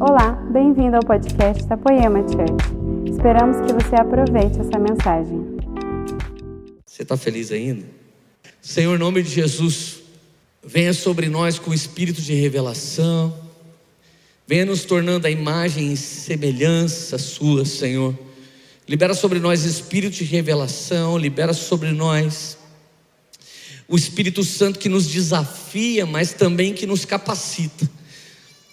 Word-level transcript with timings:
Olá, 0.00 0.30
bem-vindo 0.52 0.94
ao 0.94 1.02
podcast 1.02 1.66
da 1.66 1.76
Poema 1.76 2.20
Church. 2.20 3.10
Esperamos 3.10 3.56
que 3.66 3.72
você 3.72 3.96
aproveite 3.96 4.60
essa 4.60 4.78
mensagem. 4.78 5.58
Você 6.86 7.02
está 7.02 7.16
feliz 7.16 7.50
ainda? 7.50 7.84
Senhor, 8.62 8.94
em 8.94 8.98
nome 8.98 9.24
de 9.24 9.30
Jesus, 9.30 9.96
venha 10.64 10.94
sobre 10.94 11.28
nós 11.28 11.58
com 11.58 11.72
o 11.72 11.74
espírito 11.74 12.22
de 12.22 12.32
revelação, 12.32 13.36
venha 14.46 14.66
nos 14.66 14.84
tornando 14.84 15.26
a 15.26 15.30
imagem 15.30 15.92
e 15.92 15.96
semelhança 15.96 17.18
sua, 17.18 17.64
Senhor. 17.64 18.16
Libera 18.88 19.14
sobre 19.14 19.40
nós 19.40 19.64
espírito 19.64 20.14
de 20.14 20.24
revelação, 20.24 21.18
libera 21.18 21.52
sobre 21.52 21.90
nós 21.90 22.56
o 23.88 23.96
Espírito 23.96 24.44
Santo 24.44 24.78
que 24.78 24.88
nos 24.88 25.08
desafia, 25.08 26.06
mas 26.06 26.32
também 26.34 26.72
que 26.72 26.86
nos 26.86 27.04
capacita 27.04 27.97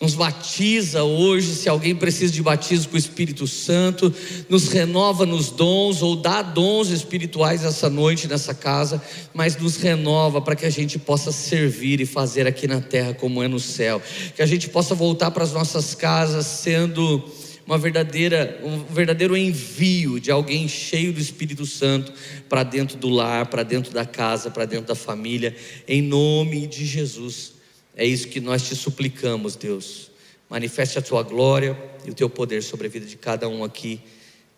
nos 0.01 0.13
batiza 0.13 1.03
hoje, 1.03 1.55
se 1.55 1.69
alguém 1.69 1.95
precisa 1.95 2.31
de 2.31 2.41
batismo 2.41 2.89
com 2.89 2.95
o 2.95 2.99
Espírito 2.99 3.47
Santo, 3.47 4.13
nos 4.49 4.67
renova 4.67 5.25
nos 5.25 5.49
dons 5.49 6.01
ou 6.01 6.17
dá 6.17 6.41
dons 6.41 6.89
espirituais 6.89 7.63
essa 7.63 7.89
noite 7.89 8.27
nessa 8.27 8.53
casa, 8.53 9.01
mas 9.33 9.55
nos 9.55 9.77
renova 9.77 10.41
para 10.41 10.55
que 10.55 10.65
a 10.65 10.69
gente 10.69 10.99
possa 10.99 11.31
servir 11.31 12.01
e 12.01 12.05
fazer 12.05 12.45
aqui 12.45 12.67
na 12.67 12.81
terra 12.81 13.13
como 13.13 13.41
é 13.41 13.47
no 13.47 13.59
céu, 13.59 14.01
que 14.35 14.41
a 14.41 14.45
gente 14.45 14.67
possa 14.67 14.93
voltar 14.93 15.31
para 15.31 15.45
as 15.45 15.53
nossas 15.53 15.95
casas 15.95 16.45
sendo 16.45 17.23
uma 17.65 17.77
verdadeira, 17.77 18.61
um 18.63 18.83
verdadeiro 18.93 19.35
envio 19.35 20.19
de 20.19 20.29
alguém 20.29 20.67
cheio 20.67 21.13
do 21.13 21.21
Espírito 21.21 21.65
Santo 21.65 22.11
para 22.49 22.63
dentro 22.63 22.97
do 22.97 23.07
lar, 23.07 23.47
para 23.47 23.63
dentro 23.63 23.93
da 23.93 24.05
casa, 24.05 24.51
para 24.51 24.65
dentro 24.65 24.87
da 24.87 24.95
família, 24.95 25.55
em 25.87 26.01
nome 26.01 26.67
de 26.67 26.85
Jesus. 26.85 27.54
É 27.95 28.05
isso 28.05 28.27
que 28.27 28.41
nós 28.41 28.67
te 28.67 28.75
suplicamos, 28.75 29.55
Deus. 29.55 30.11
Manifeste 30.49 30.99
a 30.99 31.01
tua 31.01 31.23
glória 31.23 31.77
e 32.05 32.11
o 32.11 32.13
teu 32.13 32.29
poder 32.29 32.61
sobre 32.61 32.87
a 32.87 32.89
vida 32.89 33.05
de 33.05 33.15
cada 33.15 33.47
um 33.47 33.63
aqui 33.63 34.01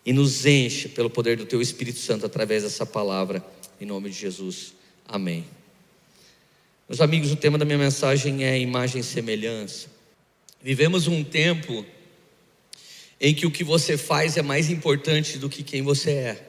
e 0.04 0.12
nos 0.12 0.44
enche 0.44 0.88
pelo 0.88 1.08
poder 1.08 1.36
do 1.36 1.46
teu 1.46 1.62
Espírito 1.62 1.98
Santo 1.98 2.26
através 2.26 2.62
dessa 2.62 2.84
palavra, 2.84 3.44
em 3.80 3.86
nome 3.86 4.10
de 4.10 4.18
Jesus. 4.18 4.74
Amém. 5.06 5.44
Meus 6.88 7.00
amigos, 7.00 7.30
o 7.30 7.36
tema 7.36 7.58
da 7.58 7.64
minha 7.64 7.78
mensagem 7.78 8.44
é 8.44 8.58
imagem 8.58 9.00
e 9.00 9.04
semelhança. 9.04 9.88
Vivemos 10.62 11.06
um 11.06 11.22
tempo 11.22 11.84
em 13.20 13.34
que 13.34 13.46
o 13.46 13.50
que 13.50 13.62
você 13.62 13.96
faz 13.96 14.36
é 14.36 14.42
mais 14.42 14.70
importante 14.70 15.38
do 15.38 15.48
que 15.48 15.62
quem 15.62 15.82
você 15.82 16.10
é. 16.10 16.48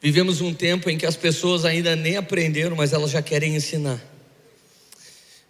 Vivemos 0.00 0.40
um 0.40 0.52
tempo 0.52 0.90
em 0.90 0.98
que 0.98 1.06
as 1.06 1.16
pessoas 1.16 1.64
ainda 1.64 1.96
nem 1.96 2.16
aprenderam, 2.16 2.76
mas 2.76 2.92
elas 2.92 3.10
já 3.10 3.22
querem 3.22 3.54
ensinar. 3.54 4.13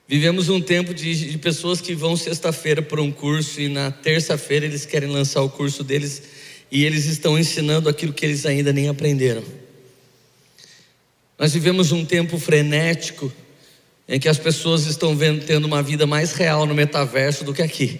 Vivemos 0.07 0.51
um 0.51 0.61
tempo 0.61 0.93
de, 0.93 1.31
de 1.31 1.39
pessoas 1.39 1.81
que 1.81 1.95
vão 1.95 2.15
sexta-feira 2.15 2.83
para 2.83 3.01
um 3.01 3.11
curso 3.11 3.59
e 3.59 3.69
na 3.69 3.91
terça-feira 3.91 4.67
eles 4.67 4.85
querem 4.85 5.09
lançar 5.09 5.41
o 5.41 5.49
curso 5.49 5.83
deles 5.83 6.23
e 6.71 6.85
eles 6.85 7.07
estão 7.07 7.39
ensinando 7.39 7.89
aquilo 7.89 8.13
que 8.13 8.27
eles 8.27 8.45
ainda 8.45 8.71
nem 8.71 8.89
aprenderam. 8.89 9.43
Nós 11.39 11.55
vivemos 11.55 11.91
um 11.91 12.05
tempo 12.05 12.39
frenético 12.39 13.33
em 14.07 14.21
que 14.21 14.29
as 14.29 14.39
pessoas 14.39 14.85
estão 14.85 15.17
vendo, 15.17 15.45
tendo 15.47 15.65
uma 15.65 15.83
vida 15.83 16.07
mais 16.07 16.33
real 16.33 16.67
no 16.67 16.75
metaverso 16.75 17.43
do 17.43 17.55
que 17.55 17.63
aqui. 17.63 17.99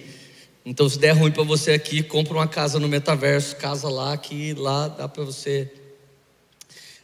Então, 0.67 0.89
se 0.89 0.99
der 0.99 1.13
ruim 1.13 1.31
para 1.31 1.43
você 1.43 1.73
aqui, 1.73 2.03
compra 2.03 2.35
uma 2.35 2.47
casa 2.47 2.79
no 2.79 2.89
metaverso, 2.89 3.57
casa 3.57 3.89
lá, 3.89 4.17
que 4.17 4.53
lá 4.55 4.89
dá 4.89 5.09
para 5.09 5.25
você 5.25 5.71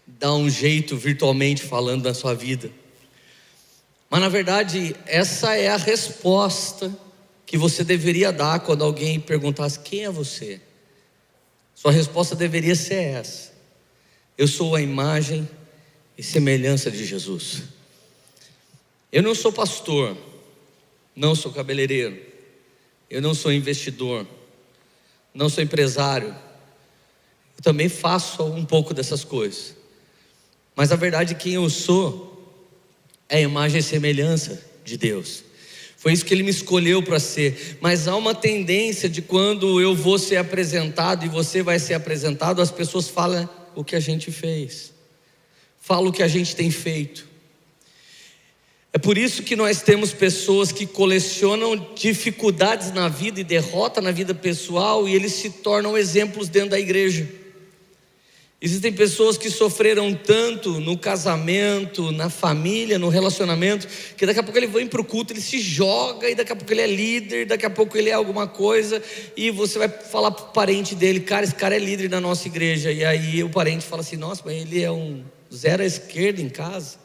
dar 0.07 0.35
um 0.35 0.49
jeito 0.49 0.97
virtualmente 0.97 1.63
falando 1.63 2.03
da 2.03 2.13
sua 2.13 2.35
vida. 2.35 2.71
Mas 4.11 4.21
na 4.21 4.29
verdade, 4.29 4.97
essa 5.07 5.57
é 5.57 5.69
a 5.69 5.77
resposta 5.77 6.93
que 7.47 7.57
você 7.57 7.85
deveria 7.85 8.33
dar 8.33 8.59
quando 8.59 8.83
alguém 8.83 9.21
perguntasse: 9.21 9.79
quem 9.79 10.05
é 10.05 10.11
você? 10.11 10.61
Sua 11.73 11.93
resposta 11.93 12.35
deveria 12.35 12.75
ser 12.75 13.03
essa: 13.03 13.53
Eu 14.37 14.49
sou 14.49 14.75
a 14.75 14.83
imagem 14.83 15.49
e 16.19 16.25
semelhança 16.25 16.91
de 16.91 17.05
Jesus. 17.07 17.63
Eu 19.13 19.23
não 19.23 19.35
sou 19.35 19.53
pastor, 19.53 20.17
não 21.15 21.35
sou 21.37 21.53
cabeleireiro, 21.53 22.21
eu 23.09 23.23
não 23.23 23.33
sou 23.33 23.53
investidor, 23.53 24.27
não 25.33 25.49
sou 25.49 25.63
empresário. 25.63 26.37
Eu 27.57 27.63
também 27.63 27.89
faço 27.89 28.43
um 28.43 28.65
pouco 28.65 28.93
dessas 28.93 29.23
coisas. 29.23 29.77
Mas 30.75 30.91
a 30.91 30.97
verdade, 30.97 31.35
quem 31.37 31.55
eu 31.55 31.71
sou 31.71 32.30
é 33.31 33.39
a 33.39 33.41
imagem 33.41 33.79
e 33.79 33.83
semelhança 33.83 34.61
de 34.85 34.99
Deus. 34.99 35.45
Foi 35.97 36.13
isso 36.13 36.25
que 36.25 36.35
ele 36.35 36.43
me 36.43 36.51
escolheu 36.51 37.03
para 37.03 37.21
ser. 37.21 37.79
Mas 37.81 38.09
há 38.09 38.17
uma 38.17 38.35
tendência 38.35 39.09
de 39.09 39.23
quando 39.23 39.81
eu 39.81 39.95
vou 39.95 40.19
ser 40.19 40.37
apresentado 40.37 41.25
e 41.25 41.29
você 41.29 41.63
vai 41.63 41.79
ser 41.79 41.95
apresentado, 41.95 42.61
as 42.61 42.71
pessoas 42.71 43.09
falam 43.09 43.49
o 43.75 43.85
que 43.85 43.95
a 43.95 44.01
gente 44.01 44.33
fez, 44.33 44.93
falam 45.81 46.09
o 46.09 46.13
que 46.13 46.23
a 46.23 46.29
gente 46.29 46.57
tem 46.57 46.71
feito. 46.71 47.29
É 48.93 48.99
por 48.99 49.17
isso 49.17 49.45
que 49.45 49.55
nós 49.55 49.83
temos 49.83 50.13
pessoas 50.13 50.73
que 50.73 50.85
colecionam 50.85 51.77
dificuldades 51.95 52.91
na 52.91 53.09
vida 53.09 53.41
e 53.41 53.45
derrota 53.45 54.01
na 54.01 54.11
vida 54.11 54.35
pessoal 54.35 55.09
e 55.09 55.15
eles 55.15 55.35
se 55.35 55.51
tornam 55.51 55.97
exemplos 55.97 56.49
dentro 56.49 56.71
da 56.71 56.81
igreja. 56.81 57.29
Existem 58.63 58.93
pessoas 58.93 59.39
que 59.39 59.49
sofreram 59.49 60.13
tanto 60.13 60.81
no 60.81 60.99
casamento, 60.99 62.13
na 62.13 62.29
família, 62.29 62.99
no 62.99 63.09
relacionamento, 63.09 63.89
que 64.19 64.27
daqui 64.27 64.39
a 64.39 64.43
pouco 64.43 64.59
ele 64.59 64.67
vem 64.67 64.87
para 64.87 65.01
o 65.01 65.05
culto, 65.05 65.33
ele 65.33 65.41
se 65.41 65.59
joga, 65.59 66.29
e 66.29 66.35
daqui 66.35 66.53
a 66.53 66.57
pouco 66.57 66.71
ele 66.71 66.83
é 66.83 66.87
líder, 66.87 67.47
daqui 67.47 67.65
a 67.65 67.71
pouco 67.71 67.97
ele 67.97 68.11
é 68.11 68.13
alguma 68.13 68.47
coisa, 68.47 69.03
e 69.35 69.51
você 69.51 69.79
vai 69.79 69.89
falar 69.89 70.31
para 70.31 70.45
o 70.45 70.49
parente 70.49 70.95
dele, 70.95 71.21
cara, 71.21 71.43
esse 71.43 71.55
cara 71.55 71.75
é 71.75 71.79
líder 71.79 72.09
da 72.09 72.21
nossa 72.21 72.49
igreja. 72.49 72.93
E 72.93 73.03
aí 73.03 73.43
o 73.43 73.49
parente 73.49 73.87
fala 73.87 74.03
assim, 74.03 74.17
nossa, 74.17 74.43
mas 74.45 74.55
ele 74.55 74.83
é 74.83 74.93
um 74.93 75.25
zero 75.51 75.83
à 75.83 75.87
esquerda 75.87 76.43
em 76.43 76.51
casa. 76.51 76.99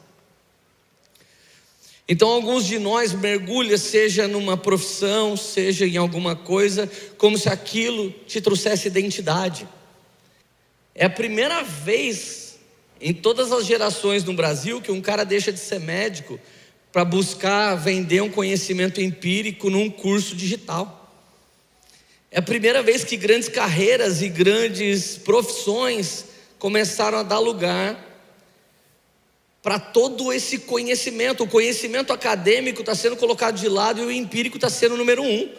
Então 2.06 2.28
alguns 2.28 2.66
de 2.66 2.78
nós 2.78 3.14
mergulham, 3.14 3.78
seja 3.78 4.28
numa 4.28 4.58
profissão, 4.58 5.38
seja 5.38 5.86
em 5.86 5.96
alguma 5.96 6.36
coisa, 6.36 6.88
como 7.16 7.38
se 7.38 7.48
aquilo 7.48 8.10
te 8.26 8.42
trouxesse 8.42 8.86
identidade. 8.88 9.66
É 10.98 11.04
a 11.04 11.10
primeira 11.10 11.62
vez 11.62 12.56
em 12.98 13.12
todas 13.12 13.52
as 13.52 13.66
gerações 13.66 14.24
no 14.24 14.32
Brasil 14.32 14.80
que 14.80 14.90
um 14.90 15.02
cara 15.02 15.24
deixa 15.24 15.52
de 15.52 15.60
ser 15.60 15.78
médico 15.78 16.40
para 16.90 17.04
buscar 17.04 17.74
vender 17.74 18.22
um 18.22 18.30
conhecimento 18.30 18.98
empírico 18.98 19.68
num 19.68 19.90
curso 19.90 20.34
digital. 20.34 21.12
É 22.30 22.38
a 22.38 22.42
primeira 22.42 22.82
vez 22.82 23.04
que 23.04 23.14
grandes 23.14 23.50
carreiras 23.50 24.22
e 24.22 24.30
grandes 24.30 25.18
profissões 25.18 26.24
começaram 26.58 27.18
a 27.18 27.22
dar 27.22 27.40
lugar 27.40 28.02
para 29.62 29.78
todo 29.78 30.32
esse 30.32 30.60
conhecimento. 30.60 31.44
O 31.44 31.48
conhecimento 31.48 32.10
acadêmico 32.10 32.80
está 32.80 32.94
sendo 32.94 33.16
colocado 33.16 33.60
de 33.60 33.68
lado 33.68 34.00
e 34.00 34.06
o 34.06 34.10
empírico 34.10 34.56
está 34.56 34.70
sendo 34.70 34.94
o 34.94 34.98
número 34.98 35.22
um. 35.22 35.52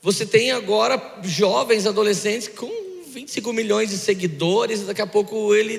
Você 0.00 0.24
tem 0.24 0.52
agora 0.52 1.18
jovens, 1.24 1.88
adolescentes 1.88 2.46
com 2.46 2.83
25 3.14 3.52
milhões 3.52 3.90
de 3.90 3.96
seguidores, 3.96 4.80
daqui 4.86 5.00
a 5.00 5.06
pouco 5.06 5.54
ele 5.54 5.78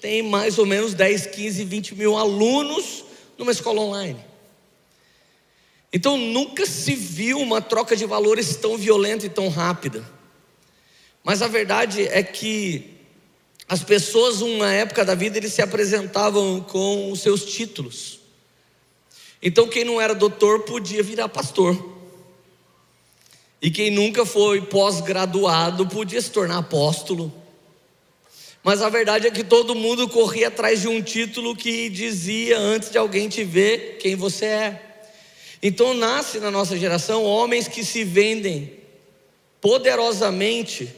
tem 0.00 0.22
mais 0.22 0.58
ou 0.58 0.64
menos 0.64 0.94
10, 0.94 1.26
15, 1.26 1.64
20 1.64 1.94
mil 1.94 2.16
alunos 2.16 3.04
numa 3.36 3.52
escola 3.52 3.82
online. 3.82 4.18
Então 5.92 6.16
nunca 6.16 6.64
se 6.64 6.94
viu 6.94 7.38
uma 7.38 7.60
troca 7.60 7.94
de 7.94 8.06
valores 8.06 8.56
tão 8.56 8.78
violenta 8.78 9.26
e 9.26 9.28
tão 9.28 9.48
rápida. 9.50 10.02
Mas 11.22 11.42
a 11.42 11.48
verdade 11.48 12.08
é 12.08 12.22
que 12.22 12.94
as 13.68 13.84
pessoas, 13.84 14.40
numa 14.40 14.72
época 14.72 15.04
da 15.04 15.14
vida, 15.14 15.36
eles 15.36 15.52
se 15.52 15.60
apresentavam 15.60 16.62
com 16.62 17.12
os 17.12 17.20
seus 17.20 17.44
títulos. 17.44 18.20
Então 19.42 19.68
quem 19.68 19.84
não 19.84 20.00
era 20.00 20.14
doutor 20.14 20.60
podia 20.60 21.02
virar 21.02 21.28
pastor. 21.28 21.99
E 23.62 23.70
quem 23.70 23.90
nunca 23.90 24.24
foi 24.24 24.62
pós-graduado 24.62 25.86
podia 25.86 26.20
se 26.20 26.30
tornar 26.30 26.58
apóstolo. 26.58 27.32
Mas 28.62 28.82
a 28.82 28.88
verdade 28.88 29.26
é 29.26 29.30
que 29.30 29.44
todo 29.44 29.74
mundo 29.74 30.08
corria 30.08 30.48
atrás 30.48 30.82
de 30.82 30.88
um 30.88 31.00
título 31.02 31.56
que 31.56 31.88
dizia 31.88 32.58
antes 32.58 32.90
de 32.90 32.98
alguém 32.98 33.28
te 33.28 33.42
ver 33.44 33.98
quem 33.98 34.14
você 34.14 34.46
é. 34.46 34.82
Então 35.62 35.92
nasce 35.92 36.38
na 36.38 36.50
nossa 36.50 36.76
geração 36.76 37.24
homens 37.24 37.68
que 37.68 37.84
se 37.84 38.04
vendem 38.04 38.80
poderosamente, 39.60 40.90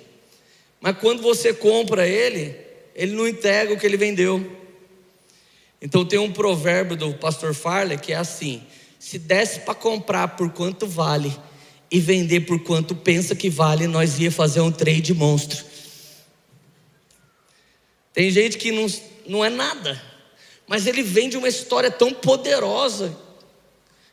mas 0.80 0.96
quando 0.98 1.20
você 1.20 1.52
compra 1.52 2.06
ele, 2.06 2.56
ele 2.94 3.12
não 3.12 3.26
entrega 3.26 3.72
o 3.72 3.78
que 3.78 3.86
ele 3.86 3.96
vendeu. 3.96 4.44
Então 5.80 6.04
tem 6.04 6.18
um 6.18 6.32
provérbio 6.32 6.96
do 6.96 7.12
pastor 7.14 7.54
Farley 7.54 7.98
que 7.98 8.12
é 8.12 8.16
assim: 8.16 8.62
se 8.98 9.18
desse 9.18 9.60
para 9.60 9.74
comprar 9.74 10.36
por 10.36 10.50
quanto 10.52 10.86
vale, 10.86 11.36
e 11.92 12.00
vender 12.00 12.40
por 12.40 12.58
quanto 12.60 12.94
pensa 12.94 13.36
que 13.36 13.50
vale, 13.50 13.86
nós 13.86 14.18
ia 14.18 14.32
fazer 14.32 14.62
um 14.62 14.72
trade 14.72 15.12
monstro. 15.12 15.62
Tem 18.14 18.30
gente 18.30 18.56
que 18.56 18.72
não, 18.72 18.86
não 19.26 19.44
é 19.44 19.50
nada, 19.50 20.02
mas 20.66 20.86
ele 20.86 21.02
vende 21.02 21.36
uma 21.36 21.48
história 21.48 21.90
tão 21.90 22.10
poderosa 22.10 23.14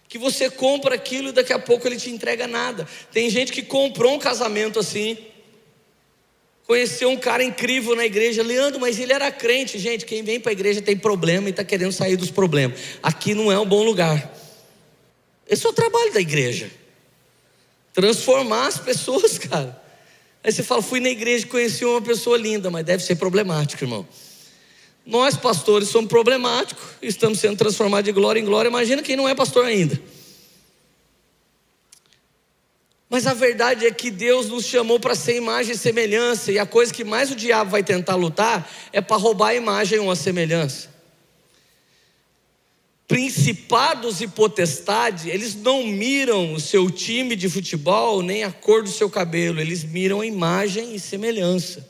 que 0.10 0.18
você 0.18 0.50
compra 0.50 0.96
aquilo 0.96 1.30
e 1.30 1.32
daqui 1.32 1.54
a 1.54 1.60
pouco 1.60 1.88
ele 1.88 1.96
te 1.96 2.10
entrega 2.10 2.48
nada. 2.48 2.86
Tem 3.14 3.30
gente 3.30 3.54
que 3.54 3.62
comprou 3.62 4.14
um 4.16 4.20
casamento 4.20 4.78
assim, 4.78 5.18
conheceu 6.68 7.10
um 7.10 7.18
cara 7.18 7.44
incrível 7.46 7.96
na 7.96 8.06
igreja, 8.06 8.44
Leandro, 8.44 8.82
mas 8.82 9.00
ele 9.00 9.14
era 9.14 9.32
crente. 9.32 9.80
Gente, 9.80 10.06
quem 10.06 10.22
vem 10.22 10.38
para 10.38 10.52
a 10.52 10.54
igreja 10.54 10.82
tem 10.82 10.98
problema 10.98 11.48
e 11.48 11.52
está 11.52 11.64
querendo 11.64 11.94
sair 11.94 12.18
dos 12.18 12.30
problemas. 12.30 12.78
Aqui 13.02 13.34
não 13.34 13.50
é 13.50 13.58
um 13.58 13.66
bom 13.66 13.84
lugar. 13.84 14.36
Esse 15.48 15.66
é 15.66 15.70
o 15.70 15.74
trabalho 15.74 16.12
da 16.12 16.20
igreja. 16.20 16.70
Transformar 17.94 18.68
as 18.68 18.78
pessoas, 18.78 19.38
cara. 19.40 19.80
Aí 20.44 20.52
você 20.52 20.64
fala, 20.64 20.82
fui 20.82 21.00
na 21.00 21.10
igreja 21.10 21.46
e 21.46 21.50
conheci 21.50 21.84
uma 21.84 22.02
pessoa 22.02 22.38
linda, 22.38 22.70
mas 22.70 22.86
deve 22.86 23.04
ser 23.04 23.16
problemático, 23.16 23.84
irmão. 23.84 24.08
Nós, 25.06 25.36
pastores, 25.36 25.90
somos 25.90 26.10
problemáticos, 26.10 26.84
estamos 27.02 27.40
sendo 27.40 27.58
transformados 27.58 28.06
de 28.06 28.12
glória 28.12 28.40
em 28.40 28.46
glória. 28.46 28.70
Imagina 28.70 29.02
quem 29.02 29.16
não 29.16 29.28
é 29.28 29.34
pastor 29.34 29.66
ainda. 29.66 30.00
Mas 33.10 33.26
a 33.26 33.34
verdade 33.34 33.88
é 33.88 33.92
que 33.92 34.12
Deus 34.12 34.50
nos 34.50 34.66
chamou 34.66 35.00
para 35.00 35.16
ser 35.16 35.36
imagem 35.36 35.74
e 35.74 35.78
semelhança, 35.78 36.52
e 36.52 36.60
a 36.60 36.66
coisa 36.66 36.94
que 36.94 37.04
mais 37.04 37.32
o 37.32 37.36
diabo 37.36 37.72
vai 37.72 37.82
tentar 37.82 38.16
lutar 38.16 38.70
é 38.94 39.02
para 39.02 39.18
roubar 39.18 39.50
a 39.50 39.56
imagem 39.56 39.98
ou 39.98 40.12
a 40.12 40.16
semelhança. 40.16 40.90
Principados 43.10 44.22
e 44.22 44.28
potestades, 44.28 45.26
eles 45.26 45.56
não 45.56 45.84
miram 45.84 46.54
o 46.54 46.60
seu 46.60 46.92
time 46.92 47.36
de 47.36 47.50
futebol 47.50 48.22
nem 48.22 48.44
a 48.44 48.52
cor 48.52 48.84
do 48.84 48.90
seu 48.90 49.10
cabelo, 49.10 49.60
eles 49.60 49.84
miram 49.84 50.22
a 50.22 50.28
imagem 50.28 50.94
e 50.94 51.00
semelhança. 51.00 51.90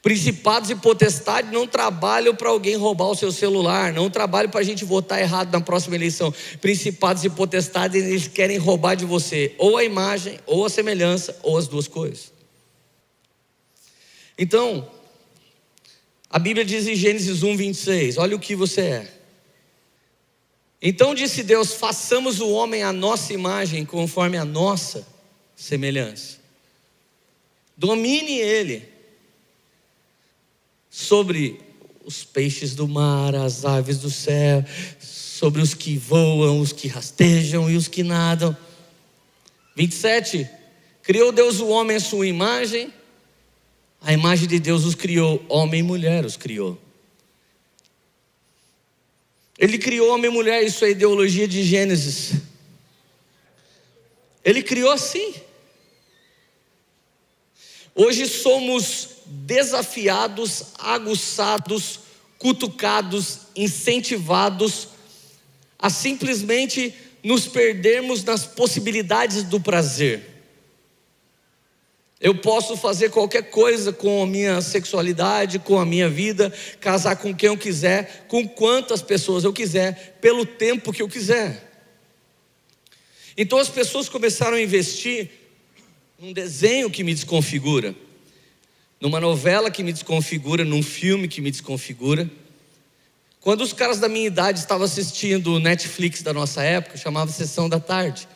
Principados 0.00 0.70
e 0.70 0.76
potestades 0.76 1.50
não 1.50 1.66
trabalham 1.66 2.32
para 2.32 2.48
alguém 2.48 2.76
roubar 2.76 3.06
o 3.06 3.16
seu 3.16 3.32
celular, 3.32 3.92
não 3.92 4.08
trabalham 4.08 4.48
para 4.48 4.60
a 4.60 4.64
gente 4.64 4.84
votar 4.84 5.20
errado 5.20 5.50
na 5.50 5.60
próxima 5.60 5.96
eleição. 5.96 6.32
Principados 6.60 7.24
e 7.24 7.30
potestades, 7.30 8.00
eles 8.00 8.28
querem 8.28 8.56
roubar 8.56 8.94
de 8.94 9.04
você 9.04 9.52
ou 9.58 9.76
a 9.76 9.82
imagem, 9.82 10.38
ou 10.46 10.64
a 10.64 10.70
semelhança, 10.70 11.36
ou 11.42 11.58
as 11.58 11.66
duas 11.66 11.88
coisas. 11.88 12.32
Então, 14.38 14.88
a 16.30 16.38
Bíblia 16.38 16.64
diz 16.64 16.86
em 16.86 16.94
Gênesis 16.94 17.42
1, 17.42 17.56
26: 17.56 18.16
olha 18.18 18.36
o 18.36 18.38
que 18.38 18.54
você 18.54 18.80
é. 18.80 19.23
Então 20.86 21.14
disse 21.14 21.42
Deus: 21.42 21.72
façamos 21.72 22.40
o 22.40 22.50
homem 22.50 22.82
à 22.82 22.92
nossa 22.92 23.32
imagem, 23.32 23.86
conforme 23.86 24.36
a 24.36 24.44
nossa 24.44 25.06
semelhança. 25.56 26.36
Domine 27.74 28.38
ele 28.38 28.86
sobre 30.90 31.58
os 32.04 32.22
peixes 32.22 32.74
do 32.74 32.86
mar, 32.86 33.34
as 33.34 33.64
aves 33.64 33.96
do 33.96 34.10
céu, 34.10 34.62
sobre 35.00 35.62
os 35.62 35.72
que 35.72 35.96
voam, 35.96 36.60
os 36.60 36.70
que 36.70 36.86
rastejam 36.86 37.70
e 37.70 37.76
os 37.76 37.88
que 37.88 38.02
nadam. 38.02 38.54
27. 39.74 40.46
Criou 41.02 41.32
Deus 41.32 41.60
o 41.60 41.68
homem 41.68 41.96
à 41.96 42.00
sua 42.00 42.26
imagem, 42.26 42.92
a 44.02 44.12
imagem 44.12 44.46
de 44.46 44.58
Deus 44.58 44.84
os 44.84 44.94
criou, 44.94 45.42
homem 45.48 45.80
e 45.80 45.82
mulher 45.82 46.26
os 46.26 46.36
criou. 46.36 46.83
Ele 49.64 49.78
criou 49.78 50.12
homem 50.12 50.30
e 50.30 50.34
mulher, 50.34 50.62
isso 50.62 50.84
é 50.84 50.90
ideologia 50.90 51.48
de 51.48 51.64
Gênesis. 51.64 52.32
Ele 54.44 54.62
criou 54.62 54.92
assim. 54.92 55.34
Hoje 57.94 58.26
somos 58.26 59.08
desafiados, 59.24 60.64
aguçados, 60.78 62.00
cutucados, 62.38 63.38
incentivados 63.56 64.88
a 65.78 65.88
simplesmente 65.88 66.92
nos 67.22 67.48
perdermos 67.48 68.22
nas 68.22 68.44
possibilidades 68.44 69.44
do 69.44 69.58
prazer. 69.58 70.33
Eu 72.20 72.34
posso 72.34 72.76
fazer 72.76 73.10
qualquer 73.10 73.50
coisa 73.50 73.92
com 73.92 74.22
a 74.22 74.26
minha 74.26 74.60
sexualidade, 74.60 75.58
com 75.58 75.78
a 75.78 75.84
minha 75.84 76.08
vida, 76.08 76.52
casar 76.80 77.16
com 77.16 77.34
quem 77.34 77.48
eu 77.48 77.58
quiser, 77.58 78.24
com 78.28 78.46
quantas 78.48 79.02
pessoas 79.02 79.44
eu 79.44 79.52
quiser, 79.52 80.18
pelo 80.20 80.46
tempo 80.46 80.92
que 80.92 81.02
eu 81.02 81.08
quiser. 81.08 81.72
Então 83.36 83.58
as 83.58 83.68
pessoas 83.68 84.08
começaram 84.08 84.56
a 84.56 84.62
investir 84.62 85.30
num 86.18 86.32
desenho 86.32 86.88
que 86.88 87.02
me 87.02 87.12
desconfigura, 87.12 87.94
numa 89.00 89.20
novela 89.20 89.70
que 89.70 89.82
me 89.82 89.92
desconfigura, 89.92 90.64
num 90.64 90.82
filme 90.82 91.28
que 91.28 91.40
me 91.40 91.50
desconfigura. 91.50 92.30
Quando 93.40 93.60
os 93.60 93.74
caras 93.74 93.98
da 93.98 94.08
minha 94.08 94.26
idade 94.26 94.60
estavam 94.60 94.86
assistindo 94.86 95.54
o 95.54 95.60
Netflix 95.60 96.22
da 96.22 96.32
nossa 96.32 96.62
época, 96.62 96.96
chamava 96.96 97.30
Sessão 97.30 97.68
da 97.68 97.78
Tarde. 97.78 98.26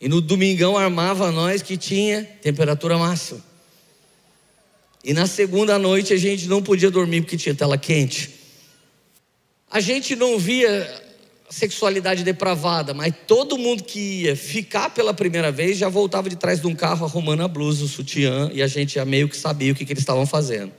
E 0.00 0.08
no 0.08 0.20
domingão 0.20 0.76
armava 0.76 1.32
nós 1.32 1.60
que 1.62 1.76
tinha 1.76 2.24
temperatura 2.40 2.96
máxima. 2.96 3.42
E 5.02 5.12
na 5.12 5.26
segunda 5.26 5.78
noite 5.78 6.12
a 6.12 6.16
gente 6.16 6.46
não 6.46 6.62
podia 6.62 6.90
dormir 6.90 7.22
porque 7.22 7.36
tinha 7.36 7.54
tela 7.54 7.76
quente. 7.76 8.30
A 9.70 9.80
gente 9.80 10.14
não 10.14 10.38
via 10.38 11.04
sexualidade 11.50 12.22
depravada, 12.22 12.92
mas 12.92 13.14
todo 13.26 13.58
mundo 13.58 13.82
que 13.82 14.22
ia 14.22 14.36
ficar 14.36 14.90
pela 14.90 15.14
primeira 15.14 15.50
vez 15.50 15.78
já 15.78 15.88
voltava 15.88 16.28
de 16.28 16.36
trás 16.36 16.60
de 16.60 16.66
um 16.66 16.74
carro 16.74 17.06
arrumando 17.06 17.42
a 17.42 17.48
blusa, 17.48 17.84
o 17.84 17.88
sutiã, 17.88 18.50
e 18.52 18.62
a 18.62 18.66
gente 18.66 18.94
já 18.96 19.04
meio 19.04 19.28
que 19.28 19.36
sabia 19.36 19.72
o 19.72 19.74
que, 19.74 19.84
que 19.84 19.92
eles 19.92 20.02
estavam 20.02 20.26
fazendo. 20.26 20.72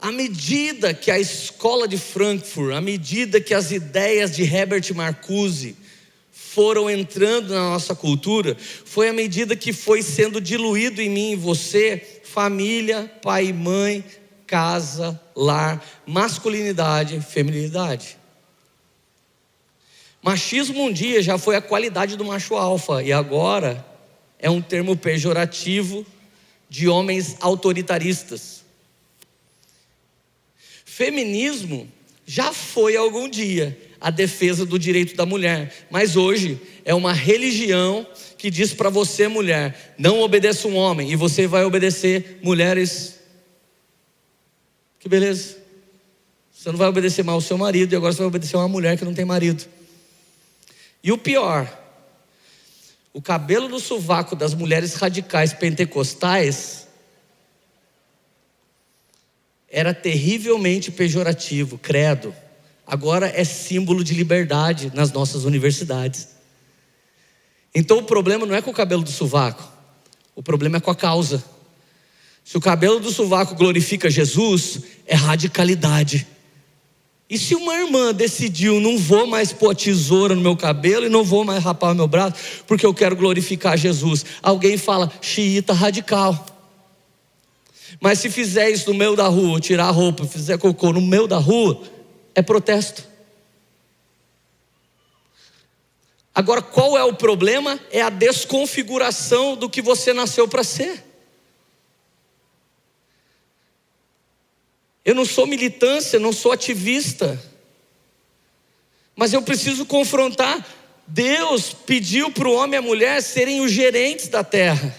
À 0.00 0.10
medida 0.10 0.94
que 0.94 1.10
a 1.10 1.18
escola 1.18 1.86
de 1.86 1.98
Frankfurt, 1.98 2.74
à 2.74 2.80
medida 2.80 3.40
que 3.40 3.52
as 3.52 3.70
ideias 3.70 4.34
de 4.34 4.42
Herbert 4.42 4.94
Marcuse 4.94 5.76
foram 6.52 6.90
entrando 6.90 7.54
na 7.54 7.70
nossa 7.70 7.94
cultura, 7.94 8.56
foi 8.58 9.08
à 9.08 9.12
medida 9.12 9.54
que 9.54 9.72
foi 9.72 10.02
sendo 10.02 10.40
diluído 10.40 11.00
em 11.00 11.08
mim 11.08 11.32
e 11.32 11.36
você, 11.36 12.20
família, 12.24 13.08
pai 13.22 13.46
e 13.46 13.52
mãe, 13.52 14.04
casa, 14.48 15.20
lar, 15.36 15.84
masculinidade, 16.04 17.20
feminilidade. 17.20 18.18
Machismo 20.20 20.82
um 20.82 20.92
dia 20.92 21.22
já 21.22 21.38
foi 21.38 21.54
a 21.54 21.62
qualidade 21.62 22.16
do 22.16 22.24
macho 22.24 22.56
alfa 22.56 23.00
e 23.00 23.12
agora 23.12 23.86
é 24.36 24.50
um 24.50 24.60
termo 24.60 24.96
pejorativo 24.96 26.04
de 26.68 26.88
homens 26.88 27.36
autoritaristas. 27.38 28.64
Feminismo 30.84 31.88
já 32.26 32.52
foi 32.52 32.96
algum 32.96 33.28
dia 33.28 33.89
a 34.00 34.10
defesa 34.10 34.64
do 34.64 34.78
direito 34.78 35.14
da 35.14 35.26
mulher, 35.26 35.86
mas 35.90 36.16
hoje 36.16 36.60
é 36.84 36.94
uma 36.94 37.12
religião 37.12 38.06
que 38.38 38.50
diz 38.50 38.72
para 38.72 38.88
você, 38.88 39.28
mulher, 39.28 39.94
não 39.98 40.20
obedeça 40.20 40.66
um 40.66 40.76
homem 40.76 41.10
e 41.10 41.16
você 41.16 41.46
vai 41.46 41.64
obedecer 41.64 42.38
mulheres. 42.42 43.20
Que 44.98 45.08
beleza. 45.08 45.58
Você 46.50 46.70
não 46.70 46.78
vai 46.78 46.88
obedecer 46.88 47.22
mal 47.22 47.36
o 47.36 47.42
seu 47.42 47.58
marido 47.58 47.92
e 47.92 47.96
agora 47.96 48.12
você 48.12 48.18
vai 48.18 48.28
obedecer 48.28 48.56
uma 48.56 48.68
mulher 48.68 48.96
que 48.96 49.04
não 49.04 49.14
tem 49.14 49.24
marido. 49.24 49.64
E 51.02 51.12
o 51.12 51.18
pior, 51.18 51.70
o 53.12 53.20
cabelo 53.20 53.68
no 53.68 53.80
sovaco 53.80 54.34
das 54.34 54.54
mulheres 54.54 54.94
radicais 54.94 55.52
pentecostais 55.52 56.86
era 59.70 59.94
terrivelmente 59.94 60.90
pejorativo, 60.90 61.78
credo. 61.78 62.34
Agora 62.90 63.32
é 63.32 63.44
símbolo 63.44 64.02
de 64.02 64.14
liberdade 64.14 64.90
nas 64.92 65.12
nossas 65.12 65.44
universidades. 65.44 66.26
Então 67.72 67.98
o 67.98 68.02
problema 68.02 68.44
não 68.44 68.52
é 68.52 68.60
com 68.60 68.72
o 68.72 68.74
cabelo 68.74 69.04
do 69.04 69.12
sovaco, 69.12 69.62
o 70.34 70.42
problema 70.42 70.78
é 70.78 70.80
com 70.80 70.90
a 70.90 70.96
causa. 70.96 71.40
Se 72.44 72.56
o 72.56 72.60
cabelo 72.60 72.98
do 72.98 73.12
sovaco 73.12 73.54
glorifica 73.54 74.10
Jesus, 74.10 74.80
é 75.06 75.14
radicalidade. 75.14 76.26
E 77.28 77.38
se 77.38 77.54
uma 77.54 77.76
irmã 77.76 78.12
decidiu, 78.12 78.80
não 78.80 78.98
vou 78.98 79.24
mais 79.24 79.52
pôr 79.52 79.72
tesoura 79.72 80.34
no 80.34 80.40
meu 80.40 80.56
cabelo 80.56 81.06
e 81.06 81.08
não 81.08 81.22
vou 81.22 81.44
mais 81.44 81.62
rapar 81.62 81.92
o 81.92 81.94
meu 81.94 82.08
braço, 82.08 82.34
porque 82.66 82.84
eu 82.84 82.92
quero 82.92 83.14
glorificar 83.14 83.78
Jesus, 83.78 84.26
alguém 84.42 84.76
fala, 84.76 85.12
xiita 85.22 85.72
radical. 85.72 86.44
Mas 88.00 88.18
se 88.18 88.28
fizer 88.28 88.68
isso 88.68 88.90
no 88.90 88.98
meio 88.98 89.14
da 89.14 89.28
rua, 89.28 89.60
tirar 89.60 89.86
a 89.86 89.92
roupa, 89.92 90.24
fizer 90.24 90.58
cocô 90.58 90.92
no 90.92 91.00
meio 91.00 91.28
da 91.28 91.38
rua, 91.38 91.80
é 92.34 92.42
protesto. 92.42 93.10
Agora, 96.34 96.62
qual 96.62 96.96
é 96.96 97.04
o 97.04 97.14
problema? 97.14 97.78
É 97.90 98.00
a 98.00 98.10
desconfiguração 98.10 99.56
do 99.56 99.68
que 99.68 99.82
você 99.82 100.12
nasceu 100.12 100.46
para 100.46 100.62
ser. 100.62 101.04
Eu 105.04 105.14
não 105.14 105.24
sou 105.24 105.46
militância, 105.46 106.18
não 106.18 106.32
sou 106.32 106.52
ativista. 106.52 107.40
Mas 109.16 109.32
eu 109.32 109.42
preciso 109.42 109.84
confrontar. 109.84 110.64
Deus 111.06 111.72
pediu 111.72 112.30
para 112.30 112.48
o 112.48 112.54
homem 112.54 112.74
e 112.74 112.78
a 112.78 112.82
mulher 112.82 113.20
serem 113.20 113.60
os 113.60 113.72
gerentes 113.72 114.28
da 114.28 114.44
terra. 114.44 114.94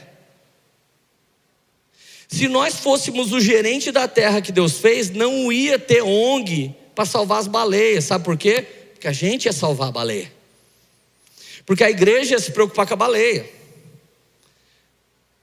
Se 2.28 2.48
nós 2.48 2.76
fôssemos 2.76 3.32
o 3.32 3.40
gerente 3.40 3.92
da 3.92 4.08
terra 4.08 4.42
que 4.42 4.52
Deus 4.52 4.78
fez, 4.78 5.10
não 5.10 5.52
ia 5.52 5.80
ter 5.80 6.02
ONG 6.02 6.76
para 6.94 7.06
salvar 7.06 7.40
as 7.40 7.48
baleias. 7.48 8.06
Sabe 8.06 8.24
por 8.24 8.38
quê? 8.38 8.80
que 9.02 9.08
a 9.08 9.12
gente 9.12 9.46
ia 9.46 9.54
salvar 9.54 9.90
a 9.90 9.92
baleia. 9.92 10.32
Porque 11.66 11.84
a 11.84 11.90
igreja 11.90 12.36
ia 12.36 12.40
se 12.40 12.52
preocupar 12.52 12.88
com 12.88 12.94
a 12.94 12.98
baleia. 12.98 13.50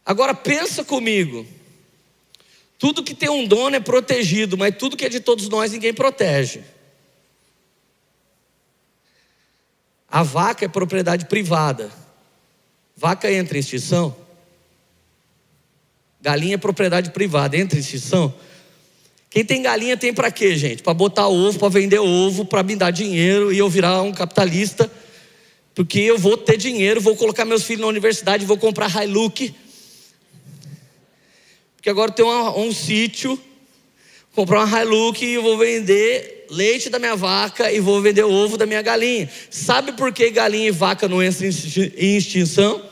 Agora 0.07 0.33
pensa 0.33 0.85
comigo. 0.85 1.47
Tudo 2.78 3.02
que 3.02 3.14
tem 3.14 3.28
um 3.28 3.47
dono 3.47 3.75
é 3.75 3.81
protegido, 3.81 4.57
mas 4.57 4.76
tudo 4.76 4.97
que 4.97 5.05
é 5.05 5.09
de 5.09 5.19
todos 5.19 5.49
nós 5.49 5.73
ninguém 5.73 5.93
protege. 5.93 6.62
A 10.09 10.23
vaca 10.23 10.64
é 10.64 10.69
propriedade 10.69 11.26
privada. 11.26 11.90
Vaca 12.97 13.31
entra 13.31 13.59
em 13.59 13.61
extinção. 13.61 14.17
Galinha 16.21 16.55
é 16.55 16.59
propriedade 16.59 17.11
privada, 17.11 17.57
entra 17.57 17.76
em 17.76 17.81
extinção. 17.81 18.33
Quem 19.38 19.45
tem 19.45 19.62
galinha 19.62 19.97
tem 19.97 20.12
para 20.12 20.33
quê, 20.33 20.57
gente? 20.57 20.83
Para 20.83 20.92
botar 20.92 21.28
ovo, 21.28 21.61
para 21.61 21.68
vender 21.68 22.00
ovo, 22.00 22.45
para 22.45 22.61
me 22.64 22.75
dar 22.75 22.90
dinheiro 22.90 23.52
e 23.52 23.59
eu 23.59 23.71
virar 23.71 24.02
um 24.02 24.11
capitalista. 24.11 24.90
Porque 25.76 26.00
eu 26.00 26.18
vou 26.18 26.37
ter 26.37 26.57
dinheiro, 26.57 27.00
vou 27.00 27.14
colocar 27.14 27.45
meus 27.45 27.62
filhos 27.62 27.83
na 27.83 27.87
universidade, 27.87 28.45
vou 28.45 28.59
comprar 28.59 28.90
Hilux. 29.00 29.52
Porque 31.76 31.88
agora 31.88 32.11
tem 32.11 32.25
um, 32.25 32.66
um 32.66 32.75
sítio, 32.75 33.40
comprar 34.35 34.64
uma 34.64 34.83
Hilux 34.83 35.23
e 35.23 35.35
eu 35.35 35.42
vou 35.45 35.57
vender 35.57 36.49
leite 36.50 36.90
da 36.90 36.99
minha 36.99 37.14
vaca 37.14 37.71
e 37.71 37.78
vou 37.78 38.02
vender 38.02 38.25
ovo 38.25 38.57
da 38.57 38.66
minha 38.66 38.83
galinha. 38.83 39.30
Sabe 39.49 39.92
por 39.92 40.12
que 40.12 40.33
galinha 40.33 40.66
e 40.66 40.73
vaca 40.73 41.07
não 41.07 41.23
entram 41.23 41.49
em 41.97 42.16
extinção? 42.16 42.83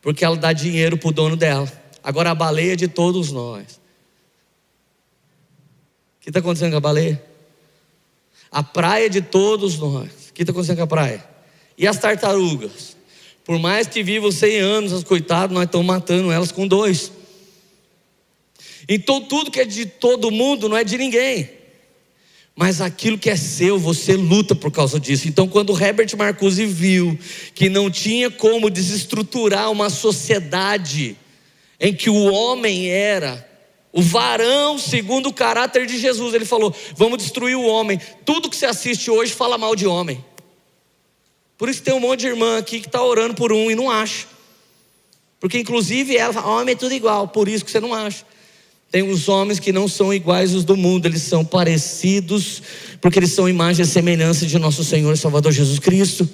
Porque 0.00 0.24
ela 0.24 0.36
dá 0.36 0.52
dinheiro 0.52 0.98
para 0.98 1.10
o 1.10 1.12
dono 1.12 1.36
dela. 1.36 1.72
Agora 2.02 2.32
a 2.32 2.34
baleia 2.34 2.72
é 2.72 2.76
de 2.76 2.88
todos 2.88 3.30
nós. 3.30 3.81
Que 6.22 6.30
está 6.30 6.38
acontecendo 6.38 6.70
com 6.70 6.76
a 6.76 6.80
baleia? 6.80 7.22
A 8.50 8.62
praia 8.62 9.10
de 9.10 9.20
todos 9.20 9.78
nós. 9.78 10.30
O 10.30 10.32
que 10.32 10.42
está 10.42 10.52
acontecendo 10.52 10.78
com 10.78 10.84
a 10.84 10.86
praia? 10.86 11.24
E 11.76 11.86
as 11.86 11.98
tartarugas? 11.98 12.96
Por 13.44 13.58
mais 13.58 13.88
que 13.88 14.02
vivam 14.02 14.30
100 14.30 14.58
anos, 14.58 14.92
as 14.92 15.02
coitadas, 15.02 15.52
nós 15.52 15.64
estamos 15.64 15.86
matando 15.86 16.30
elas 16.30 16.52
com 16.52 16.66
dois. 16.66 17.10
Então 18.88 19.20
tudo 19.20 19.50
que 19.50 19.60
é 19.60 19.64
de 19.64 19.84
todo 19.84 20.30
mundo 20.30 20.68
não 20.68 20.76
é 20.76 20.84
de 20.84 20.96
ninguém. 20.96 21.50
Mas 22.54 22.80
aquilo 22.80 23.18
que 23.18 23.30
é 23.30 23.36
seu, 23.36 23.78
você 23.78 24.14
luta 24.14 24.54
por 24.54 24.70
causa 24.70 25.00
disso. 25.00 25.26
Então, 25.26 25.48
quando 25.48 25.72
Herbert 25.72 26.14
Marcuse 26.16 26.66
viu 26.66 27.18
que 27.54 27.70
não 27.70 27.90
tinha 27.90 28.30
como 28.30 28.68
desestruturar 28.68 29.70
uma 29.70 29.88
sociedade 29.88 31.16
em 31.80 31.94
que 31.94 32.10
o 32.10 32.30
homem 32.30 32.90
era 32.90 33.48
o 33.92 34.00
varão 34.00 34.78
segundo 34.78 35.28
o 35.28 35.32
caráter 35.32 35.86
de 35.86 35.98
Jesus, 35.98 36.32
ele 36.32 36.46
falou: 36.46 36.74
vamos 36.96 37.18
destruir 37.18 37.56
o 37.56 37.66
homem. 37.66 38.00
Tudo 38.24 38.48
que 38.48 38.56
você 38.56 38.66
assiste 38.66 39.10
hoje 39.10 39.34
fala 39.34 39.58
mal 39.58 39.76
de 39.76 39.86
homem. 39.86 40.24
Por 41.58 41.68
isso 41.68 41.82
tem 41.82 41.92
um 41.92 42.00
monte 42.00 42.20
de 42.20 42.28
irmã 42.28 42.58
aqui 42.58 42.80
que 42.80 42.86
está 42.86 43.02
orando 43.04 43.34
por 43.34 43.52
um 43.52 43.70
e 43.70 43.74
não 43.74 43.90
acha. 43.90 44.26
Porque, 45.38 45.58
inclusive, 45.58 46.16
ela 46.16 46.32
fala: 46.32 46.60
homem 46.60 46.72
é 46.72 46.76
tudo 46.76 46.94
igual, 46.94 47.28
por 47.28 47.48
isso 47.48 47.64
que 47.64 47.70
você 47.70 47.80
não 47.80 47.92
acha. 47.92 48.24
Tem 48.90 49.02
os 49.02 49.28
homens 49.28 49.58
que 49.58 49.72
não 49.72 49.88
são 49.88 50.12
iguais 50.12 50.54
os 50.54 50.64
do 50.64 50.76
mundo, 50.76 51.06
eles 51.06 51.22
são 51.22 51.44
parecidos, 51.44 52.62
porque 53.00 53.18
eles 53.18 53.32
são 53.32 53.48
imagem 53.48 53.84
e 53.84 53.88
semelhança 53.88 54.46
de 54.46 54.58
nosso 54.58 54.84
Senhor 54.84 55.12
e 55.12 55.16
Salvador 55.16 55.52
Jesus 55.52 55.78
Cristo. 55.78 56.28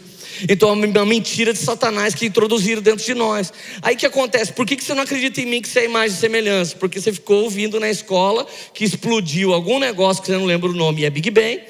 Então 0.48 0.68
é 0.70 0.72
uma 0.72 1.06
mentira 1.06 1.52
de 1.52 1.58
Satanás 1.58 2.14
que 2.14 2.26
introduziram 2.26 2.82
dentro 2.82 3.04
de 3.04 3.14
nós. 3.14 3.52
Aí 3.80 3.96
que 3.96 4.04
acontece? 4.04 4.52
Por 4.52 4.66
que 4.66 4.76
você 4.76 4.92
não 4.92 5.02
acredita 5.02 5.40
em 5.40 5.46
mim 5.46 5.62
que 5.62 5.68
você 5.68 5.80
é 5.80 5.84
imagem 5.86 6.16
e 6.16 6.20
semelhança? 6.20 6.76
Porque 6.76 7.00
você 7.00 7.12
ficou 7.12 7.44
ouvindo 7.44 7.80
na 7.80 7.88
escola 7.88 8.46
que 8.74 8.84
explodiu 8.84 9.54
algum 9.54 9.78
negócio 9.78 10.22
que 10.22 10.26
você 10.28 10.36
não 10.36 10.44
lembra 10.44 10.68
o 10.68 10.74
nome, 10.74 11.02
e 11.02 11.04
é 11.04 11.10
Big 11.10 11.30
Bang. 11.30 11.62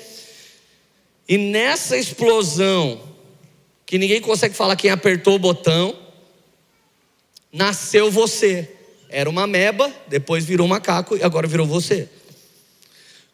E 1.28 1.38
nessa 1.38 1.96
explosão, 1.96 3.00
que 3.86 3.98
ninguém 3.98 4.20
consegue 4.20 4.54
falar 4.54 4.76
quem 4.76 4.90
apertou 4.90 5.36
o 5.36 5.38
botão, 5.38 5.96
nasceu 7.52 8.10
você. 8.10 8.70
Era 9.08 9.30
uma 9.30 9.46
meba, 9.46 9.90
depois 10.06 10.44
virou 10.44 10.68
macaco 10.68 11.16
e 11.16 11.22
agora 11.22 11.46
virou 11.46 11.66
você. 11.66 12.08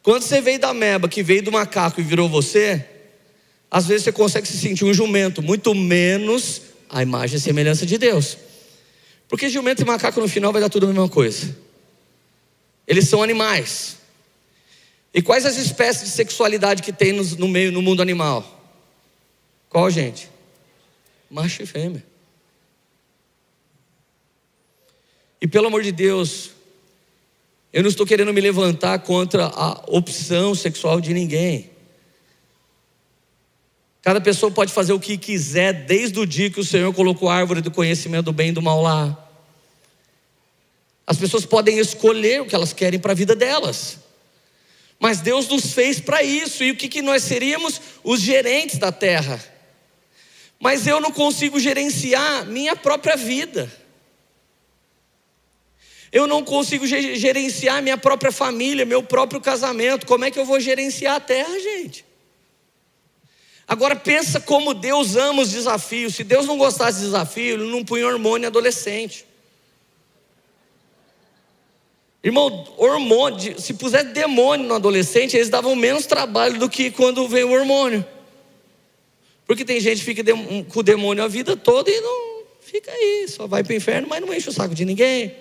Quando 0.01 0.21
você 0.21 0.39
veio 0.39 0.59
da 0.59 0.73
meba, 0.73 1.09
que 1.09 1.23
veio 1.23 1.43
do 1.43 1.51
macaco 1.51 1.99
e 1.99 2.03
virou 2.03 2.29
você, 2.29 2.85
às 3.69 3.87
vezes 3.87 4.03
você 4.03 4.11
consegue 4.11 4.47
se 4.47 4.57
sentir 4.57 4.85
um 4.85 4.93
jumento, 4.93 5.41
muito 5.41 5.73
menos 5.73 6.61
a 6.89 7.01
imagem 7.01 7.37
e 7.37 7.41
semelhança 7.41 7.85
de 7.85 7.97
Deus. 7.97 8.37
Porque 9.27 9.49
jumento 9.49 9.81
e 9.81 9.85
macaco 9.85 10.19
no 10.19 10.27
final 10.27 10.51
vai 10.51 10.61
dar 10.61 10.69
tudo 10.69 10.85
a 10.85 10.87
mesma 10.87 11.09
coisa. 11.09 11.55
Eles 12.87 13.09
são 13.09 13.23
animais. 13.23 13.97
E 15.13 15.21
quais 15.21 15.45
as 15.45 15.57
espécies 15.57 16.09
de 16.09 16.15
sexualidade 16.15 16.83
que 16.83 16.91
tem 16.91 17.13
no, 17.13 17.47
meio, 17.47 17.71
no 17.71 17.81
mundo 17.81 18.01
animal? 18.01 18.43
Qual, 19.69 19.89
gente? 19.89 20.29
Macho 21.29 21.63
e 21.63 21.65
fêmea. 21.65 22.03
E 25.41 25.47
pelo 25.47 25.67
amor 25.67 25.83
de 25.83 25.91
Deus, 25.91 26.51
eu 27.73 27.83
não 27.83 27.89
estou 27.89 28.05
querendo 28.05 28.33
me 28.33 28.41
levantar 28.41 28.99
contra 28.99 29.45
a 29.47 29.83
opção 29.87 30.55
sexual 30.55 31.01
de 31.01 31.13
ninguém. 31.13 31.69
Cada 34.05 34.21
pessoa 34.21 34.51
pode 34.51 34.71
fazer 34.71 34.93
o 34.93 34.99
que 34.99 35.17
quiser 35.17 35.73
desde 35.73 36.19
o 36.19 36.27
dia 36.27 36.51
que 36.51 36.59
o 36.59 36.63
Senhor 36.63 36.93
colocou 36.93 37.27
a 37.27 37.37
árvore 37.37 37.59
do 37.59 37.71
conhecimento 37.71 38.25
do 38.25 38.31
bem 38.31 38.49
e 38.49 38.51
do 38.51 38.61
mal 38.61 38.79
lá. 38.79 39.17
As 41.07 41.17
pessoas 41.17 41.43
podem 41.43 41.79
escolher 41.79 42.43
o 42.43 42.45
que 42.45 42.53
elas 42.53 42.71
querem 42.71 42.99
para 42.99 43.13
a 43.13 43.15
vida 43.15 43.35
delas. 43.35 43.97
Mas 44.99 45.21
Deus 45.21 45.47
nos 45.47 45.73
fez 45.73 45.99
para 45.99 46.21
isso. 46.21 46.63
E 46.63 46.69
o 46.69 46.75
que, 46.75 46.87
que 46.87 47.01
nós 47.01 47.23
seríamos? 47.23 47.81
Os 48.03 48.21
gerentes 48.21 48.77
da 48.77 48.91
terra. 48.91 49.43
Mas 50.59 50.85
eu 50.85 51.01
não 51.01 51.11
consigo 51.11 51.59
gerenciar 51.59 52.45
minha 52.45 52.75
própria 52.75 53.15
vida. 53.15 53.73
Eu 56.11 56.27
não 56.27 56.43
consigo 56.43 56.85
gerenciar 56.85 57.81
minha 57.81 57.97
própria 57.97 58.31
família, 58.31 58.85
meu 58.85 59.01
próprio 59.01 59.41
casamento. 59.41 60.05
Como 60.05 60.25
é 60.25 60.29
que 60.29 60.37
eu 60.37 60.45
vou 60.45 60.59
gerenciar 60.59 61.15
a 61.15 61.19
terra, 61.19 61.59
gente? 61.59 62.05
Agora 63.67 63.95
pensa 63.95 64.39
como 64.39 64.73
Deus 64.73 65.15
ama 65.15 65.41
os 65.41 65.51
desafios. 65.51 66.15
Se 66.15 66.23
Deus 66.23 66.45
não 66.45 66.57
gostasse 66.57 66.99
de 66.99 67.05
desafio, 67.05 67.55
Ele 67.55 67.71
não 67.71 67.83
punha 67.83 68.07
hormônio 68.07 68.47
adolescente. 68.47 69.25
Irmão, 72.23 72.67
hormônio, 72.77 73.59
se 73.59 73.73
puser 73.75 74.03
demônio 74.05 74.67
no 74.67 74.73
adolescente, 74.73 75.35
eles 75.35 75.49
davam 75.49 75.75
menos 75.75 76.07
trabalho 76.07 76.57
do 76.57 76.67
que 76.67 76.89
quando 76.89 77.27
veio 77.27 77.49
o 77.49 77.51
hormônio. 77.51 78.03
Porque 79.45 79.63
tem 79.63 79.79
gente 79.79 79.99
que 79.99 80.05
fica 80.05 80.23
com 80.69 80.79
o 80.79 80.83
demônio 80.83 81.23
a 81.23 81.27
vida 81.27 81.55
toda 81.55 81.89
e 81.89 82.01
não 82.01 82.43
fica 82.59 82.91
aí, 82.91 83.27
só 83.27 83.45
vai 83.45 83.63
para 83.63 83.73
o 83.73 83.75
inferno, 83.75 84.07
mas 84.07 84.21
não 84.21 84.33
enche 84.33 84.49
o 84.49 84.51
saco 84.51 84.73
de 84.73 84.85
ninguém. 84.85 85.35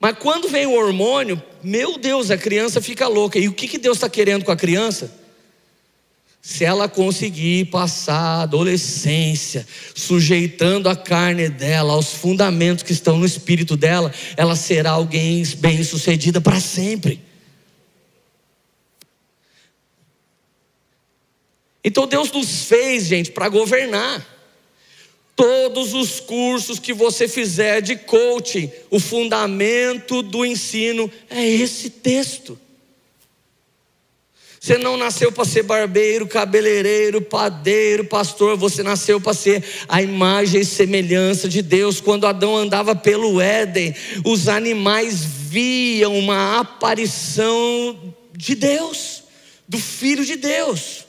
Mas 0.00 0.16
quando 0.18 0.48
vem 0.48 0.64
o 0.64 0.72
hormônio, 0.72 1.40
meu 1.62 1.98
Deus, 1.98 2.30
a 2.30 2.38
criança 2.38 2.80
fica 2.80 3.06
louca. 3.06 3.38
E 3.38 3.46
o 3.46 3.52
que, 3.52 3.68
que 3.68 3.76
Deus 3.76 3.98
está 3.98 4.08
querendo 4.08 4.46
com 4.46 4.50
a 4.50 4.56
criança? 4.56 5.14
Se 6.40 6.64
ela 6.64 6.88
conseguir 6.88 7.66
passar 7.66 8.18
a 8.18 8.42
adolescência, 8.44 9.66
sujeitando 9.94 10.88
a 10.88 10.96
carne 10.96 11.50
dela 11.50 11.92
aos 11.92 12.14
fundamentos 12.14 12.82
que 12.82 12.92
estão 12.92 13.18
no 13.18 13.26
espírito 13.26 13.76
dela, 13.76 14.10
ela 14.38 14.56
será 14.56 14.92
alguém 14.92 15.44
bem-sucedida 15.58 16.40
para 16.40 16.58
sempre. 16.58 17.20
Então 21.84 22.06
Deus 22.06 22.32
nos 22.32 22.64
fez, 22.64 23.04
gente, 23.04 23.30
para 23.32 23.50
governar. 23.50 24.26
Todos 25.40 25.94
os 25.94 26.20
cursos 26.20 26.78
que 26.78 26.92
você 26.92 27.26
fizer 27.26 27.80
de 27.80 27.96
coaching, 27.96 28.70
o 28.90 29.00
fundamento 29.00 30.20
do 30.20 30.44
ensino 30.44 31.10
é 31.30 31.42
esse 31.42 31.88
texto. 31.88 32.58
Você 34.60 34.76
não 34.76 34.98
nasceu 34.98 35.32
para 35.32 35.46
ser 35.46 35.62
barbeiro, 35.62 36.26
cabeleireiro, 36.26 37.22
padeiro, 37.22 38.04
pastor, 38.04 38.54
você 38.58 38.82
nasceu 38.82 39.18
para 39.18 39.32
ser 39.32 39.64
a 39.88 40.02
imagem 40.02 40.60
e 40.60 40.64
semelhança 40.66 41.48
de 41.48 41.62
Deus. 41.62 42.02
Quando 42.02 42.26
Adão 42.26 42.54
andava 42.54 42.94
pelo 42.94 43.40
Éden, 43.40 43.94
os 44.26 44.46
animais 44.46 45.24
viam 45.24 46.18
uma 46.18 46.60
aparição 46.60 48.14
de 48.36 48.54
Deus, 48.54 49.22
do 49.66 49.78
Filho 49.78 50.22
de 50.22 50.36
Deus. 50.36 50.99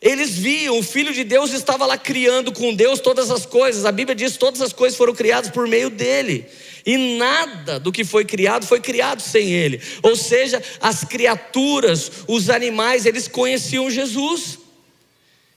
Eles 0.00 0.36
viam, 0.36 0.78
o 0.78 0.82
Filho 0.82 1.12
de 1.12 1.24
Deus 1.24 1.52
estava 1.52 1.86
lá 1.86 1.96
criando 1.96 2.52
com 2.52 2.74
Deus 2.74 3.00
todas 3.00 3.30
as 3.30 3.46
coisas. 3.46 3.84
A 3.84 3.92
Bíblia 3.92 4.14
diz 4.14 4.34
que 4.34 4.38
todas 4.38 4.60
as 4.60 4.72
coisas 4.72 4.96
foram 4.96 5.14
criadas 5.14 5.50
por 5.50 5.66
meio 5.66 5.88
dele. 5.88 6.46
E 6.84 7.16
nada 7.16 7.80
do 7.80 7.90
que 7.90 8.04
foi 8.04 8.24
criado 8.24 8.66
foi 8.66 8.80
criado 8.80 9.20
sem 9.20 9.50
ele. 9.50 9.80
Ou 10.02 10.14
seja, 10.14 10.62
as 10.80 11.02
criaturas, 11.02 12.10
os 12.28 12.50
animais, 12.50 13.06
eles 13.06 13.26
conheciam 13.26 13.90
Jesus. 13.90 14.58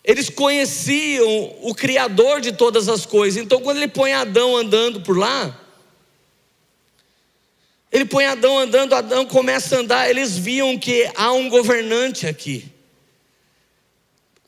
Eles 0.04 0.30
conheciam 0.30 1.56
o 1.62 1.76
Criador 1.76 2.40
de 2.40 2.54
todas 2.54 2.88
as 2.88 3.06
coisas. 3.06 3.44
Então, 3.44 3.60
quando 3.62 3.78
ele 3.78 3.90
põe 3.90 4.14
Adão 4.14 4.56
andando 4.56 5.02
por 5.02 5.18
lá, 5.18 5.56
Ele 7.92 8.06
põe 8.06 8.26
Adão 8.26 8.58
andando, 8.58 8.94
Adão 8.94 9.26
começa 9.26 9.76
a 9.76 9.80
andar, 9.80 10.10
eles 10.10 10.38
viam 10.38 10.78
que 10.78 11.10
há 11.16 11.32
um 11.32 11.50
governante 11.50 12.28
aqui. 12.28 12.72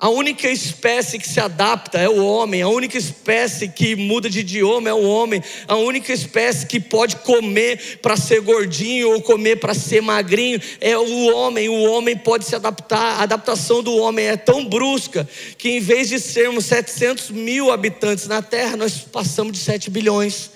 A 0.01 0.09
única 0.09 0.49
espécie 0.49 1.19
que 1.19 1.29
se 1.29 1.39
adapta 1.39 1.99
é 1.99 2.09
o 2.09 2.25
homem, 2.25 2.63
a 2.63 2.67
única 2.67 2.97
espécie 2.97 3.67
que 3.67 3.95
muda 3.95 4.27
de 4.27 4.39
idioma 4.39 4.89
é 4.89 4.93
o 4.93 5.03
homem, 5.03 5.43
a 5.67 5.75
única 5.75 6.11
espécie 6.11 6.65
que 6.65 6.79
pode 6.79 7.17
comer 7.17 7.99
para 8.01 8.17
ser 8.17 8.41
gordinho 8.41 9.11
ou 9.11 9.21
comer 9.21 9.57
para 9.57 9.75
ser 9.75 10.01
magrinho 10.01 10.59
é 10.79 10.97
o 10.97 11.35
homem. 11.35 11.69
O 11.69 11.83
homem 11.83 12.17
pode 12.17 12.45
se 12.45 12.55
adaptar, 12.55 13.19
a 13.19 13.21
adaptação 13.21 13.83
do 13.83 13.95
homem 13.95 14.25
é 14.25 14.35
tão 14.35 14.65
brusca 14.65 15.29
que 15.55 15.69
em 15.69 15.79
vez 15.79 16.09
de 16.09 16.19
sermos 16.19 16.65
700 16.65 17.29
mil 17.29 17.71
habitantes 17.71 18.25
na 18.25 18.41
Terra, 18.41 18.75
nós 18.75 18.97
passamos 18.97 19.53
de 19.53 19.59
7 19.59 19.91
bilhões. 19.91 20.49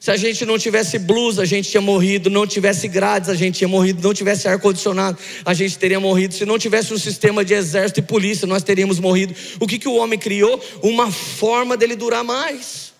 Se 0.00 0.10
a 0.10 0.16
gente 0.16 0.44
não 0.44 0.58
tivesse 0.58 0.98
blusa, 0.98 1.42
a 1.42 1.44
gente 1.44 1.70
tinha 1.70 1.80
morrido. 1.80 2.30
Não 2.30 2.46
tivesse 2.46 2.86
grades, 2.86 3.28
a 3.28 3.34
gente 3.34 3.58
tinha 3.58 3.68
morrido. 3.68 4.02
Não 4.02 4.14
tivesse 4.14 4.46
ar-condicionado, 4.46 5.18
a 5.44 5.52
gente 5.54 5.76
teria 5.78 5.98
morrido. 5.98 6.34
Se 6.34 6.44
não 6.44 6.58
tivesse 6.58 6.94
um 6.94 6.98
sistema 6.98 7.44
de 7.44 7.54
exército 7.54 8.00
e 8.00 8.02
polícia, 8.02 8.46
nós 8.46 8.62
teríamos 8.62 9.00
morrido. 9.00 9.34
O 9.58 9.66
que, 9.66 9.78
que 9.78 9.88
o 9.88 9.94
homem 9.94 10.18
criou? 10.18 10.62
Uma 10.82 11.10
forma 11.10 11.76
dele 11.76 11.96
durar 11.96 12.22
mais. 12.22 12.92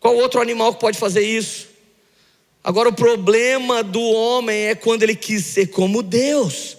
Qual 0.00 0.16
outro 0.16 0.40
animal 0.40 0.74
que 0.74 0.80
pode 0.80 0.98
fazer 0.98 1.22
isso? 1.22 1.68
Agora, 2.62 2.88
o 2.88 2.94
problema 2.94 3.82
do 3.82 4.00
homem 4.00 4.68
é 4.68 4.74
quando 4.74 5.02
ele 5.02 5.14
quis 5.14 5.44
ser 5.44 5.66
como 5.66 6.02
Deus 6.02 6.78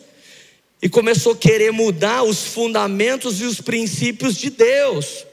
e 0.81 0.89
começou 0.89 1.33
a 1.33 1.38
querer 1.38 1.71
mudar 1.71 2.24
os 2.24 2.43
fundamentos 2.43 3.39
e 3.39 3.43
os 3.43 3.62
princípios 3.62 4.35
de 4.35 4.50
Deus. 4.50 5.25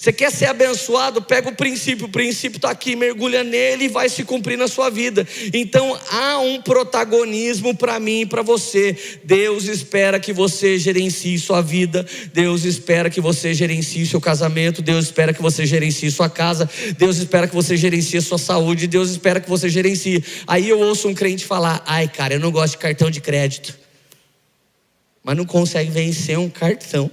Você 0.00 0.14
quer 0.14 0.32
ser 0.32 0.46
abençoado? 0.46 1.20
Pega 1.20 1.50
o 1.50 1.54
princípio, 1.54 2.06
o 2.06 2.08
princípio 2.08 2.56
está 2.56 2.70
aqui, 2.70 2.96
mergulha 2.96 3.44
nele 3.44 3.84
e 3.84 3.88
vai 3.88 4.08
se 4.08 4.24
cumprir 4.24 4.56
na 4.56 4.66
sua 4.66 4.88
vida. 4.88 5.28
Então 5.52 5.94
há 6.10 6.38
um 6.38 6.62
protagonismo 6.62 7.76
para 7.76 8.00
mim 8.00 8.22
e 8.22 8.26
para 8.26 8.40
você. 8.40 8.96
Deus 9.22 9.64
espera 9.64 10.18
que 10.18 10.32
você 10.32 10.78
gerencie 10.78 11.38
sua 11.38 11.60
vida, 11.60 12.06
Deus 12.32 12.64
espera 12.64 13.10
que 13.10 13.20
você 13.20 13.52
gerencie 13.52 14.06
seu 14.06 14.22
casamento, 14.22 14.80
Deus 14.80 15.04
espera 15.04 15.34
que 15.34 15.42
você 15.42 15.66
gerencie 15.66 16.10
sua 16.10 16.30
casa, 16.30 16.66
Deus 16.96 17.18
espera 17.18 17.46
que 17.46 17.54
você 17.54 17.76
gerencie 17.76 18.22
sua 18.22 18.38
saúde, 18.38 18.86
Deus 18.86 19.10
espera 19.10 19.38
que 19.38 19.50
você 19.50 19.68
gerencie. 19.68 20.24
Aí 20.46 20.66
eu 20.66 20.80
ouço 20.80 21.08
um 21.08 21.14
crente 21.14 21.44
falar: 21.44 21.82
ai, 21.86 22.08
cara, 22.08 22.32
eu 22.32 22.40
não 22.40 22.50
gosto 22.50 22.72
de 22.72 22.78
cartão 22.78 23.10
de 23.10 23.20
crédito, 23.20 23.78
mas 25.22 25.36
não 25.36 25.44
consegue 25.44 25.90
vencer 25.90 26.38
um 26.38 26.48
cartão 26.48 27.10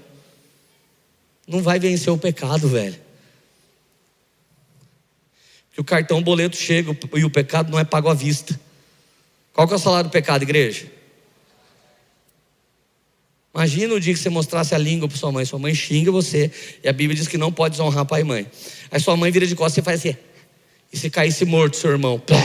não 1.48 1.62
vai 1.62 1.80
vencer 1.80 2.12
o 2.12 2.18
pecado, 2.18 2.68
velho. 2.68 3.00
Que 5.72 5.80
o 5.80 5.84
cartão 5.84 6.18
o 6.18 6.22
boleto 6.22 6.58
chega 6.58 6.96
e 7.16 7.24
o 7.24 7.30
pecado 7.30 7.72
não 7.72 7.80
é 7.80 7.86
pago 7.86 8.10
à 8.10 8.14
vista. 8.14 8.60
Qual 9.54 9.68
que 9.68 9.74
é 9.74 9.78
o 9.78 9.80
salário 9.80 10.10
do 10.10 10.12
pecado, 10.12 10.44
igreja? 10.44 10.92
Imagina 13.54 13.96
o 13.96 14.00
dia 14.00 14.14
que 14.14 14.20
você 14.20 14.30
mostrasse 14.30 14.76
a 14.76 14.78
língua 14.78 15.08
para 15.08 15.18
sua 15.18 15.32
mãe. 15.32 15.46
Sua 15.46 15.58
mãe 15.58 15.74
xinga 15.74 16.12
você. 16.12 16.52
E 16.84 16.88
a 16.88 16.94
Bíblia 16.94 17.16
diz 17.16 17.28
que 17.28 17.38
não 17.38 17.52
pode 17.52 17.72
desonrar 17.72 18.06
pai 18.06 18.22
e 18.22 18.24
mãe. 18.24 18.46
Aí 18.92 19.00
sua 19.00 19.18
mãe 19.18 19.32
vira 19.32 19.48
de 19.48 19.56
costas 19.56 19.82
e 19.82 19.86
faz 19.86 20.00
assim. 20.00 20.16
E 20.92 20.98
se 20.98 21.10
caísse 21.10 21.44
morto, 21.46 21.76
seu 21.76 21.92
irmão. 21.92 22.20
Plá. 22.20 22.38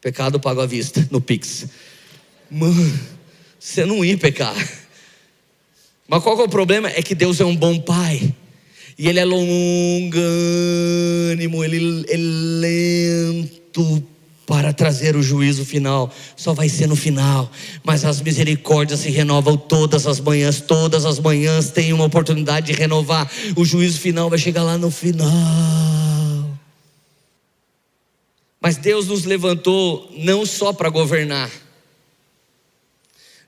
Pecado 0.00 0.40
pago 0.40 0.60
à 0.60 0.66
vista, 0.66 1.06
no 1.10 1.20
Pix. 1.20 1.66
Mano, 2.50 3.00
você 3.58 3.84
não 3.84 4.04
ia 4.04 4.18
pecar. 4.18 4.56
Mas 6.08 6.22
qual 6.22 6.38
é 6.38 6.42
o 6.42 6.48
problema? 6.48 6.88
É 6.88 7.02
que 7.02 7.14
Deus 7.14 7.40
é 7.40 7.44
um 7.44 7.56
bom 7.56 7.78
pai. 7.78 8.34
E 8.98 9.08
Ele 9.08 9.18
é 9.18 9.24
longânimo, 9.24 10.14
Ele 11.64 12.04
é 12.08 12.16
lento 12.16 14.02
para 14.46 14.72
trazer 14.72 15.16
o 15.16 15.22
juízo 15.22 15.64
final. 15.64 16.12
Só 16.36 16.52
vai 16.52 16.68
ser 16.68 16.86
no 16.86 16.94
final. 16.94 17.50
Mas 17.82 18.04
as 18.04 18.20
misericórdias 18.20 19.00
se 19.00 19.10
renovam 19.10 19.56
todas 19.56 20.06
as 20.06 20.20
manhãs. 20.20 20.60
Todas 20.60 21.04
as 21.06 21.18
manhãs 21.18 21.70
tem 21.70 21.92
uma 21.92 22.04
oportunidade 22.04 22.66
de 22.66 22.72
renovar. 22.72 23.30
O 23.56 23.64
juízo 23.64 23.98
final 23.98 24.28
vai 24.28 24.38
chegar 24.38 24.62
lá 24.62 24.76
no 24.76 24.90
final. 24.90 25.30
Mas 28.60 28.76
Deus 28.76 29.08
nos 29.08 29.24
levantou 29.24 30.10
não 30.16 30.46
só 30.46 30.72
para 30.72 30.88
governar 30.88 31.50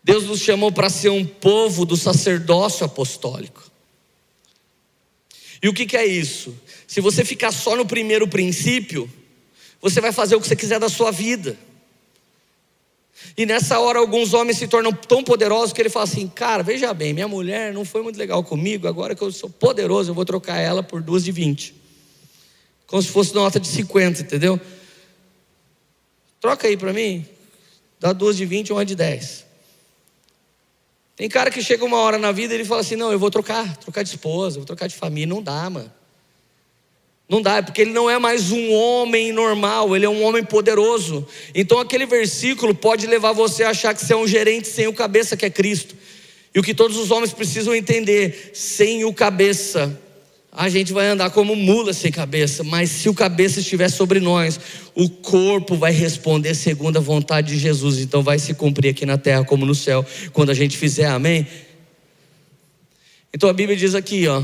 Deus 0.06 0.22
nos 0.22 0.38
chamou 0.38 0.70
para 0.70 0.88
ser 0.88 1.08
um 1.08 1.24
povo 1.26 1.84
do 1.84 1.96
sacerdócio 1.96 2.86
apostólico. 2.86 3.68
E 5.60 5.68
o 5.68 5.74
que, 5.74 5.84
que 5.84 5.96
é 5.96 6.06
isso? 6.06 6.56
Se 6.86 7.00
você 7.00 7.24
ficar 7.24 7.50
só 7.50 7.74
no 7.74 7.84
primeiro 7.84 8.28
princípio, 8.28 9.10
você 9.80 10.00
vai 10.00 10.12
fazer 10.12 10.36
o 10.36 10.40
que 10.40 10.46
você 10.46 10.54
quiser 10.54 10.78
da 10.78 10.88
sua 10.88 11.10
vida. 11.10 11.58
E 13.36 13.44
nessa 13.44 13.80
hora 13.80 13.98
alguns 13.98 14.32
homens 14.32 14.58
se 14.58 14.68
tornam 14.68 14.92
tão 14.92 15.24
poderosos 15.24 15.72
que 15.72 15.82
ele 15.82 15.90
fala 15.90 16.04
assim: 16.04 16.28
Cara, 16.28 16.62
veja 16.62 16.94
bem, 16.94 17.12
minha 17.12 17.26
mulher 17.26 17.74
não 17.74 17.84
foi 17.84 18.00
muito 18.00 18.16
legal 18.16 18.44
comigo, 18.44 18.86
agora 18.86 19.12
que 19.12 19.22
eu 19.22 19.32
sou 19.32 19.50
poderoso, 19.50 20.12
eu 20.12 20.14
vou 20.14 20.24
trocar 20.24 20.60
ela 20.60 20.84
por 20.84 21.02
duas 21.02 21.24
de 21.24 21.32
20. 21.32 21.74
Como 22.86 23.02
se 23.02 23.08
fosse 23.08 23.34
nota 23.34 23.58
de 23.58 23.66
50, 23.66 24.22
entendeu? 24.22 24.60
Troca 26.40 26.68
aí 26.68 26.76
para 26.76 26.92
mim, 26.92 27.26
dá 27.98 28.12
duas 28.12 28.36
de 28.36 28.46
20 28.46 28.68
e 28.68 28.72
uma 28.72 28.84
de 28.84 28.94
10. 28.94 29.45
Tem 31.16 31.28
cara 31.30 31.50
que 31.50 31.62
chega 31.62 31.82
uma 31.82 31.96
hora 31.96 32.18
na 32.18 32.30
vida 32.30 32.52
e 32.52 32.58
ele 32.58 32.64
fala 32.64 32.82
assim: 32.82 32.94
não, 32.94 33.10
eu 33.10 33.18
vou 33.18 33.30
trocar, 33.30 33.76
trocar 33.78 34.02
de 34.02 34.10
esposa, 34.10 34.58
vou 34.58 34.66
trocar 34.66 34.86
de 34.86 34.94
família. 34.94 35.34
Não 35.34 35.42
dá, 35.42 35.68
mano. 35.70 35.90
Não 37.28 37.42
dá, 37.42 37.60
porque 37.60 37.80
ele 37.80 37.90
não 37.90 38.08
é 38.08 38.18
mais 38.20 38.52
um 38.52 38.72
homem 38.72 39.32
normal, 39.32 39.96
ele 39.96 40.06
é 40.06 40.08
um 40.08 40.22
homem 40.22 40.44
poderoso. 40.44 41.26
Então 41.52 41.80
aquele 41.80 42.06
versículo 42.06 42.72
pode 42.72 43.04
levar 43.06 43.32
você 43.32 43.64
a 43.64 43.70
achar 43.70 43.92
que 43.94 44.04
você 44.04 44.12
é 44.12 44.16
um 44.16 44.28
gerente 44.28 44.68
sem 44.68 44.86
o 44.86 44.92
cabeça 44.92 45.36
que 45.36 45.44
é 45.44 45.50
Cristo. 45.50 45.96
E 46.54 46.60
o 46.60 46.62
que 46.62 46.72
todos 46.72 46.96
os 46.96 47.10
homens 47.10 47.32
precisam 47.32 47.74
entender: 47.74 48.52
sem 48.54 49.04
o 49.04 49.12
cabeça, 49.12 50.00
a 50.56 50.70
gente 50.70 50.90
vai 50.90 51.06
andar 51.08 51.28
como 51.28 51.54
mula 51.54 51.92
sem 51.92 52.10
cabeça, 52.10 52.64
mas 52.64 52.88
se 52.88 53.10
o 53.10 53.14
cabeça 53.14 53.60
estiver 53.60 53.90
sobre 53.90 54.20
nós, 54.20 54.58
o 54.94 55.06
corpo 55.06 55.76
vai 55.76 55.92
responder 55.92 56.54
segundo 56.54 56.96
a 56.96 57.00
vontade 57.00 57.48
de 57.48 57.58
Jesus, 57.58 57.98
então 57.98 58.22
vai 58.22 58.38
se 58.38 58.54
cumprir 58.54 58.88
aqui 58.88 59.04
na 59.04 59.18
terra 59.18 59.44
como 59.44 59.66
no 59.66 59.74
céu, 59.74 60.04
quando 60.32 60.48
a 60.48 60.54
gente 60.54 60.78
fizer, 60.78 61.08
amém? 61.08 61.46
Então 63.34 63.50
a 63.50 63.52
Bíblia 63.52 63.76
diz 63.76 63.94
aqui, 63.94 64.26
ó. 64.26 64.42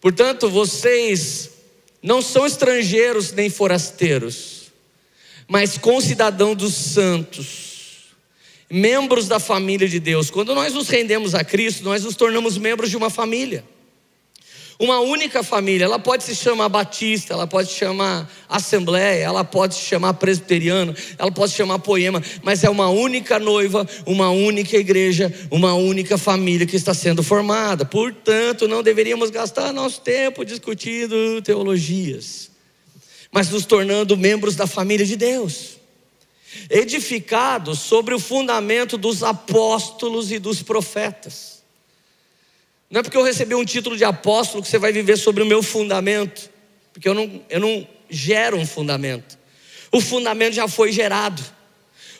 Portanto, 0.00 0.48
vocês 0.48 1.50
não 2.00 2.22
são 2.22 2.46
estrangeiros 2.46 3.32
nem 3.32 3.50
forasteiros, 3.50 4.70
mas 5.48 5.76
concidadãos 5.76 6.56
dos 6.56 6.74
santos, 6.74 8.14
membros 8.70 9.26
da 9.26 9.40
família 9.40 9.88
de 9.88 9.98
Deus. 9.98 10.30
Quando 10.30 10.54
nós 10.54 10.72
nos 10.72 10.88
rendemos 10.88 11.34
a 11.34 11.42
Cristo, 11.42 11.82
nós 11.82 12.04
nos 12.04 12.14
tornamos 12.14 12.56
membros 12.56 12.90
de 12.90 12.96
uma 12.96 13.10
família 13.10 13.64
uma 14.80 14.98
única 14.98 15.42
família. 15.42 15.84
Ela 15.84 15.98
pode 15.98 16.24
se 16.24 16.34
chamar 16.34 16.70
Batista, 16.70 17.34
ela 17.34 17.46
pode 17.46 17.68
se 17.68 17.74
chamar 17.74 18.28
Assembleia, 18.48 19.22
ela 19.24 19.44
pode 19.44 19.74
se 19.74 19.82
chamar 19.82 20.14
Presbiteriano, 20.14 20.96
ela 21.18 21.30
pode 21.30 21.52
se 21.52 21.58
chamar 21.58 21.78
Poema, 21.80 22.22
mas 22.42 22.64
é 22.64 22.70
uma 22.70 22.88
única 22.88 23.38
noiva, 23.38 23.86
uma 24.06 24.30
única 24.30 24.76
igreja, 24.78 25.32
uma 25.50 25.74
única 25.74 26.16
família 26.16 26.66
que 26.66 26.76
está 26.76 26.94
sendo 26.94 27.22
formada. 27.22 27.84
Portanto, 27.84 28.66
não 28.66 28.82
deveríamos 28.82 29.28
gastar 29.28 29.70
nosso 29.72 30.00
tempo 30.00 30.44
discutindo 30.44 31.42
teologias, 31.42 32.50
mas 33.30 33.50
nos 33.50 33.66
tornando 33.66 34.16
membros 34.16 34.56
da 34.56 34.66
família 34.66 35.04
de 35.04 35.14
Deus. 35.14 35.78
Edificados 36.70 37.78
sobre 37.80 38.14
o 38.14 38.18
fundamento 38.18 38.96
dos 38.96 39.22
apóstolos 39.22 40.32
e 40.32 40.38
dos 40.38 40.62
profetas. 40.62 41.59
Não 42.90 43.00
é 43.00 43.02
porque 43.04 43.16
eu 43.16 43.22
recebi 43.22 43.54
um 43.54 43.64
título 43.64 43.96
de 43.96 44.04
apóstolo 44.04 44.62
que 44.62 44.68
você 44.68 44.78
vai 44.78 44.92
viver 44.92 45.16
sobre 45.16 45.44
o 45.44 45.46
meu 45.46 45.62
fundamento, 45.62 46.50
porque 46.92 47.08
eu 47.08 47.14
não, 47.14 47.40
eu 47.48 47.60
não 47.60 47.86
gero 48.08 48.56
um 48.56 48.66
fundamento. 48.66 49.38
O 49.92 50.00
fundamento 50.00 50.54
já 50.54 50.66
foi 50.66 50.90
gerado. 50.90 51.40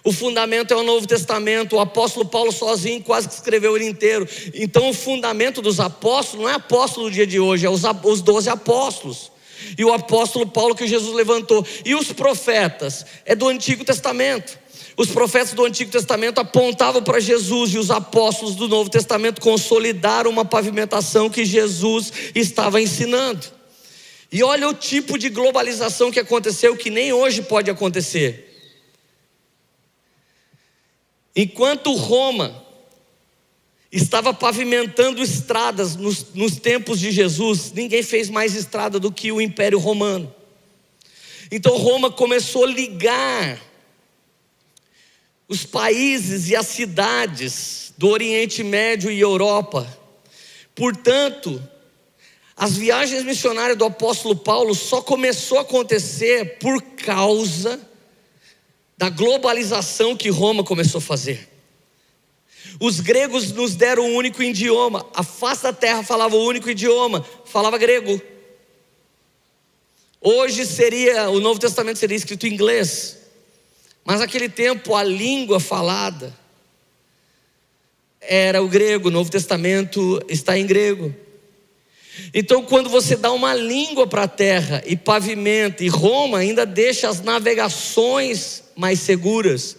O 0.04 0.12
fundamento 0.12 0.72
é 0.72 0.76
o 0.76 0.85
Novo 0.85 1.06
Testamento. 1.06 1.76
O 1.76 1.80
apóstolo 1.80 2.24
Paulo 2.24 2.52
sozinho 2.52 3.02
quase 3.02 3.28
que 3.28 3.35
escreveu 3.35 3.76
ele 3.76 3.87
inteiro. 3.87 4.26
Então, 4.54 4.88
o 4.88 4.94
fundamento 4.94 5.61
dos 5.61 5.80
apóstolos 5.80 6.44
não 6.44 6.50
é 6.50 6.54
apóstolo 6.54 7.09
do 7.09 7.12
dia 7.12 7.26
de 7.26 7.40
hoje, 7.40 7.66
é 7.66 7.70
os, 7.70 7.83
os 8.04 8.22
doze 8.22 8.48
apóstolos. 8.48 9.30
E 9.76 9.85
o 9.85 9.92
apóstolo 9.92 10.46
Paulo 10.46 10.74
que 10.74 10.87
Jesus 10.87 11.14
levantou. 11.14 11.66
E 11.85 11.94
os 11.94 12.12
profetas 12.12 13.04
é 13.26 13.35
do 13.35 13.48
Antigo 13.48 13.85
Testamento. 13.85 14.59
Os 14.96 15.11
profetas 15.11 15.53
do 15.53 15.64
Antigo 15.64 15.90
Testamento 15.90 16.40
apontavam 16.40 17.03
para 17.03 17.20
Jesus 17.20 17.72
e 17.74 17.79
os 17.79 17.90
apóstolos 17.90 18.55
do 18.55 18.68
Novo 18.68 18.90
Testamento 18.90 19.40
consolidaram 19.40 20.31
uma 20.31 20.44
pavimentação 20.44 21.31
que 21.31 21.44
Jesus 21.44 22.12
estava 22.35 22.81
ensinando. 22.81 23.46
E 24.33 24.42
olha 24.42 24.68
o 24.68 24.74
tipo 24.74 25.18
de 25.18 25.29
globalização 25.29 26.11
que 26.11 26.20
aconteceu 26.20 26.76
que 26.76 26.90
nem 26.90 27.12
hoje 27.12 27.42
pode 27.42 27.70
acontecer. 27.70 28.46
Enquanto 31.35 31.94
Roma 31.94 32.64
estava 33.90 34.33
pavimentando 34.33 35.22
estradas 35.22 35.96
nos, 35.96 36.33
nos 36.35 36.57
tempos 36.57 37.00
de 37.00 37.11
Jesus, 37.11 37.72
ninguém 37.72 38.03
fez 38.03 38.29
mais 38.29 38.55
estrada 38.55 39.00
do 39.00 39.11
que 39.11 39.33
o 39.33 39.40
Império 39.40 39.79
Romano. 39.79 40.33
Então 41.50 41.76
Roma 41.76 42.11
começou 42.11 42.64
a 42.64 42.68
ligar 42.68 43.69
os 45.51 45.67
países 45.67 46.49
e 46.49 46.55
as 46.55 46.69
cidades 46.69 47.93
do 47.99 48.07
Oriente 48.07 48.63
Médio 48.63 49.11
e 49.11 49.19
Europa. 49.19 49.85
Portanto, 50.77 51.61
as 52.57 52.77
viagens 52.77 53.25
missionárias 53.25 53.77
do 53.77 53.85
apóstolo 53.85 54.37
Paulo 54.37 54.77
só 54.77 55.03
começou 55.03 55.59
a 55.59 55.63
acontecer 55.63 56.59
por 56.61 56.81
causa 56.81 57.81
da 58.97 59.11
globalização 59.11 60.17
que 60.17 60.29
Roma 60.29 60.63
começou 60.63 61.01
a 61.01 61.03
fazer. 61.03 61.49
Os 62.79 63.01
gregos 63.01 63.51
nos 63.51 63.75
deram 63.75 64.05
um 64.05 64.15
único 64.15 64.45
idioma, 64.45 65.05
a 65.13 65.25
face 65.25 65.65
da 65.65 65.73
terra 65.73 66.05
falava 66.05 66.37
o 66.37 66.47
único 66.47 66.71
idioma, 66.71 67.27
falava 67.45 67.77
grego. 67.77 68.23
Hoje 70.21 70.65
seria, 70.65 71.29
o 71.29 71.41
Novo 71.41 71.59
Testamento 71.59 71.99
seria 71.99 72.17
escrito 72.17 72.47
em 72.47 72.53
inglês, 72.53 73.19
mas 74.11 74.18
naquele 74.18 74.49
tempo 74.49 74.96
a 74.96 75.05
língua 75.05 75.61
falada 75.61 76.37
era 78.20 78.61
o 78.61 78.66
grego, 78.66 79.07
o 79.07 79.11
Novo 79.12 79.31
Testamento 79.31 80.20
está 80.29 80.59
em 80.59 80.66
grego. 80.66 81.14
Então, 82.35 82.61
quando 82.64 82.90
você 82.90 83.14
dá 83.14 83.31
uma 83.31 83.55
língua 83.55 84.09
para 84.09 84.25
a 84.25 84.29
terra 84.29 84.83
e 84.85 84.96
pavimenta, 84.96 85.85
e 85.85 85.88
Roma 85.88 86.38
ainda 86.38 86.66
deixa 86.66 87.09
as 87.09 87.20
navegações 87.20 88.64
mais 88.75 88.99
seguras, 88.99 89.77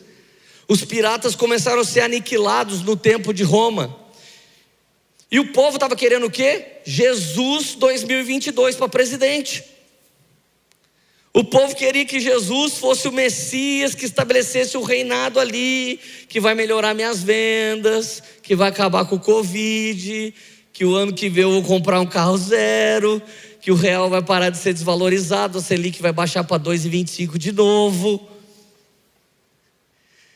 os 0.65 0.85
piratas 0.85 1.35
começaram 1.35 1.81
a 1.81 1.85
ser 1.85 1.99
aniquilados 1.99 2.83
no 2.83 2.95
tempo 2.95 3.33
de 3.33 3.43
Roma. 3.43 3.99
E 5.29 5.41
o 5.41 5.51
povo 5.51 5.75
estava 5.75 5.93
querendo 5.93 6.27
o 6.27 6.31
quê? 6.31 6.77
Jesus 6.85 7.75
2022 7.75 8.77
para 8.77 8.87
presidente. 8.87 9.80
O 11.33 11.45
povo 11.45 11.73
queria 11.73 12.05
que 12.05 12.19
Jesus 12.19 12.77
fosse 12.77 13.07
o 13.07 13.11
Messias 13.11 13.95
que 13.95 14.05
estabelecesse 14.05 14.75
o 14.77 14.83
reinado 14.83 15.39
ali, 15.39 15.97
que 16.27 16.41
vai 16.41 16.53
melhorar 16.53 16.93
minhas 16.93 17.23
vendas, 17.23 18.21
que 18.43 18.53
vai 18.53 18.67
acabar 18.67 19.05
com 19.05 19.15
o 19.15 19.19
Covid, 19.19 20.33
que 20.73 20.83
o 20.83 20.93
ano 20.93 21.13
que 21.13 21.29
vem 21.29 21.43
eu 21.43 21.51
vou 21.51 21.63
comprar 21.63 22.01
um 22.01 22.05
carro 22.05 22.37
zero, 22.37 23.21
que 23.61 23.71
o 23.71 23.75
real 23.75 24.09
vai 24.09 24.21
parar 24.21 24.49
de 24.49 24.57
ser 24.57 24.73
desvalorizado, 24.73 25.57
a 25.57 25.61
Selic 25.61 26.01
vai 26.01 26.11
baixar 26.11 26.43
para 26.43 26.61
2,25 26.61 27.37
de 27.37 27.53
novo. 27.53 28.27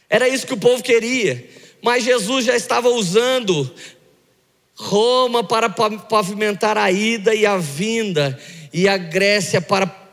Era 0.10 0.30
isso 0.30 0.48
que 0.48 0.54
o 0.54 0.58
povo 0.58 0.82
queria, 0.82 1.46
mas 1.82 2.06
Jesus 2.06 2.46
já 2.46 2.56
estava 2.56 2.88
usando 2.88 3.70
Roma 4.76 5.44
para 5.44 5.68
pavimentar 5.70 6.78
a 6.78 6.90
ida 6.90 7.36
e 7.36 7.46
a 7.46 7.58
vinda, 7.58 8.40
e 8.72 8.88
a 8.88 8.96
Grécia 8.96 9.60
para 9.60 10.05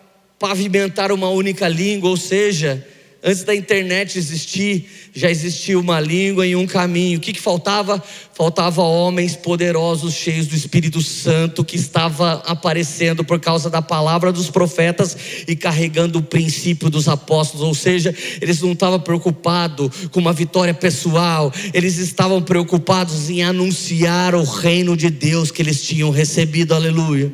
pavimentar 0.43 1.13
uma 1.13 1.29
única 1.29 1.69
língua, 1.69 2.11
ou 2.11 2.17
seja, 2.17 2.85
Antes 3.25 3.45
da 3.45 3.55
internet 3.55 4.19
existir, 4.19 4.85
já 5.15 5.31
existia 5.31 5.79
uma 5.79 6.01
língua 6.01 6.45
e 6.45 6.57
um 6.57 6.67
caminho. 6.67 7.19
O 7.19 7.21
que, 7.21 7.33
que 7.33 7.41
faltava? 7.41 8.03
Faltava 8.35 8.83
homens 8.83 9.37
poderosos, 9.37 10.13
cheios 10.13 10.49
do 10.49 10.57
Espírito 10.57 11.01
Santo, 11.01 11.65
que 11.65 11.77
estava 11.77 12.43
aparecendo 12.45 13.25
por 13.25 13.39
causa 13.39 13.71
da 13.71 13.81
palavra 13.81 14.33
dos 14.33 14.51
profetas 14.51 15.17
e 15.47 15.55
carregando 15.55 16.19
o 16.19 16.23
princípio 16.23 16.91
dos 16.91 17.07
apóstolos. 17.07 17.65
Ou 17.65 17.77
seja, 17.77 18.13
eles 18.41 18.61
não 18.61 18.73
estavam 18.73 18.99
preocupados 18.99 20.09
com 20.11 20.19
uma 20.19 20.33
vitória 20.33 20.75
pessoal, 20.75 21.53
eles 21.73 21.99
estavam 21.99 22.43
preocupados 22.43 23.31
em 23.31 23.45
anunciar 23.45 24.35
o 24.35 24.43
reino 24.43 24.97
de 24.97 25.09
Deus 25.09 25.53
que 25.53 25.63
eles 25.63 25.81
tinham 25.81 26.11
recebido. 26.11 26.75
Aleluia. 26.75 27.33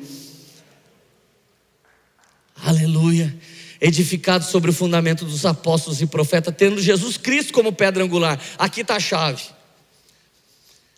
Aleluia 2.64 3.34
edificado 3.80 4.44
sobre 4.44 4.70
o 4.70 4.74
fundamento 4.74 5.24
dos 5.24 5.46
apóstolos 5.46 6.02
e 6.02 6.06
profetas, 6.06 6.54
tendo 6.56 6.80
Jesus 6.80 7.16
Cristo 7.16 7.52
como 7.52 7.72
pedra 7.72 8.02
angular. 8.02 8.40
Aqui 8.58 8.80
está 8.80 8.96
a 8.96 9.00
chave. 9.00 9.42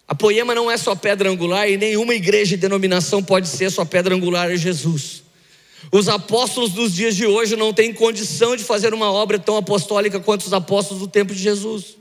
A 0.09 0.15
poema 0.15 0.55
não 0.55 0.71
é 0.71 0.77
só 0.77 0.95
pedra 0.95 1.31
angular 1.31 1.69
e 1.69 1.77
nenhuma 1.77 2.15
igreja 2.15 2.55
e 2.55 2.59
denominação 2.59 3.23
pode 3.23 3.49
ser 3.49 3.71
só 3.71 3.85
pedra 3.85 4.15
angular 4.15 4.51
é 4.51 4.57
Jesus. 4.57 5.23
Os 5.93 6.09
apóstolos 6.09 6.73
dos 6.73 6.93
dias 6.93 7.15
de 7.15 7.27
hoje 7.27 7.55
não 7.55 7.73
têm 7.73 7.93
condição 7.93 8.57
de 8.57 8.65
fazer 8.65 8.93
uma 8.93 9.11
obra 9.11 9.39
tão 9.39 9.57
apostólica 9.57 10.19
quanto 10.19 10.43
os 10.43 10.53
apóstolos 10.53 11.03
do 11.03 11.09
tempo 11.09 11.35
de 11.35 11.41
Jesus. 11.41 11.97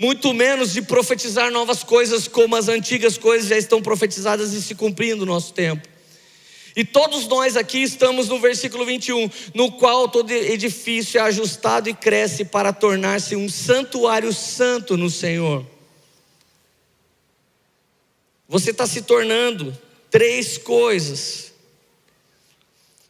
Muito 0.00 0.34
menos 0.34 0.72
de 0.72 0.82
profetizar 0.82 1.50
novas 1.52 1.84
coisas 1.84 2.26
como 2.26 2.56
as 2.56 2.68
antigas 2.68 3.16
coisas 3.16 3.48
já 3.48 3.56
estão 3.56 3.80
profetizadas 3.80 4.52
e 4.52 4.60
se 4.60 4.74
cumprindo 4.74 5.24
no 5.24 5.32
nosso 5.32 5.52
tempo. 5.52 5.93
E 6.76 6.84
todos 6.84 7.26
nós 7.28 7.56
aqui 7.56 7.82
estamos 7.82 8.28
no 8.28 8.40
versículo 8.40 8.84
21, 8.84 9.30
no 9.54 9.72
qual 9.72 10.08
todo 10.08 10.30
edifício 10.32 11.18
é 11.18 11.22
ajustado 11.22 11.88
e 11.88 11.94
cresce 11.94 12.44
para 12.44 12.72
tornar-se 12.72 13.36
um 13.36 13.48
santuário 13.48 14.32
santo 14.32 14.96
no 14.96 15.08
Senhor. 15.08 15.64
Você 18.48 18.72
está 18.72 18.86
se 18.86 19.02
tornando 19.02 19.76
três 20.10 20.58
coisas 20.58 21.53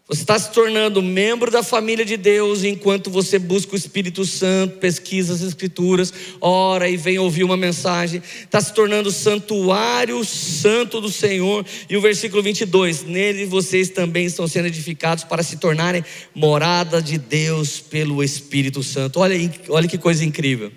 você 0.06 0.20
está 0.20 0.38
se 0.38 0.52
tornando 0.52 1.00
membro 1.00 1.50
da 1.50 1.62
família 1.62 2.04
de 2.04 2.18
Deus 2.18 2.62
enquanto 2.62 3.10
você 3.10 3.38
busca 3.38 3.72
o 3.72 3.76
Espírito 3.76 4.22
Santo, 4.26 4.76
pesquisa 4.76 5.32
as 5.32 5.40
Escrituras, 5.40 6.12
ora 6.42 6.86
e 6.90 6.94
vem 6.94 7.18
ouvir 7.18 7.42
uma 7.42 7.56
mensagem. 7.56 8.22
Está 8.42 8.60
se 8.60 8.74
tornando 8.74 9.10
santuário 9.10 10.22
santo 10.22 11.00
do 11.00 11.10
Senhor. 11.10 11.64
E 11.88 11.96
o 11.96 12.02
versículo 12.02 12.42
22: 12.42 13.02
Nele 13.04 13.46
vocês 13.46 13.88
também 13.88 14.26
estão 14.26 14.46
sendo 14.46 14.66
edificados 14.66 15.24
para 15.24 15.42
se 15.42 15.56
tornarem 15.56 16.04
morada 16.34 17.00
de 17.00 17.16
Deus 17.16 17.80
pelo 17.80 18.22
Espírito 18.22 18.82
Santo. 18.82 19.20
Olha, 19.20 19.34
olha 19.70 19.88
que 19.88 19.96
coisa 19.96 20.22
incrível. 20.22 20.70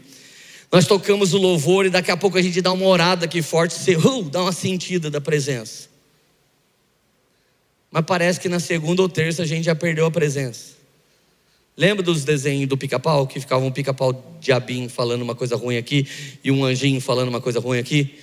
Nós 0.72 0.88
tocamos 0.88 1.34
o 1.34 1.38
louvor 1.38 1.86
e 1.86 1.90
daqui 1.90 2.12
a 2.12 2.18
pouco 2.18 2.38
a 2.38 2.42
gente 2.42 2.62
dá 2.62 2.72
uma 2.72 2.86
orada 2.86 3.26
aqui 3.26 3.42
forte, 3.42 3.74
você 3.74 3.96
uh, 4.00 4.24
dá 4.24 4.42
uma 4.42 4.54
sentida 4.54 5.12
da 5.12 5.20
presença. 5.20 5.87
Mas 7.92 8.04
parece 8.06 8.40
que 8.40 8.50
na 8.50 8.60
segunda 8.60 9.02
ou 9.02 9.10
terça 9.10 9.44
a 9.44 9.46
gente 9.46 9.66
já 9.66 9.76
perdeu 9.76 10.06
a 10.06 10.12
presença. 10.12 10.76
Lembra 11.76 12.04
dos 12.04 12.24
desenhos 12.24 12.68
do 12.68 12.76
pica-pau? 12.76 13.28
Que 13.28 13.40
ficava 13.40 13.64
um 13.64 13.72
pica-pau 13.72 14.38
diabinho 14.42 14.90
falando 14.90 15.22
uma 15.22 15.36
coisa 15.36 15.56
ruim 15.56 15.78
aqui 15.78 16.08
e 16.44 16.52
um 16.52 16.66
anjinho 16.66 17.00
falando 17.00 17.30
uma 17.30 17.40
coisa 17.40 17.60
ruim 17.60 17.78
aqui? 17.78 18.16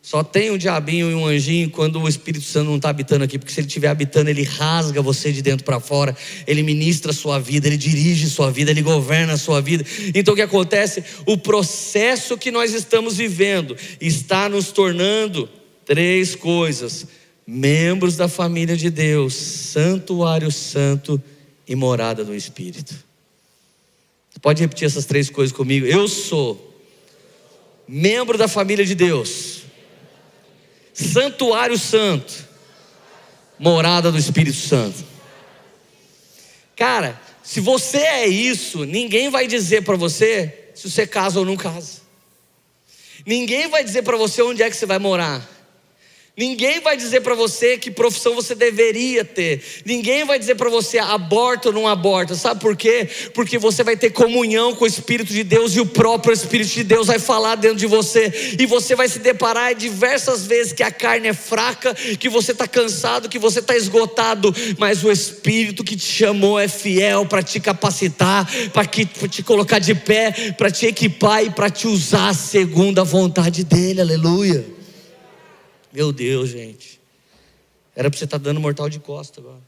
Só 0.00 0.22
tem 0.22 0.50
um 0.50 0.58
diabinho 0.58 1.10
e 1.10 1.14
um 1.14 1.26
anjinho 1.26 1.70
quando 1.70 1.98
o 1.98 2.06
Espírito 2.06 2.44
Santo 2.44 2.66
não 2.66 2.76
está 2.76 2.90
habitando 2.90 3.24
aqui, 3.24 3.38
porque 3.38 3.50
se 3.50 3.60
ele 3.60 3.68
estiver 3.68 3.88
habitando, 3.88 4.28
ele 4.28 4.42
rasga 4.42 5.00
você 5.00 5.32
de 5.32 5.40
dentro 5.40 5.64
para 5.64 5.80
fora, 5.80 6.14
ele 6.46 6.62
ministra 6.62 7.10
a 7.10 7.14
sua 7.14 7.38
vida, 7.38 7.66
ele 7.66 7.78
dirige 7.78 8.26
a 8.26 8.28
sua 8.28 8.50
vida, 8.50 8.70
ele 8.70 8.82
governa 8.82 9.32
a 9.32 9.38
sua 9.38 9.62
vida. 9.62 9.82
Então 10.14 10.34
o 10.34 10.36
que 10.36 10.42
acontece? 10.42 11.02
O 11.24 11.38
processo 11.38 12.36
que 12.36 12.50
nós 12.50 12.74
estamos 12.74 13.16
vivendo 13.16 13.74
está 13.98 14.46
nos 14.46 14.72
tornando 14.72 15.48
três 15.86 16.34
coisas 16.34 17.06
membros 17.46 18.16
da 18.16 18.28
família 18.28 18.76
de 18.76 18.90
Deus, 18.90 19.34
santuário 19.34 20.50
santo 20.50 21.22
e 21.66 21.74
morada 21.74 22.24
do 22.24 22.34
Espírito. 22.34 22.94
Pode 24.40 24.60
repetir 24.60 24.86
essas 24.86 25.06
três 25.06 25.30
coisas 25.30 25.56
comigo? 25.56 25.86
Eu 25.86 26.06
sou 26.06 26.74
membro 27.88 28.36
da 28.36 28.46
família 28.46 28.84
de 28.84 28.94
Deus, 28.94 29.62
santuário 30.92 31.78
santo, 31.78 32.46
morada 33.58 34.12
do 34.12 34.18
Espírito 34.18 34.58
Santo. 34.58 35.02
Cara, 36.76 37.18
se 37.42 37.60
você 37.60 37.98
é 37.98 38.26
isso, 38.26 38.84
ninguém 38.84 39.30
vai 39.30 39.46
dizer 39.46 39.82
para 39.82 39.96
você 39.96 40.70
se 40.74 40.90
você 40.90 41.06
casa 41.06 41.38
ou 41.38 41.46
não 41.46 41.56
casa. 41.56 42.02
Ninguém 43.24 43.68
vai 43.68 43.82
dizer 43.82 44.02
para 44.02 44.16
você 44.16 44.42
onde 44.42 44.62
é 44.62 44.68
que 44.68 44.76
você 44.76 44.84
vai 44.84 44.98
morar. 44.98 45.53
Ninguém 46.36 46.80
vai 46.80 46.96
dizer 46.96 47.20
para 47.20 47.36
você 47.36 47.78
que 47.78 47.92
profissão 47.92 48.34
você 48.34 48.56
deveria 48.56 49.24
ter. 49.24 49.62
Ninguém 49.84 50.24
vai 50.24 50.36
dizer 50.36 50.56
para 50.56 50.68
você 50.68 50.98
aborta 50.98 51.68
ou 51.68 51.74
não 51.74 51.86
aborta. 51.86 52.34
Sabe 52.34 52.60
por 52.60 52.76
quê? 52.76 53.08
Porque 53.32 53.56
você 53.56 53.84
vai 53.84 53.96
ter 53.96 54.10
comunhão 54.10 54.74
com 54.74 54.82
o 54.82 54.86
Espírito 54.86 55.32
de 55.32 55.44
Deus 55.44 55.76
e 55.76 55.80
o 55.80 55.86
próprio 55.86 56.34
Espírito 56.34 56.72
de 56.72 56.82
Deus 56.82 57.06
vai 57.06 57.20
falar 57.20 57.54
dentro 57.54 57.76
de 57.76 57.86
você. 57.86 58.56
E 58.58 58.66
você 58.66 58.96
vai 58.96 59.06
se 59.06 59.20
deparar 59.20 59.76
diversas 59.76 60.44
vezes 60.44 60.72
que 60.72 60.82
a 60.82 60.90
carne 60.90 61.28
é 61.28 61.32
fraca, 61.32 61.94
que 61.94 62.28
você 62.28 62.50
está 62.50 62.66
cansado, 62.66 63.28
que 63.28 63.38
você 63.38 63.60
está 63.60 63.76
esgotado. 63.76 64.52
Mas 64.76 65.04
o 65.04 65.12
Espírito 65.12 65.84
que 65.84 65.94
te 65.94 66.04
chamou 66.04 66.58
é 66.58 66.66
fiel 66.66 67.26
para 67.26 67.44
te 67.44 67.60
capacitar, 67.60 68.50
para 68.72 68.84
te 68.84 69.40
colocar 69.44 69.78
de 69.78 69.94
pé, 69.94 70.52
para 70.58 70.68
te 70.68 70.84
equipar 70.86 71.44
e 71.44 71.50
para 71.50 71.70
te 71.70 71.86
usar 71.86 72.34
segundo 72.34 73.00
a 73.00 73.04
vontade 73.04 73.62
dEle. 73.62 74.00
Aleluia. 74.00 74.73
Meu 75.94 76.12
Deus, 76.12 76.50
gente. 76.50 77.00
Era 77.94 78.10
para 78.10 78.18
você 78.18 78.24
estar 78.24 78.36
tá 78.36 78.42
dando 78.42 78.58
mortal 78.58 78.88
de 78.88 78.98
costa 78.98 79.40
agora. 79.40 79.62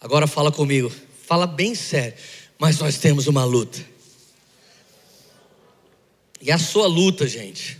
Agora 0.00 0.26
fala 0.26 0.50
comigo. 0.50 0.92
Fala 1.22 1.46
bem 1.46 1.76
sério. 1.76 2.18
Mas 2.58 2.80
nós 2.80 2.98
temos 2.98 3.28
uma 3.28 3.44
luta. 3.44 3.78
E 6.40 6.50
a 6.50 6.58
sua 6.58 6.88
luta, 6.88 7.24
gente, 7.28 7.78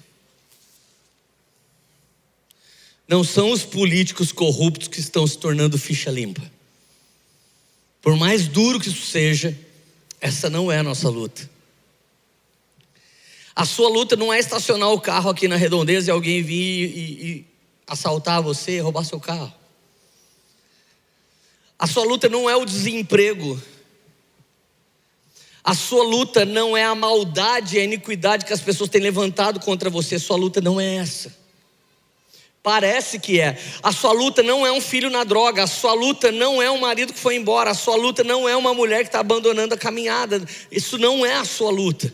não 3.09 3.25
são 3.25 3.51
os 3.51 3.65
políticos 3.65 4.31
corruptos 4.31 4.87
que 4.87 5.01
estão 5.01 5.27
se 5.27 5.37
tornando 5.37 5.77
ficha 5.77 6.13
limpa. 6.13 6.49
Por 8.01 8.17
mais 8.17 8.47
duro 8.47 8.79
que 8.79 8.89
isso 8.89 9.05
seja, 9.05 9.59
essa 10.21 10.49
não 10.49 10.71
é 10.71 10.79
a 10.79 10.83
nossa 10.83 11.09
luta. 11.09 11.49
A 13.55 13.65
sua 13.65 13.89
luta 13.89 14.17
não 14.17 14.33
é 14.33 14.39
estacionar 14.39 14.91
o 14.91 15.01
carro 15.01 15.31
aqui 15.31 15.47
na 15.47 15.57
redondeza 15.57 16.11
e 16.11 16.13
alguém 16.13 16.43
vir 16.43 16.97
e, 16.97 17.27
e 17.27 17.47
assaltar 17.87 18.43
você, 18.43 18.81
roubar 18.81 19.05
seu 19.05 19.21
carro. 19.21 19.53
A 21.79 21.87
sua 21.87 22.05
luta 22.05 22.29
não 22.29 22.49
é 22.49 22.57
o 22.57 22.65
desemprego. 22.65 23.61
A 25.63 25.75
sua 25.75 26.05
luta 26.05 26.45
não 26.45 26.77
é 26.77 26.85
a 26.85 26.95
maldade 26.95 27.77
e 27.77 27.81
a 27.81 27.85
iniquidade 27.85 28.45
que 28.45 28.53
as 28.53 28.61
pessoas 28.61 28.91
têm 28.91 29.01
levantado 29.01 29.61
contra 29.61 29.89
você. 29.89 30.19
Sua 30.19 30.37
luta 30.37 30.61
não 30.61 30.81
é 30.81 30.97
essa. 30.97 31.44
Parece 32.65 33.19
que 33.19 33.39
é. 33.39 33.59
A 33.83 33.93
sua 33.93 34.11
luta 34.13 34.43
não 34.43 34.67
é 34.67 34.73
um 34.73 34.81
filho 34.81 35.11
na 35.11 35.23
droga, 35.23 35.65
a 35.65 35.67
sua 35.67 35.93
luta 35.93 36.33
não 36.33 36.63
é 36.63 36.71
um 36.71 36.81
marido 36.81 37.13
que 37.13 37.19
foi 37.19 37.37
embora, 37.37 37.71
a 37.71 37.75
sua 37.75 37.95
luta 37.95 38.25
não 38.25 38.49
é 38.49 38.57
uma 38.57 38.73
mulher 38.73 39.01
que 39.01 39.09
está 39.09 39.21
abandonando 39.21 39.75
a 39.75 39.77
caminhada. 39.77 40.43
Isso 40.71 40.97
não 40.97 41.27
é 41.27 41.35
a 41.35 41.45
sua 41.45 41.71
luta. 41.71 42.11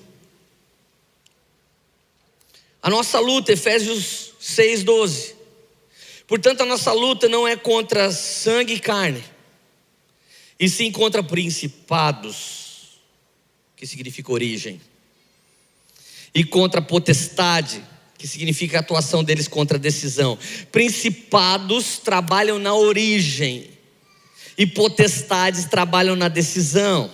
A 2.83 2.91
nossa 2.91 3.21
luta, 3.21 3.53
Efésios 3.53 4.33
6,12. 4.43 5.35
Portanto, 6.27 6.63
a 6.63 6.67
nossa 6.67 6.93
luta 6.93 7.29
não 7.29 7.47
é 7.47 7.55
contra 7.55 8.11
sangue 8.11 8.75
e 8.75 8.81
carne, 8.81 9.23
e 10.59 10.69
sim 10.69 10.91
contra 10.91 11.23
principados, 11.23 12.99
que 13.77 13.87
significa 13.87 14.33
origem, 14.33 14.81
e 16.35 16.43
contra 16.43 16.83
potestade, 16.83 17.85
que 18.21 18.29
significa 18.29 18.77
a 18.77 18.81
atuação 18.81 19.25
deles 19.25 19.49
contra 19.49 19.79
a 19.79 19.81
decisão. 19.81 20.39
Principados 20.71 21.97
trabalham 21.97 22.59
na 22.59 22.75
origem 22.75 23.71
e 24.59 24.67
potestades 24.67 25.65
trabalham 25.65 26.15
na 26.15 26.29
decisão. 26.29 27.11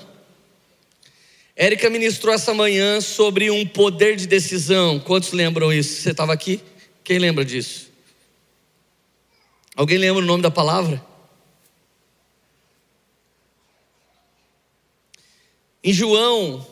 Érica 1.55 1.89
ministrou 1.89 2.35
essa 2.35 2.53
manhã 2.53 3.01
sobre 3.01 3.53
um 3.53 3.65
poder 3.65 4.17
de 4.17 4.27
decisão. 4.27 4.99
Quantos 4.99 5.31
lembram 5.31 5.73
isso? 5.73 6.03
Você 6.03 6.11
estava 6.11 6.33
aqui? 6.33 6.61
Quem 7.05 7.21
lembra 7.21 7.45
disso? 7.45 7.89
Alguém 9.77 9.99
lembra 9.99 10.25
o 10.25 10.27
nome 10.27 10.43
da 10.43 10.51
palavra? 10.51 11.01
Em 15.85 15.93
João 15.93 16.67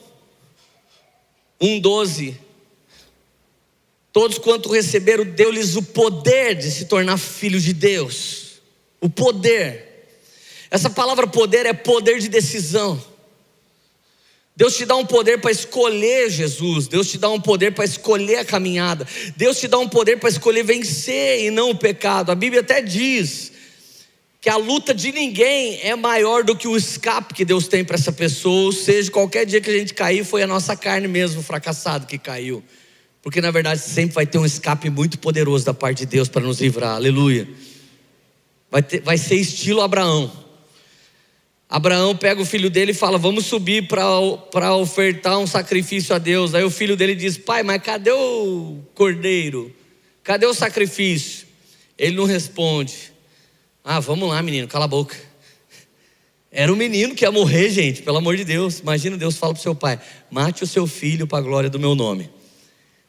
1,12 1.61 2.43
Todos 4.14 4.38
quanto 4.38 4.70
receberam, 4.70 5.24
deu-lhes 5.24 5.74
o 5.74 5.83
poder 5.83 6.55
de 6.55 6.70
se 6.70 6.85
tornar 6.85 7.18
filhos 7.18 7.64
de 7.64 7.72
Deus. 7.72 8.61
O 9.00 9.11
poder. 9.11 10.07
Essa 10.70 10.88
palavra 10.88 11.27
poder 11.27 11.66
é 11.66 11.72
poder 11.72 12.20
de 12.20 12.29
decisão. 12.29 13.05
Deus 14.55 14.77
te 14.77 14.87
dá 14.87 14.94
um 14.94 15.05
poder 15.05 15.40
para 15.40 15.50
escolher 15.50 16.31
Jesus, 16.31 16.87
Deus 16.87 17.11
te 17.11 17.18
dá 17.18 17.29
um 17.29 17.40
poder 17.40 17.72
para 17.72 17.85
escolher 17.85 18.37
a 18.37 18.44
caminhada, 18.44 19.05
Deus 19.37 19.59
te 19.59 19.66
dá 19.66 19.81
um 19.81 19.88
poder 19.88 20.20
para 20.20 20.29
escolher 20.29 20.62
vencer 20.62 21.46
e 21.46 21.50
não 21.50 21.70
o 21.70 21.74
pecado. 21.74 22.31
A 22.31 22.37
Bíblia 22.37 22.61
até 22.61 22.81
diz 22.81 23.50
que 24.40 24.48
a 24.48 24.57
luta 24.57 24.94
de 24.94 25.11
ninguém 25.11 25.81
é 25.83 25.96
maior 25.96 26.44
do 26.44 26.55
que 26.55 26.68
o 26.68 26.77
escape 26.77 27.35
que 27.35 27.44
Deus 27.44 27.66
tem 27.66 27.85
para 27.85 27.96
essa 27.96 28.12
pessoa, 28.12 28.66
ou 28.66 28.72
seja, 28.72 29.11
qualquer 29.11 29.44
dia 29.44 29.61
que 29.61 29.70
a 29.70 29.77
gente 29.77 29.92
cair, 29.92 30.24
foi 30.24 30.44
a 30.44 30.46
nossa 30.46 30.77
carne 30.77 31.09
mesmo 31.09 31.42
fracassado 31.42 32.07
que 32.07 32.16
caiu. 32.16 32.62
Porque 33.24 33.40
na 33.40 33.50
verdade 33.50 33.80
sempre 33.80 34.14
vai 34.14 34.26
ter 34.26 34.37
um 34.37 34.44
escape 34.44 34.90
muito 34.90 35.18
poderoso 35.18 35.64
da 35.64 35.72
parte 35.72 36.00
de 36.00 36.06
Deus 36.06 36.28
para 36.28 36.42
nos 36.42 36.60
livrar. 36.60 36.94
Aleluia. 36.94 37.48
Vai, 38.70 38.82
ter, 38.82 39.00
vai 39.00 39.16
ser 39.16 39.37
estilo 39.37 39.80
Abraão. 39.80 40.30
Abraão 41.66 42.14
pega 42.14 42.42
o 42.42 42.44
filho 42.44 42.68
dele 42.68 42.90
e 42.90 42.94
fala: 42.94 43.16
Vamos 43.16 43.46
subir 43.46 43.88
para 43.88 44.76
ofertar 44.76 45.38
um 45.38 45.46
sacrifício 45.46 46.14
a 46.14 46.18
Deus. 46.18 46.54
Aí 46.54 46.64
o 46.64 46.70
filho 46.70 46.98
dele 46.98 47.14
diz: 47.14 47.38
Pai, 47.38 47.62
mas 47.62 47.82
cadê 47.82 48.10
o 48.12 48.82
cordeiro? 48.94 49.74
Cadê 50.22 50.44
o 50.44 50.52
sacrifício? 50.52 51.46
Ele 51.96 52.16
não 52.16 52.26
responde. 52.26 53.10
Ah, 53.82 54.00
vamos 54.00 54.28
lá, 54.28 54.42
menino, 54.42 54.68
cala 54.68 54.84
a 54.84 54.88
boca. 54.88 55.16
Era 56.52 56.70
um 56.70 56.76
menino 56.76 57.14
que 57.14 57.24
ia 57.24 57.32
morrer, 57.32 57.70
gente, 57.70 58.02
pelo 58.02 58.18
amor 58.18 58.37
de 58.37 58.44
Deus. 58.44 58.80
Imagina 58.80 59.16
Deus 59.16 59.38
fala 59.38 59.54
para 59.54 59.60
o 59.60 59.62
seu 59.62 59.74
pai: 59.74 59.98
Mate 60.30 60.62
o 60.62 60.66
seu 60.66 60.87
filho 60.87 61.26
para 61.26 61.38
a 61.38 61.42
glória 61.42 61.70
do 61.70 61.80
meu 61.80 61.94
nome. 61.94 62.28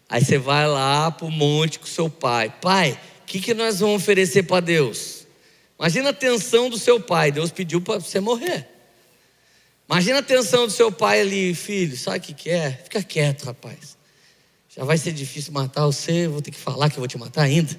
Aí 0.10 0.24
você 0.24 0.38
vai 0.38 0.68
lá 0.68 1.10
para 1.12 1.26
o 1.26 1.32
monte 1.32 1.80
com 1.80 1.86
seu 1.86 2.10
pai. 2.10 2.54
Pai, 2.62 3.00
o 3.22 3.26
que, 3.26 3.40
que 3.40 3.54
nós 3.54 3.80
vamos 3.80 4.02
oferecer 4.02 4.44
para 4.44 4.60
Deus? 4.60 5.26
Imagina 5.80 6.10
a 6.10 6.14
tensão 6.14 6.70
do 6.70 6.78
seu 6.78 7.00
pai. 7.00 7.32
Deus 7.32 7.52
pediu 7.52 7.82
para 7.82 8.00
você 8.00 8.20
morrer. 8.20 8.68
Imagina 9.90 10.20
a 10.20 10.24
tensão 10.24 10.66
do 10.66 10.72
seu 10.72 10.92
pai 10.92 11.22
ali, 11.22 11.54
filho. 11.54 11.98
Sabe 11.98 12.18
o 12.18 12.22
que, 12.22 12.34
que 12.34 12.50
é? 12.50 12.72
Fica 12.72 13.04
quieto, 13.04 13.46
rapaz. 13.46 13.98
Já 14.76 14.84
vai 14.84 14.98
ser 14.98 15.12
difícil 15.12 15.54
matar 15.54 15.86
você. 15.86 16.28
Vou 16.28 16.42
ter 16.42 16.52
que 16.52 16.58
falar 16.58 16.90
que 16.90 16.98
eu 16.98 17.02
vou 17.02 17.08
te 17.08 17.18
matar 17.18 17.44
ainda. 17.44 17.78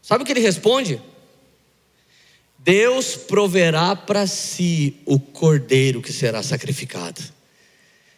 Sabe 0.00 0.22
o 0.22 0.26
que 0.26 0.32
ele 0.32 0.40
responde? 0.40 1.00
Deus 2.58 3.16
proverá 3.16 3.94
para 3.94 4.26
si 4.26 4.96
o 5.04 5.18
cordeiro 5.18 6.00
que 6.00 6.12
será 6.12 6.42
sacrificado. 6.42 7.33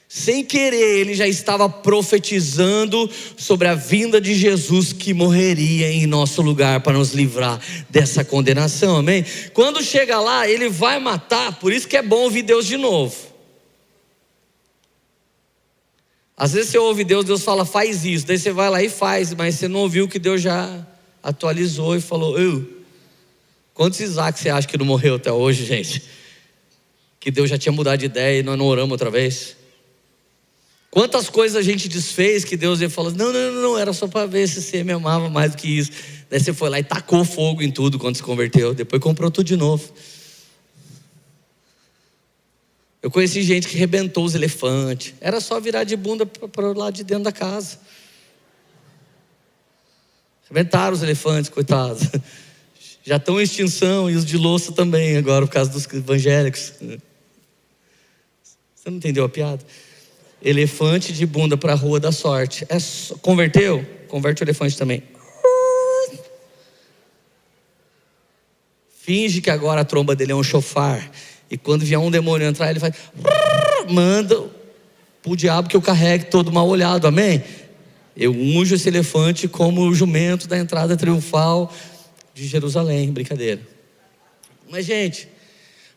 Sem 0.09 0.45
querer, 0.45 1.01
ele 1.01 1.15
já 1.15 1.27
estava 1.27 1.69
profetizando 1.69 3.11
sobre 3.37 3.67
a 3.67 3.75
vinda 3.75 4.21
de 4.21 4.35
Jesus 4.35 4.93
que 4.93 5.13
morreria 5.13 5.91
em 5.91 6.07
nosso 6.07 6.43
lugar 6.43 6.81
para 6.81 6.97
nos 6.97 7.13
livrar 7.13 7.61
dessa 7.91 8.25
condenação, 8.25 8.97
amém? 8.97 9.25
Quando 9.53 9.83
chega 9.83 10.21
lá, 10.21 10.49
ele 10.49 10.69
vai 10.69 11.01
matar, 11.01 11.59
por 11.59 11.73
isso 11.73 11.89
que 11.89 11.97
é 11.97 12.03
bom 12.03 12.23
ouvir 12.23 12.43
Deus 12.43 12.67
de 12.67 12.77
novo. 12.77 13.17
Às 16.37 16.53
vezes 16.53 16.71
você 16.71 16.79
ouve 16.79 17.03
Deus, 17.03 17.25
Deus 17.25 17.43
fala, 17.43 17.65
faz 17.65 18.05
isso, 18.05 18.27
daí 18.27 18.39
você 18.39 18.53
vai 18.53 18.71
lá 18.71 18.83
e 18.83 18.89
faz, 18.89 19.35
mas 19.35 19.57
você 19.57 19.67
não 19.67 19.81
ouviu 19.81 20.07
que 20.07 20.21
Deus 20.21 20.41
já 20.41 20.87
atualizou 21.21 21.97
e 21.97 22.01
falou, 22.01 22.39
eu. 22.39 22.65
Quantos 23.75 23.99
Isaac 23.99 24.39
você 24.39 24.51
acha 24.51 24.69
que 24.69 24.79
não 24.79 24.87
morreu 24.87 25.17
até 25.17 25.33
hoje, 25.33 25.65
gente? 25.67 26.03
Que 27.19 27.31
Deus 27.31 27.51
já 27.51 27.59
tinha 27.59 27.73
mudado 27.73 27.99
de 27.99 28.07
ideia 28.07 28.39
e 28.39 28.43
nós 28.45 28.57
não 28.57 28.67
oramos 28.67 28.93
outra 28.93 29.11
vez? 29.11 29.57
Quantas 30.91 31.29
coisas 31.29 31.57
a 31.57 31.63
gente 31.63 31.89
desfez 31.89 32.45
que 32.45 32.57
Deus 32.57 32.81
ia 32.81 32.89
falar, 32.89 33.11
não, 33.11 33.33
não, 33.33 33.53
não, 33.53 33.63
não, 33.63 33.79
era 33.79 33.93
só 33.93 34.09
para 34.09 34.27
ver 34.27 34.49
se 34.49 34.63
você 34.63 34.83
me 34.83 34.93
amava 34.93 35.29
mais 35.29 35.51
do 35.51 35.57
que 35.57 35.69
isso. 35.69 35.91
Daí 36.31 36.41
você 36.41 36.53
foi 36.53 36.71
lá 36.71 36.79
e 36.79 36.85
tacou 36.85 37.25
fogo 37.25 37.63
em 37.63 37.71
tudo 37.71 37.99
quando 37.99 38.17
se 38.17 38.23
converteu, 38.23 38.73
depois 38.73 39.03
comprou 39.03 39.31
tudo 39.31 39.47
de 39.47 39.57
novo. 39.57 39.93
Eu 43.03 43.11
conheci 43.11 43.43
gente 43.43 43.69
que 43.69 43.77
rebentou 43.77 44.25
os 44.25 44.35
elefantes, 44.35 45.15
era 45.21 45.41
só 45.41 45.61
virar 45.61 45.85
de 45.85 45.97
bunda 45.97 46.25
para 46.27 46.71
o 46.71 46.73
lado 46.73 46.95
de 46.95 47.05
dentro 47.05 47.25
da 47.25 47.33
casa. 47.33 47.79
Rebentaram 50.49 50.95
os 50.95 51.03
elefantes, 51.03 51.51
coitados. 51.51 52.03
Já 53.05 53.17
estão 53.17 53.41
em 53.41 53.45
extinção 53.45 54.11
e 54.11 54.17
os 54.17 54.25
de 54.25 54.37
louça 54.37 54.73
também, 54.73 55.17
agora 55.17 55.47
por 55.47 55.53
causa 55.53 55.71
dos 55.71 55.87
evangélicos. 55.87 56.73
Você 58.75 58.91
não 58.91 58.97
entendeu 58.97 59.25
a 59.25 59.29
piada? 59.29 59.65
Elefante 60.47 61.13
de 61.13 61.27
bunda 61.27 61.57
para 61.57 61.73
a 61.73 61.75
rua 61.75 61.99
da 61.99 62.13
sorte. 62.13 62.65
É, 62.69 62.77
converteu? 63.21 63.85
Converte 64.07 64.43
o 64.43 64.45
elefante 64.45 64.79
também. 64.79 65.03
Finge 69.01 69.41
que 69.41 69.51
agora 69.51 69.81
a 69.81 69.85
tromba 69.85 70.15
dele 70.15 70.31
é 70.31 70.35
um 70.37 70.45
chofar. 70.45 71.11
E 71.51 71.59
quando 71.59 71.85
vier 71.85 71.99
um 71.99 72.13
demônio 72.13 72.47
entrar, 72.47 72.71
ele 72.71 72.79
faz. 72.79 72.95
Manda 73.91 74.45
para 75.21 75.33
o 75.33 75.37
diabo 75.37 75.69
que 75.69 75.77
eu 75.77 75.83
carregue 75.83 76.27
todo 76.27 76.53
mal 76.53 76.69
olhado. 76.69 77.09
Amém? 77.09 77.43
Eu 78.17 78.33
unjo 78.33 78.77
esse 78.77 78.89
elefante 78.89 79.49
como 79.49 79.83
o 79.83 79.95
jumento 79.95 80.47
da 80.47 80.57
entrada 80.57 80.97
triunfal 80.97 81.73
de 82.33 82.47
Jerusalém. 82.47 83.13
Brincadeira. 83.13 83.61
Mas, 84.71 84.87
gente, 84.87 85.29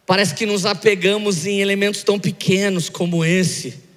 parece 0.07 0.33
que 0.33 0.47
nos 0.47 0.65
apegamos 0.65 1.45
em 1.45 1.61
elementos 1.61 2.01
tão 2.01 2.19
pequenos 2.19 2.89
como 2.89 3.23
esse 3.23 3.88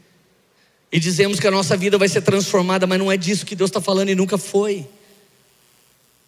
e 0.93 1.01
dizemos 1.01 1.41
que 1.41 1.47
a 1.47 1.51
nossa 1.51 1.77
vida 1.77 1.97
vai 1.97 2.09
ser 2.09 2.21
transformada, 2.21 2.87
mas 2.87 2.99
não 2.99 3.11
é 3.11 3.17
disso 3.17 3.47
que 3.47 3.57
Deus 3.57 3.71
está 3.71 3.81
falando 3.81 4.11
e 4.11 4.15
nunca 4.15 4.37
foi. 4.37 4.87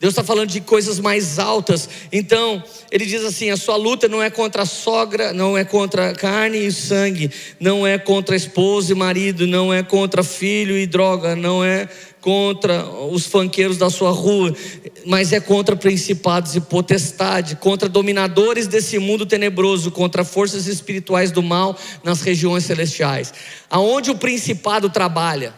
Deus 0.01 0.13
está 0.13 0.25
falando 0.25 0.51
de 0.51 0.61
coisas 0.61 0.99
mais 0.99 1.39
altas. 1.39 1.89
Então, 2.11 2.63
ele 2.91 3.07
diz 3.07 3.23
assim: 3.25 3.51
a 3.51 3.57
sua 3.57 3.77
luta 3.77 4.09
não 4.09 4.23
é 4.23 4.29
contra 4.29 4.63
a 4.63 4.67
sogra, 4.67 5.33
não 5.33 5.57
é 5.57 5.65
contra 5.65 6.13
carne 6.15 6.67
e 6.67 6.73
sangue, 6.73 7.31
não 7.61 7.87
é 7.87 7.97
contra 7.97 8.35
esposo 8.35 8.93
e 8.93 8.95
marido, 8.95 9.47
não 9.47 9.73
é 9.73 9.83
contra 9.83 10.23
filho 10.23 10.77
e 10.77 10.87
droga, 10.87 11.37
não 11.37 11.65
é 11.65 11.89
contra 12.25 12.87
os 12.87 13.27
fanqueiros 13.27 13.77
da 13.77 13.91
sua 13.91 14.11
rua, 14.11 14.57
mas 15.05 15.31
é 15.31 15.41
contra 15.41 15.77
principados 15.77 16.57
e 16.57 16.61
potestade, 16.63 17.57
contra 17.57 17.87
dominadores 17.87 18.67
desse 18.67 18.99
mundo 18.99 19.27
tenebroso, 19.27 19.91
contra 19.91 20.25
forças 20.25 20.67
espirituais 20.67 21.31
do 21.31 21.43
mal 21.43 21.79
nas 22.03 22.23
regiões 22.23 22.65
celestiais. 22.65 23.35
Aonde 23.69 24.11
o 24.11 24.17
principado 24.17 24.89
trabalha? 24.89 25.53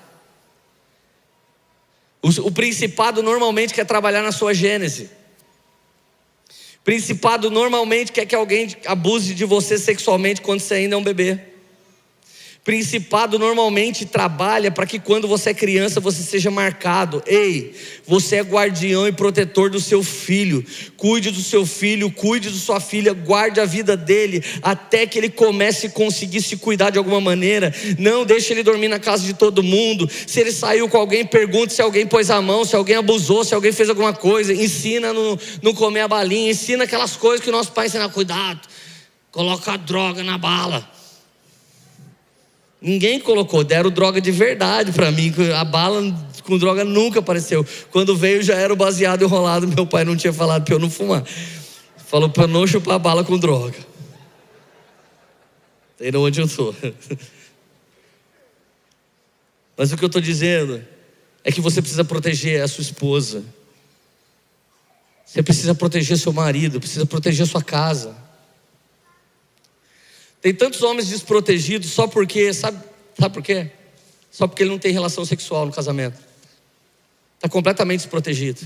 O, 2.21 2.49
o 2.49 2.51
principado 2.51 3.23
normalmente 3.23 3.73
quer 3.73 3.87
trabalhar 3.87 4.23
na 4.23 4.33
sua 4.33 4.53
gênese. 4.53 5.09
Principado 6.83 7.49
normalmente 7.49 8.11
quer 8.11 8.27
que 8.27 8.35
alguém 8.35 8.75
abuse 8.87 9.35
de 9.35 9.45
você 9.45 9.79
sexualmente 9.79 10.41
quando 10.41 10.59
você 10.59 10.75
ainda 10.75 10.97
é 10.97 10.99
um 10.99 11.05
bebê. 11.05 11.39
Principado 12.67 13.39
normalmente 13.39 14.05
trabalha 14.05 14.73
para 14.73 14.87
que 14.87 14.99
quando 14.99 15.29
você 15.29 15.51
é 15.51 15.55
criança 15.55 16.01
você 16.01 16.21
seja 16.21 16.51
marcado. 16.51 17.23
Ei, 17.25 17.73
você 18.05 18.39
é 18.39 18.43
guardião 18.43 19.07
e 19.07 19.13
protetor 19.13 19.71
do 19.71 19.79
seu 19.79 20.03
filho. 20.03 20.67
Cuide 20.97 21.31
do 21.31 21.41
seu 21.41 21.65
filho, 21.65 22.11
cuide 22.11 22.51
da 22.51 22.57
sua 22.57 22.81
filha, 22.81 23.13
guarde 23.13 23.61
a 23.61 23.65
vida 23.65 23.97
dele 23.97 24.43
até 24.63 25.07
que 25.07 25.17
ele 25.17 25.31
comece 25.31 25.87
a 25.87 25.91
conseguir 25.91 26.43
se 26.43 26.57
cuidar 26.57 26.91
de 26.91 26.99
alguma 26.99 27.21
maneira. 27.21 27.73
Não 28.01 28.27
deixe 28.27 28.53
ele 28.53 28.65
dormir 28.65 28.89
na 28.89 28.99
casa 28.99 29.25
de 29.25 29.35
todo 29.35 29.63
mundo. 29.63 30.11
Se 30.27 30.41
ele 30.41 30.51
saiu 30.51 30.89
com 30.89 30.99
alguém, 30.99 31.25
pergunte 31.25 31.73
se 31.73 31.81
alguém 31.81 32.05
pôs 32.05 32.33
a 32.33 32.43
mão, 32.43 32.65
se 32.65 32.75
alguém 32.75 32.97
abusou, 32.97 33.45
se 33.45 33.55
alguém 33.55 33.71
fez 33.71 33.89
alguma 33.89 34.13
coisa. 34.13 34.53
Ensina 34.53 35.13
no, 35.13 35.39
não 35.63 35.73
comer 35.73 36.01
a 36.01 36.09
balinha, 36.09 36.51
ensina 36.51 36.83
aquelas 36.83 37.15
coisas 37.15 37.45
que 37.45 37.49
o 37.49 37.53
nosso 37.53 37.71
pai 37.71 37.87
ensina. 37.87 38.09
Cuidado, 38.09 38.59
coloca 39.31 39.75
a 39.75 39.77
droga 39.77 40.25
na 40.25 40.37
bala. 40.37 40.96
Ninguém 42.81 43.19
colocou, 43.19 43.65
deram 43.65 43.91
droga 43.91 44.21
de 44.21 44.31
verdade 44.31 44.93
para 44.93 45.11
mim. 45.11 45.33
A 45.55 45.65
bala 45.65 46.03
com 46.45 46.59
droga 46.59 46.85
nunca 46.85 47.19
apareceu. 47.21 47.67
Quando 47.91 48.17
veio 48.17 48.43
já 48.43 48.55
era 48.55 48.73
o 48.73 48.77
baseado 48.77 49.23
enrolado. 49.23 49.67
Meu 49.67 49.87
pai 49.87 50.05
não 50.05 50.17
tinha 50.17 50.33
falado 50.33 50.65
para 50.65 50.75
eu 50.75 50.79
não 50.79 50.89
fumar. 50.89 51.25
Falou 51.97 52.29
para 52.29 52.47
não 52.47 52.67
chupar 52.67 52.99
bala 52.99 53.25
com 53.25 53.37
droga. 53.39 53.79
Entendeu 55.95 56.23
onde 56.23 56.41
eu 56.41 56.47
estou? 56.47 56.75
Mas 59.77 59.93
o 59.93 59.97
que 59.97 60.05
eu 60.05 60.09
estou 60.09 60.23
dizendo 60.23 60.83
é 61.43 61.51
que 61.53 61.61
você 61.61 61.81
precisa 61.81 62.05
proteger 62.05 62.63
a 62.63 62.69
sua 62.69 62.83
esposa. 62.83 63.45
Você 65.25 65.43
precisa 65.43 65.75
proteger 65.75 66.17
seu 66.17 66.33
marido, 66.33 66.79
precisa 66.79 67.05
proteger 67.05 67.47
sua 67.47 67.63
casa. 67.63 68.17
Tem 70.47 70.55
tantos 70.55 70.81
homens 70.85 71.09
desprotegidos 71.09 71.91
só 71.91 72.07
porque, 72.07 72.55
sabe, 72.55 72.79
sabe 73.19 73.35
por 73.35 73.43
quê? 73.43 73.69
Só 74.31 74.47
porque 74.47 74.63
ele 74.63 74.71
não 74.71 74.79
tem 74.79 74.93
relação 74.93 75.25
sexual 75.25 75.67
no 75.67 75.73
casamento. 75.73 76.21
Está 77.35 77.49
completamente 77.49 78.03
desprotegido. 78.03 78.61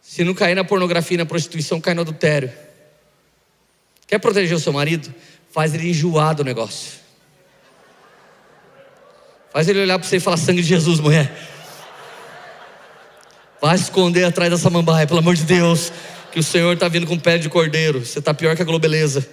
Se 0.00 0.22
não 0.22 0.32
cair 0.34 0.54
na 0.54 0.62
pornografia 0.62 1.16
e 1.16 1.18
na 1.18 1.26
prostituição, 1.26 1.80
cai 1.80 1.94
no 1.94 2.02
adultério. 2.02 2.52
Quer 4.06 4.20
proteger 4.20 4.56
o 4.56 4.60
seu 4.60 4.72
marido? 4.72 5.12
Faz 5.50 5.74
ele 5.74 5.90
enjoar 5.90 6.36
do 6.36 6.44
negócio. 6.44 6.92
Faz 9.52 9.68
ele 9.68 9.80
olhar 9.80 9.98
para 9.98 10.06
você 10.06 10.18
e 10.18 10.20
falar: 10.20 10.36
sangue 10.36 10.62
de 10.62 10.68
Jesus, 10.68 11.00
mulher. 11.00 11.36
Vai 13.60 13.74
esconder 13.74 14.22
atrás 14.22 14.52
dessa 14.52 14.70
mambaia, 14.70 15.08
pelo 15.08 15.18
amor 15.18 15.34
de 15.34 15.42
Deus. 15.42 15.90
Que 16.30 16.38
o 16.38 16.42
Senhor 16.44 16.74
está 16.74 16.86
vindo 16.86 17.04
com 17.04 17.18
pele 17.18 17.40
de 17.40 17.48
cordeiro. 17.48 18.06
Você 18.06 18.20
está 18.20 18.32
pior 18.32 18.54
que 18.54 18.62
a 18.62 18.64
globeleza. 18.64 19.28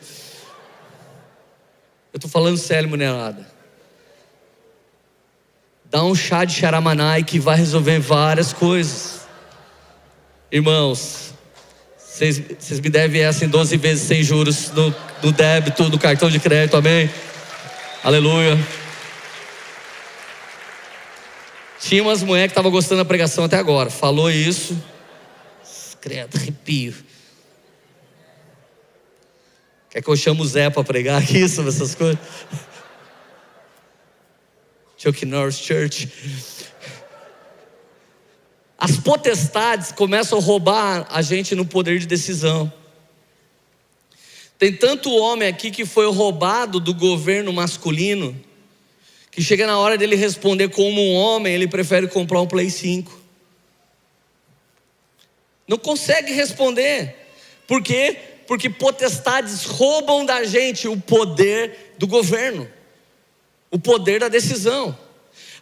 Eu 2.13 2.17
estou 2.17 2.30
falando 2.30 2.58
sério, 2.58 2.88
mulherada. 2.88 3.45
Dá 5.86 6.04
um 6.04 6.13
chá 6.13 6.45
de 6.45 6.54
charamanai 6.54 7.23
que 7.23 7.39
vai 7.39 7.58
resolver 7.58 7.99
várias 7.99 8.54
coisas. 8.54 9.21
Irmãos, 10.52 11.34
vocês 11.97 12.80
me 12.80 12.89
devem 12.89 13.23
essa 13.23 13.43
em 13.43 13.47
12 13.47 13.78
vezes 13.78 14.08
sem 14.08 14.21
juros 14.21 14.69
no, 14.71 14.93
no 15.23 15.32
débito, 15.32 15.89
do 15.89 15.97
cartão 15.97 16.30
de 16.30 16.39
crédito, 16.39 16.78
amém? 16.78 17.10
Aleluia. 18.04 18.60
Tinha 21.80 22.04
umas 22.04 22.21
mulheres 22.21 22.49
que 22.49 22.52
estavam 22.52 22.71
gostando 22.71 23.02
da 23.02 23.06
pregação 23.06 23.43
até 23.43 23.58
agora. 23.58 23.89
Falou 23.89 24.30
isso. 24.30 24.78
Credo, 25.99 26.38
arrepio. 26.38 26.93
Quer 29.93 30.01
que 30.01 30.10
eu 30.10 30.15
chame 30.15 30.41
o 30.41 30.45
Zé 30.45 30.71
para 30.71 30.84
pregar 30.84 31.21
aqui 31.21 31.47
sobre 31.47 31.69
essas 31.69 31.93
coisas? 31.93 32.17
Chuck 34.97 35.23
Norris 35.23 35.60
Church. 35.60 36.10
As 38.75 38.97
potestades 38.97 39.91
começam 39.91 40.39
a 40.39 40.41
roubar 40.41 41.06
a 41.12 41.21
gente 41.21 41.53
no 41.53 41.63
poder 41.63 41.99
de 41.99 42.08
decisão. 42.08 42.73
Tem 44.58 44.75
tanto 44.75 45.13
homem 45.13 45.47
aqui 45.47 45.69
que 45.69 45.86
foi 45.86 46.12
roubado 46.12 46.79
do 46.79 46.95
governo 46.95 47.53
masculino, 47.53 48.36
que 49.29 49.43
chega 49.43 49.67
na 49.67 49.77
hora 49.77 49.95
dele 49.95 50.15
responder 50.15 50.69
como 50.69 50.99
um 50.99 51.13
homem, 51.13 51.53
ele 51.53 51.67
prefere 51.67 52.08
comprar 52.08 52.41
um 52.41 52.47
Play 52.47 52.71
5. 52.71 53.15
Não 55.67 55.77
consegue 55.77 56.34
responder. 56.34 57.15
Por 57.67 57.84
quê? 57.84 58.33
Porque 58.47 58.69
potestades 58.69 59.65
roubam 59.65 60.25
da 60.25 60.43
gente 60.43 60.88
o 60.88 60.99
poder 60.99 61.95
do 61.97 62.08
governo, 62.08 62.67
o 63.71 63.79
poder 63.79 64.19
da 64.19 64.27
decisão. 64.27 64.97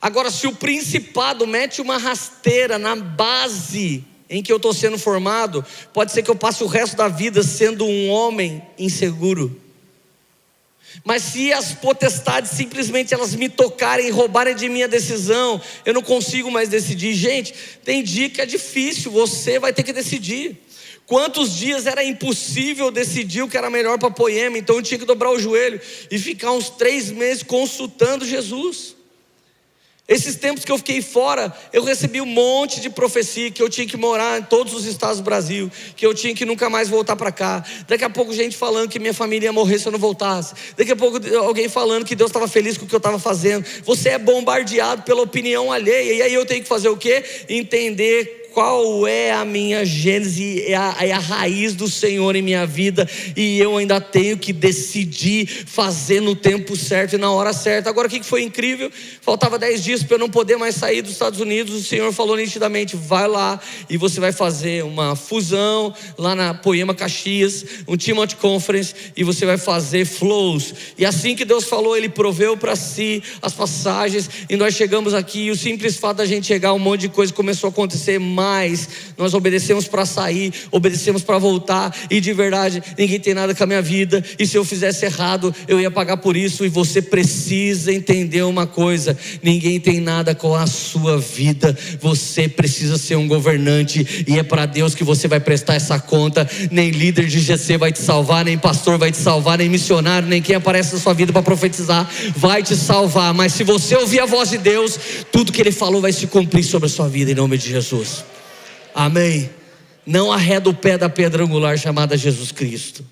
Agora, 0.02 0.32
se 0.32 0.48
o 0.48 0.56
principado 0.56 1.46
mete 1.46 1.82
uma 1.82 1.98
rasteira 1.98 2.80
na 2.80 2.96
base 2.96 4.04
em 4.30 4.41
que 4.41 4.52
eu 4.52 4.58
estou 4.58 4.74
sendo 4.74 4.98
formado, 4.98 5.63
pode 5.94 6.12
ser 6.12 6.24
que 6.24 6.32
eu 6.32 6.36
passe 6.36 6.63
o 6.63 6.67
resto 6.67 6.96
da 6.96 7.08
vida 7.08 7.44
sendo 7.44 7.86
um 7.86 8.10
homem 8.10 8.63
inseguro. 8.80 9.62
Mas 11.04 11.24
se 11.24 11.54
as 11.54 11.74
potestades 11.74 12.52
simplesmente 12.52 13.13
elas 13.13 13.34
me 13.36 13.50
tocarem 13.50 14.08
e 14.08 14.12
roubarem 14.12 14.56
de 14.56 14.67
minha 14.70 14.88
decisão, 14.88 15.62
eu 15.86 15.94
não 15.94 16.02
consigo 16.02 16.52
mais 16.52 16.70
decidir. 16.70 17.13
Gente, 17.13 17.54
tem 17.84 18.04
dia 18.04 18.30
que 18.30 18.41
é 18.41 18.46
difícil, 18.46 19.12
você 19.12 19.60
vai 19.60 19.74
ter 19.74 19.84
que 19.84 19.94
decidir. 19.94 20.62
Quantos 21.12 21.58
dias 21.58 21.88
era 21.88 22.02
impossível 22.06 22.89
decidir 22.89 23.41
o 23.41 23.47
que 23.50 23.58
era 23.58 23.69
melhor 23.69 24.00
para 24.00 24.10
Poema, 24.10 24.58
então 24.58 24.78
eu 24.78 24.82
tinha 24.82 24.97
que 24.97 25.04
dobrar 25.04 25.30
o 25.30 25.38
joelho 25.38 25.82
e 26.10 26.17
ficar 26.17 26.54
uns 26.54 26.69
três 26.69 27.12
meses 27.12 27.43
consultando 27.43 28.26
Jesus. 28.26 28.95
Esses 30.08 30.38
tempos 30.38 30.63
que 30.63 30.71
eu 30.71 30.78
fiquei 30.78 31.02
fora, 31.02 31.54
eu 31.74 31.84
recebi 31.84 32.21
um 32.21 32.26
monte 32.26 32.80
de 32.80 32.89
profecia 32.89 33.52
que 33.52 33.62
eu 33.62 33.67
tinha 33.67 33.86
que 33.86 33.97
morar 33.97 34.39
em 34.39 34.43
todos 34.43 34.74
os 34.74 34.86
estados 34.86 35.17
do 35.17 35.24
Brasil, 35.24 35.69
que 35.97 36.06
eu 36.06 36.13
tinha 36.13 36.34
que 36.34 36.45
nunca 36.45 36.69
mais 36.69 36.88
voltar 36.88 37.17
para 37.17 37.30
cá. 37.30 37.62
Daqui 37.89 38.06
a 38.06 38.10
pouco, 38.10 38.34
gente 38.34 38.56
falando 38.56 38.88
que 38.88 38.97
minha 38.97 39.13
família 39.13 39.47
ia 39.47 39.52
morrer 39.52 39.80
se 39.80 39.88
eu 39.89 39.91
não 39.91 40.00
voltasse. 40.00 40.54
Daqui 40.78 40.93
a 40.93 40.95
pouco, 40.95 41.19
alguém 41.39 41.67
falando 41.67 42.06
que 42.06 42.15
Deus 42.15 42.30
estava 42.30 42.47
feliz 42.47 42.78
com 42.78 42.86
o 42.86 42.88
que 42.88 42.95
eu 42.95 43.00
estava 43.00 43.19
fazendo. 43.19 43.65
Você 43.84 44.12
é 44.12 44.17
bombardeado 44.17 45.02
pela 45.02 45.21
opinião 45.21 45.74
alheia, 45.74 46.13
e 46.13 46.21
aí 46.21 46.34
eu 46.34 46.45
tenho 46.45 46.62
que 46.63 46.69
fazer 46.69 46.88
o 46.88 46.95
quê? 46.95 47.21
Entender 47.50 48.41
qual 48.54 49.08
é 49.08 49.32
a 49.32 49.46
minha 49.46 49.86
gênese, 49.86 50.64
é 50.66 50.76
a, 50.76 50.96
é 51.02 51.12
a 51.12 51.20
raiz 51.20 51.74
do 51.74 51.88
Senhor 51.88 52.36
em 52.36 52.42
minha 52.42 52.66
vida, 52.66 53.10
e 53.36 53.60
eu 53.60 53.78
ainda 53.78 54.00
tenho 54.00 54.38
que 54.38 54.52
decidir 54.52 55.48
fazer 55.66 56.22
no 56.22 56.36
tempo 56.36 56.76
certo 56.76 57.14
e 57.14 57.18
na 57.18 57.32
hora 57.32 57.54
certa. 57.54 57.90
Agora, 57.90 58.08
o 58.08 58.12
que 58.12 58.22
foi 58.24 58.44
incrível? 58.44 58.92
Faltava 59.22 59.58
10 59.58 59.84
dias 59.84 60.04
para 60.04 60.16
eu 60.16 60.20
não 60.20 60.30
poder 60.30 60.58
mais 60.58 60.76
sair 60.76 61.02
dos 61.02 61.12
Estados 61.12 61.40
Unidos. 61.40 61.76
O 61.76 61.84
Senhor 61.84 62.12
falou 62.12 62.36
nitidamente: 62.36 62.96
vai 62.96 63.28
lá 63.28 63.60
e 63.90 63.98
você 63.98 64.20
vai 64.20 64.32
fazer 64.32 64.84
uma 64.84 65.16
fusão 65.16 65.94
lá 66.18 66.36
na 66.36 66.54
Poema 66.54 66.94
Caxias, 66.94 67.66
um 67.88 67.96
Timothy 67.96 68.36
Conference, 68.36 68.94
e 69.16 69.24
você 69.24 69.46
vai 69.46 69.58
fazer 69.58 70.06
flows. 70.06 70.74
E 70.98 71.06
assim 71.06 71.36
que 71.36 71.46
Deus 71.46 71.66
falou, 71.66 71.96
Ele 71.96 72.10
proveu 72.10 72.58
para 72.58 72.76
si 72.76 73.24
as 73.42 73.54
passagens, 73.54 74.30
e 74.50 74.56
nós 74.56 74.76
chegamos 74.76 75.14
aqui, 75.14 75.46
e 75.46 75.52
o 75.52 75.56
simples 75.56 75.98
fato 75.98 76.18
da 76.18 76.26
gente 76.26 76.48
chegar, 76.48 76.74
um 76.74 76.80
monte 76.80 77.02
de 77.02 77.10
coisa 77.10 77.32
começou 77.32 77.68
a 77.68 77.72
acontecer. 77.72 78.20
Nós 79.18 79.34
obedecemos 79.34 79.88
para 79.88 80.06
sair, 80.06 80.54
obedecemos 80.72 81.22
para 81.22 81.38
voltar, 81.38 81.96
e 82.10 82.20
de 82.20 82.34
verdade, 82.34 82.82
ninguém 82.98 83.20
tem 83.20 83.34
nada 83.34 83.54
com 83.54 83.64
a 83.64 83.68
minha 83.68 83.82
vida. 83.82 84.24
E 84.40 84.46
se 84.48 84.58
eu 84.58 84.66
fizesse 84.66 85.06
errado, 85.06 85.54
eu 85.68 85.80
ia 85.80 85.92
pagar 85.92 86.18
por 86.18 86.36
isso. 86.36 86.66
E 86.66 86.70
você 86.70 87.02
precisa 87.02 87.94
entender 87.94 88.44
uma 88.44 88.66
coisa: 88.66 89.18
ninguém 89.42 89.80
tem 89.80 90.00
nada 90.00 90.34
com 90.34 90.56
a 90.56 90.68
sua 90.68 91.18
vida. 91.18 91.78
Você 92.00 92.48
precisa 92.48 92.98
ser 92.98 93.16
um 93.16 93.28
governante, 93.28 94.26
e 94.28 94.38
é 94.38 94.44
para 94.44 94.66
Deus 94.66 94.96
que 94.96 95.04
você 95.04 95.28
vai 95.28 95.39
prestar 95.39 95.76
essa 95.76 96.00
conta. 96.00 96.50
Nem 96.72 96.92
líder 96.92 97.28
de 97.28 97.39
GC 97.39 97.78
vai 97.78 97.92
te 97.92 98.00
salvar, 98.00 98.46
nem 98.46 98.58
pastor 98.58 98.98
vai 98.98 99.12
te 99.12 99.18
salvar, 99.18 99.58
nem 99.58 99.70
missionário, 99.70 100.28
nem 100.28 100.42
quem 100.42 100.56
aparece 100.56 100.94
na 100.94 101.00
sua 101.00 101.14
vida 101.14 101.32
para 101.32 101.42
profetizar 101.42 102.10
vai 102.36 102.64
te 102.64 102.76
salvar. 102.76 103.34
Mas 103.34 103.54
se 103.54 103.64
você 103.64 103.96
ouvir 103.96 104.20
a 104.20 104.26
voz 104.26 104.50
de 104.50 104.58
Deus, 104.58 104.98
tudo 105.32 105.52
que 105.52 105.62
Ele 105.62 105.72
falou 105.72 106.02
vai 106.02 106.12
se 106.12 106.28
cumprir 106.28 106.64
sobre 106.64 106.88
a 106.88 106.89
sua 106.89 107.08
vida, 107.08 107.32
em 107.32 107.36
nome 107.36 107.58
de 107.58 107.70
Jesus. 107.70 108.31
Amém. 108.94 109.50
Não 110.06 110.32
arreda 110.32 110.70
o 110.70 110.74
pé 110.74 110.98
da 110.98 111.10
pedra 111.10 111.44
angular 111.44 111.78
chamada 111.78 112.18
Jesus 112.18 112.52
Cristo. 112.52 113.06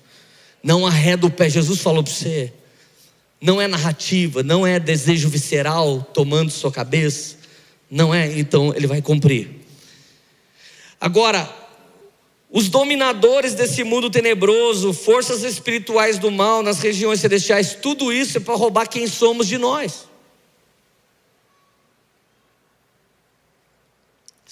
Não 0.62 0.86
arreda 0.86 1.26
o 1.26 1.30
pé. 1.30 1.48
Jesus 1.48 1.80
falou 1.80 2.02
para 2.02 2.12
você. 2.12 2.52
Não 3.40 3.60
é 3.60 3.66
narrativa, 3.66 4.42
não 4.42 4.66
é 4.66 4.78
desejo 4.78 5.28
visceral 5.28 6.06
tomando 6.12 6.50
sua 6.50 6.70
cabeça. 6.70 7.36
Não 7.90 8.14
é, 8.14 8.38
então 8.38 8.74
ele 8.74 8.86
vai 8.86 9.00
cumprir. 9.00 9.48
Agora, 11.00 11.48
os 12.50 12.68
dominadores 12.68 13.54
desse 13.54 13.82
mundo 13.82 14.10
tenebroso, 14.10 14.92
forças 14.92 15.42
espirituais 15.42 16.18
do 16.18 16.30
mal 16.30 16.62
nas 16.62 16.80
regiões 16.80 17.20
celestiais, 17.20 17.74
tudo 17.74 18.12
isso 18.12 18.36
é 18.36 18.40
para 18.40 18.54
roubar 18.54 18.86
quem 18.86 19.06
somos 19.06 19.46
de 19.46 19.56
nós. 19.56 20.09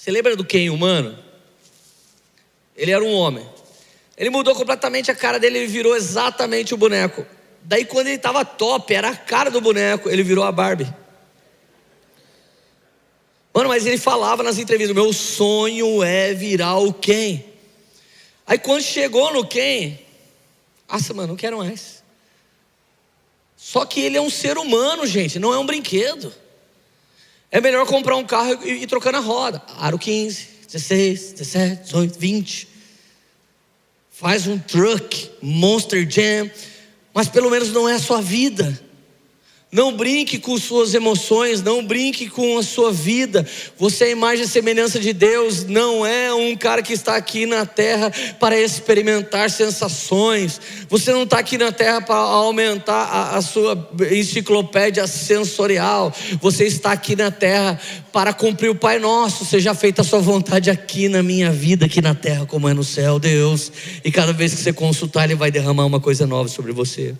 Você 0.09 0.13
lembra 0.13 0.35
do 0.35 0.43
Ken 0.43 0.71
humano? 0.71 1.15
Ele 2.75 2.89
era 2.89 3.03
um 3.03 3.13
homem. 3.13 3.47
Ele 4.17 4.31
mudou 4.31 4.55
completamente 4.55 5.11
a 5.11 5.15
cara 5.15 5.39
dele, 5.39 5.59
ele 5.59 5.67
virou 5.67 5.95
exatamente 5.95 6.73
o 6.73 6.77
boneco. 6.77 7.23
Daí, 7.61 7.85
quando 7.85 8.07
ele 8.07 8.15
estava 8.15 8.43
top, 8.43 8.91
era 8.91 9.09
a 9.09 9.15
cara 9.15 9.51
do 9.51 9.61
boneco, 9.61 10.09
ele 10.09 10.23
virou 10.23 10.43
a 10.43 10.51
Barbie. 10.51 10.91
Mano, 13.53 13.69
mas 13.69 13.85
ele 13.85 13.99
falava 13.99 14.41
nas 14.41 14.57
entrevistas: 14.57 14.95
meu 14.95 15.13
sonho 15.13 16.01
é 16.01 16.33
virar 16.33 16.77
o 16.77 16.91
Ken. 16.91 17.43
Aí, 18.47 18.57
quando 18.57 18.81
chegou 18.81 19.31
no 19.31 19.45
Ken, 19.45 19.99
nossa, 20.91 21.13
mano, 21.13 21.27
não 21.27 21.35
quero 21.35 21.59
mais. 21.59 22.03
Só 23.55 23.85
que 23.85 24.01
ele 24.01 24.17
é 24.17 24.21
um 24.21 24.31
ser 24.31 24.57
humano, 24.57 25.05
gente, 25.05 25.37
não 25.37 25.53
é 25.53 25.59
um 25.59 25.67
brinquedo. 25.67 26.33
É 27.51 27.59
melhor 27.59 27.85
comprar 27.85 28.15
um 28.15 28.25
carro 28.25 28.59
e 28.63 28.83
ir 28.83 28.87
trocando 28.87 29.17
a 29.17 29.21
roda. 29.21 29.61
Aro 29.79 29.97
15, 29.97 30.47
16, 30.67 31.33
17, 31.33 31.83
18, 31.83 32.19
20. 32.19 32.67
Faz 34.11 34.47
um 34.47 34.59
truck, 34.59 35.31
Monster 35.41 36.07
Jam, 36.09 36.51
mas 37.13 37.27
pelo 37.27 37.49
menos 37.49 37.71
não 37.71 37.87
é 37.87 37.95
a 37.95 37.99
sua 37.99 38.21
vida. 38.21 38.79
Não 39.71 39.95
brinque 39.95 40.39
com 40.39 40.57
suas 40.57 40.95
emoções, 40.95 41.61
não 41.61 41.85
brinque 41.85 42.27
com 42.27 42.57
a 42.57 42.63
sua 42.63 42.91
vida. 42.91 43.45
Você 43.77 44.05
é 44.05 44.07
a 44.07 44.11
imagem 44.11 44.45
e 44.45 44.47
semelhança 44.47 44.99
de 44.99 45.13
Deus, 45.13 45.63
não 45.63 46.03
é 46.03 46.33
um 46.33 46.57
cara 46.57 46.81
que 46.81 46.91
está 46.91 47.15
aqui 47.15 47.45
na 47.45 47.67
terra 47.67 48.11
para 48.39 48.59
experimentar 48.59 49.47
sensações. 49.51 50.59
Você 50.89 51.11
não 51.11 51.21
está 51.21 51.37
aqui 51.37 51.55
na 51.55 51.71
terra 51.71 52.01
para 52.01 52.15
aumentar 52.15 52.95
a, 52.95 53.37
a 53.37 53.41
sua 53.43 53.91
enciclopédia 54.11 55.05
sensorial. 55.05 56.11
Você 56.41 56.65
está 56.65 56.91
aqui 56.91 57.15
na 57.15 57.29
terra 57.29 57.79
para 58.11 58.33
cumprir 58.33 58.69
o 58.69 58.75
Pai 58.75 58.97
Nosso. 58.97 59.45
Seja 59.45 59.75
feita 59.75 60.01
a 60.01 60.05
sua 60.05 60.19
vontade 60.19 60.71
aqui 60.71 61.07
na 61.07 61.21
minha 61.21 61.51
vida, 61.51 61.85
aqui 61.85 62.01
na 62.01 62.15
terra, 62.15 62.47
como 62.47 62.67
é 62.67 62.73
no 62.73 62.83
céu, 62.83 63.19
Deus. 63.19 63.71
E 64.03 64.11
cada 64.11 64.33
vez 64.33 64.55
que 64.55 64.61
você 64.61 64.73
consultar, 64.73 65.25
Ele 65.25 65.35
vai 65.35 65.51
derramar 65.51 65.85
uma 65.85 65.99
coisa 65.99 66.25
nova 66.25 66.49
sobre 66.49 66.71
você. 66.71 67.13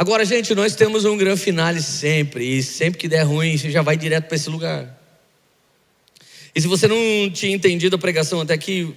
Agora, 0.00 0.24
gente, 0.24 0.54
nós 0.54 0.76
temos 0.76 1.04
um 1.04 1.16
grande 1.16 1.40
finale 1.40 1.82
sempre, 1.82 2.44
e 2.44 2.62
sempre 2.62 3.00
que 3.00 3.08
der 3.08 3.24
ruim, 3.24 3.58
você 3.58 3.68
já 3.68 3.82
vai 3.82 3.96
direto 3.96 4.28
para 4.28 4.36
esse 4.36 4.48
lugar. 4.48 4.96
E 6.54 6.60
se 6.60 6.68
você 6.68 6.86
não 6.86 7.28
tinha 7.32 7.52
entendido 7.52 7.96
a 7.96 7.98
pregação 7.98 8.40
até 8.40 8.54
aqui, 8.54 8.94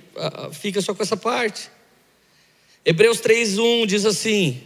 fica 0.54 0.80
só 0.80 0.94
com 0.94 1.02
essa 1.02 1.18
parte. 1.18 1.72
Hebreus 2.86 3.20
3:1 3.20 3.88
diz 3.88 4.06
assim: 4.06 4.62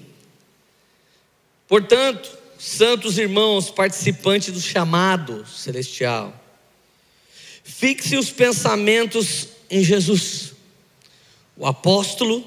Portanto, 1.70 2.38
santos 2.60 3.18
irmãos, 3.18 3.70
participantes 3.70 4.54
do 4.54 4.60
chamado 4.60 5.48
celestial, 5.48 6.34
fixe 7.64 8.18
os 8.18 8.30
pensamentos 8.30 9.48
em 9.70 9.82
Jesus, 9.82 10.52
o 11.56 11.66
apóstolo 11.66 12.46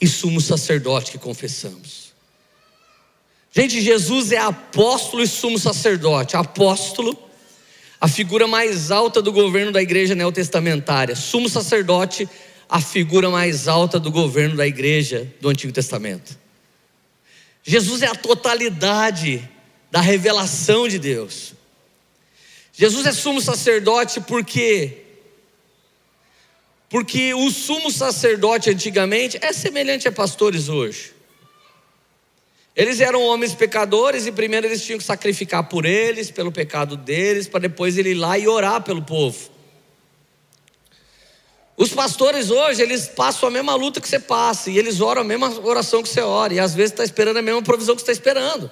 e 0.00 0.06
sumo 0.06 0.40
sacerdote 0.40 1.12
que 1.12 1.18
confessamos. 1.18 2.03
Gente, 3.56 3.80
Jesus 3.80 4.32
é 4.32 4.38
apóstolo 4.38 5.22
e 5.22 5.28
sumo 5.28 5.60
sacerdote. 5.60 6.36
Apóstolo, 6.36 7.16
a 8.00 8.08
figura 8.08 8.48
mais 8.48 8.90
alta 8.90 9.22
do 9.22 9.30
governo 9.30 9.70
da 9.70 9.80
igreja 9.80 10.12
neotestamentária. 10.16 11.14
Sumo 11.14 11.48
sacerdote, 11.48 12.28
a 12.68 12.80
figura 12.80 13.30
mais 13.30 13.68
alta 13.68 14.00
do 14.00 14.10
governo 14.10 14.56
da 14.56 14.66
igreja 14.66 15.32
do 15.40 15.48
Antigo 15.48 15.72
Testamento. 15.72 16.36
Jesus 17.62 18.02
é 18.02 18.08
a 18.08 18.14
totalidade 18.16 19.48
da 19.88 20.00
revelação 20.00 20.88
de 20.88 20.98
Deus. 20.98 21.54
Jesus 22.72 23.06
é 23.06 23.12
sumo 23.12 23.40
sacerdote 23.40 24.20
porque 24.20 24.98
porque 26.88 27.32
o 27.34 27.50
sumo 27.50 27.90
sacerdote 27.90 28.70
antigamente 28.70 29.38
é 29.40 29.52
semelhante 29.52 30.08
a 30.08 30.12
pastores 30.12 30.68
hoje. 30.68 31.13
Eles 32.76 33.00
eram 33.00 33.22
homens 33.22 33.54
pecadores 33.54 34.26
e 34.26 34.32
primeiro 34.32 34.66
eles 34.66 34.84
tinham 34.84 34.98
que 34.98 35.04
sacrificar 35.04 35.68
por 35.68 35.84
eles, 35.84 36.30
pelo 36.30 36.50
pecado 36.50 36.96
deles, 36.96 37.46
para 37.46 37.60
depois 37.60 37.96
ele 37.96 38.10
ir 38.10 38.14
lá 38.14 38.36
e 38.36 38.48
orar 38.48 38.82
pelo 38.82 39.02
povo. 39.02 39.54
Os 41.76 41.92
pastores 41.92 42.50
hoje, 42.50 42.82
eles 42.82 43.08
passam 43.08 43.48
a 43.48 43.52
mesma 43.52 43.74
luta 43.74 44.00
que 44.00 44.08
você 44.08 44.18
passa, 44.18 44.70
e 44.70 44.78
eles 44.78 45.00
oram 45.00 45.22
a 45.22 45.24
mesma 45.24 45.48
oração 45.60 46.02
que 46.02 46.08
você 46.08 46.20
ora, 46.20 46.54
e 46.54 46.60
às 46.60 46.74
vezes 46.74 46.92
está 46.92 47.04
esperando 47.04 47.36
a 47.36 47.42
mesma 47.42 47.62
provisão 47.62 47.94
que 47.94 48.02
você 48.02 48.12
está 48.12 48.30
esperando. 48.30 48.70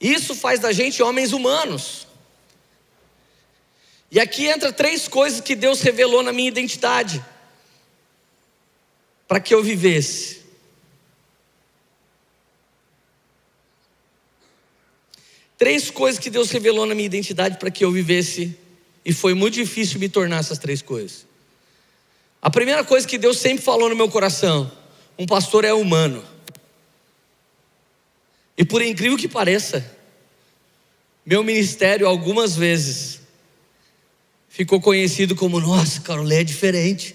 Isso 0.00 0.34
faz 0.34 0.58
da 0.58 0.72
gente 0.72 1.02
homens 1.02 1.32
humanos. 1.32 2.06
E 4.10 4.18
aqui 4.18 4.48
entra 4.48 4.72
três 4.72 5.06
coisas 5.06 5.40
que 5.40 5.54
Deus 5.54 5.80
revelou 5.82 6.22
na 6.22 6.32
minha 6.32 6.48
identidade, 6.48 7.24
para 9.28 9.38
que 9.38 9.54
eu 9.54 9.62
vivesse. 9.62 10.39
Três 15.60 15.90
coisas 15.90 16.18
que 16.18 16.30
Deus 16.30 16.50
revelou 16.50 16.86
na 16.86 16.94
minha 16.94 17.04
identidade 17.04 17.58
para 17.58 17.70
que 17.70 17.84
eu 17.84 17.92
vivesse, 17.92 18.56
e 19.04 19.12
foi 19.12 19.34
muito 19.34 19.52
difícil 19.52 20.00
me 20.00 20.08
tornar 20.08 20.38
essas 20.38 20.56
três 20.56 20.80
coisas. 20.80 21.26
A 22.40 22.48
primeira 22.48 22.82
coisa 22.82 23.06
que 23.06 23.18
Deus 23.18 23.36
sempre 23.36 23.62
falou 23.62 23.90
no 23.90 23.94
meu 23.94 24.08
coração: 24.08 24.72
um 25.18 25.26
pastor 25.26 25.66
é 25.66 25.74
humano. 25.74 26.24
E 28.56 28.64
por 28.64 28.80
incrível 28.80 29.18
que 29.18 29.28
pareça, 29.28 29.84
meu 31.26 31.44
ministério 31.44 32.08
algumas 32.08 32.56
vezes 32.56 33.20
ficou 34.48 34.80
conhecido 34.80 35.36
como: 35.36 35.60
nossa, 35.60 36.00
Carolé 36.00 36.40
é 36.40 36.44
diferente. 36.44 37.14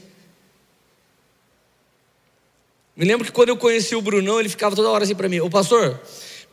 Me 2.95 3.05
lembro 3.05 3.25
que 3.25 3.31
quando 3.31 3.49
eu 3.49 3.57
conheci 3.57 3.95
o 3.95 4.03
Brunão, 4.03 4.39
ele 4.39 4.49
ficava 4.49 4.75
toda 4.75 4.91
hora 4.91 5.03
assim 5.03 5.15
para 5.15 5.27
mim: 5.27 5.39
Ô 5.39 5.49
pastor, 5.49 5.99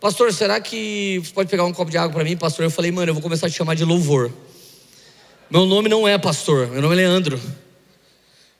Pastor, 0.02 0.32
será 0.32 0.60
que 0.60 1.22
você 1.24 1.32
pode 1.32 1.48
pegar 1.48 1.62
um 1.62 1.72
copo 1.72 1.88
de 1.88 1.96
água 1.96 2.12
para 2.12 2.24
mim, 2.24 2.36
pastor? 2.36 2.64
Eu 2.64 2.72
falei, 2.72 2.90
mano, 2.90 3.10
eu 3.10 3.14
vou 3.14 3.22
começar 3.22 3.46
a 3.46 3.48
te 3.48 3.54
chamar 3.54 3.76
de 3.76 3.84
louvor. 3.84 4.32
Meu 5.48 5.64
nome 5.64 5.88
não 5.88 6.08
é 6.08 6.18
pastor, 6.18 6.66
meu 6.66 6.82
nome 6.82 6.94
é 6.94 6.96
Leandro. 6.96 7.40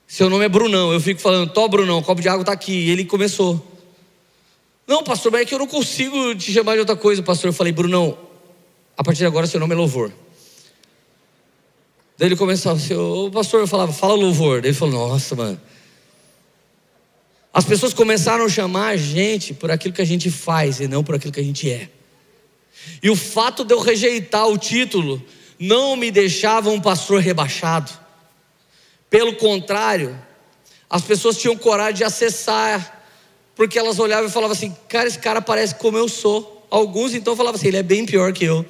Seu 0.07 0.29
nome 0.29 0.45
é 0.45 0.47
Brunão. 0.47 0.93
Eu 0.93 1.01
fico 1.01 1.19
falando, 1.19 1.51
tô 1.51 1.67
Brunão, 1.67 1.97
o 1.97 2.01
copo 2.01 2.21
de 2.21 2.29
água 2.29 2.43
está 2.43 2.53
aqui. 2.53 2.71
E 2.71 2.89
ele 2.91 3.03
começou. 3.03 3.61
Não, 4.87 5.03
pastor, 5.03 5.33
mas 5.33 5.41
é 5.41 5.45
que 5.45 5.53
eu 5.53 5.59
não 5.59 5.67
consigo 5.67 6.33
te 6.33 6.53
chamar 6.53 6.75
de 6.75 6.79
outra 6.79 6.95
coisa, 6.95 7.21
pastor. 7.21 7.49
Eu 7.49 7.53
falei, 7.53 7.73
Brunão, 7.73 8.17
a 8.97 9.03
partir 9.03 9.19
de 9.19 9.25
agora 9.25 9.45
seu 9.45 9.59
nome 9.59 9.73
é 9.73 9.77
louvor. 9.77 10.13
Daí 12.17 12.29
ele 12.29 12.37
começava 12.37 12.77
assim, 12.77 12.93
ô 12.93 13.29
pastor, 13.29 13.59
eu 13.59 13.67
falava, 13.67 13.91
fala 13.91 14.13
louvor. 14.13 14.61
Daí 14.61 14.69
ele 14.69 14.77
falou, 14.77 15.09
nossa, 15.09 15.35
mano. 15.35 15.59
As 17.53 17.65
pessoas 17.65 17.93
começaram 17.93 18.45
a 18.45 18.49
chamar 18.49 18.87
a 18.87 18.97
gente 18.97 19.53
por 19.53 19.69
aquilo 19.69 19.93
que 19.93 20.01
a 20.01 20.05
gente 20.05 20.31
faz 20.31 20.79
e 20.79 20.87
não 20.87 21.03
por 21.03 21.13
aquilo 21.13 21.31
que 21.31 21.39
a 21.39 21.43
gente 21.43 21.69
é. 21.69 21.87
E 23.01 23.11
o 23.11 23.15
fato 23.15 23.63
de 23.63 23.73
eu 23.73 23.79
rejeitar 23.79 24.47
o 24.47 24.57
título 24.57 25.23
não 25.59 25.95
me 25.95 26.09
deixava 26.09 26.71
um 26.71 26.81
pastor 26.81 27.21
rebaixado. 27.21 27.91
Pelo 29.07 29.35
contrário, 29.35 30.19
as 30.89 31.03
pessoas 31.03 31.37
tinham 31.37 31.55
coragem 31.55 31.97
de 31.97 32.03
acessar, 32.03 33.05
porque 33.55 33.77
elas 33.77 33.99
olhavam 33.99 34.27
e 34.27 34.31
falavam 34.31 34.55
assim: 34.55 34.75
cara, 34.89 35.07
esse 35.07 35.19
cara 35.19 35.39
parece 35.39 35.75
como 35.75 35.95
eu 35.95 36.09
sou. 36.09 36.67
Alguns 36.71 37.13
então 37.13 37.35
falavam 37.35 37.59
assim: 37.59 37.67
ele 37.67 37.77
é 37.77 37.83
bem 37.83 38.03
pior 38.03 38.33
que 38.33 38.45
eu. 38.45 38.65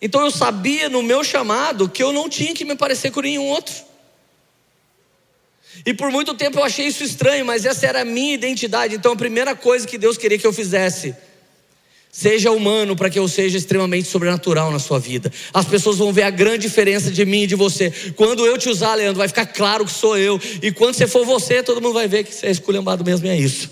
Então 0.00 0.22
eu 0.22 0.30
sabia 0.30 0.88
no 0.88 1.02
meu 1.02 1.22
chamado 1.22 1.86
que 1.88 2.02
eu 2.02 2.12
não 2.12 2.30
tinha 2.30 2.54
que 2.54 2.64
me 2.64 2.74
parecer 2.74 3.10
com 3.10 3.20
nenhum 3.20 3.44
outro. 3.44 3.74
E 5.84 5.94
por 5.94 6.10
muito 6.10 6.34
tempo 6.34 6.58
eu 6.58 6.64
achei 6.64 6.86
isso 6.86 7.02
estranho, 7.02 7.44
mas 7.44 7.64
essa 7.64 7.86
era 7.86 8.02
a 8.02 8.04
minha 8.04 8.34
identidade. 8.34 8.94
Então 8.94 9.12
a 9.12 9.16
primeira 9.16 9.54
coisa 9.54 9.86
que 9.86 9.98
Deus 9.98 10.16
queria 10.16 10.38
que 10.38 10.46
eu 10.46 10.52
fizesse, 10.52 11.14
seja 12.10 12.50
humano 12.50 12.96
para 12.96 13.08
que 13.08 13.18
eu 13.18 13.28
seja 13.28 13.56
extremamente 13.56 14.08
sobrenatural 14.08 14.70
na 14.70 14.78
sua 14.78 14.98
vida. 14.98 15.32
As 15.52 15.66
pessoas 15.66 15.98
vão 15.98 16.12
ver 16.12 16.22
a 16.22 16.30
grande 16.30 16.62
diferença 16.62 17.10
de 17.10 17.24
mim 17.24 17.42
e 17.42 17.46
de 17.46 17.54
você. 17.54 17.92
Quando 18.16 18.44
eu 18.44 18.58
te 18.58 18.68
usar, 18.68 18.94
Leandro, 18.94 19.18
vai 19.18 19.28
ficar 19.28 19.46
claro 19.46 19.84
que 19.84 19.92
sou 19.92 20.16
eu. 20.16 20.40
E 20.62 20.72
quando 20.72 20.94
você 20.94 21.06
for 21.06 21.24
você, 21.24 21.62
todo 21.62 21.80
mundo 21.80 21.94
vai 21.94 22.08
ver 22.08 22.24
que 22.24 22.34
você 22.34 22.46
é 22.46 22.50
esculhambado 22.50 23.04
mesmo 23.04 23.26
e 23.26 23.30
é 23.30 23.36
isso. 23.36 23.70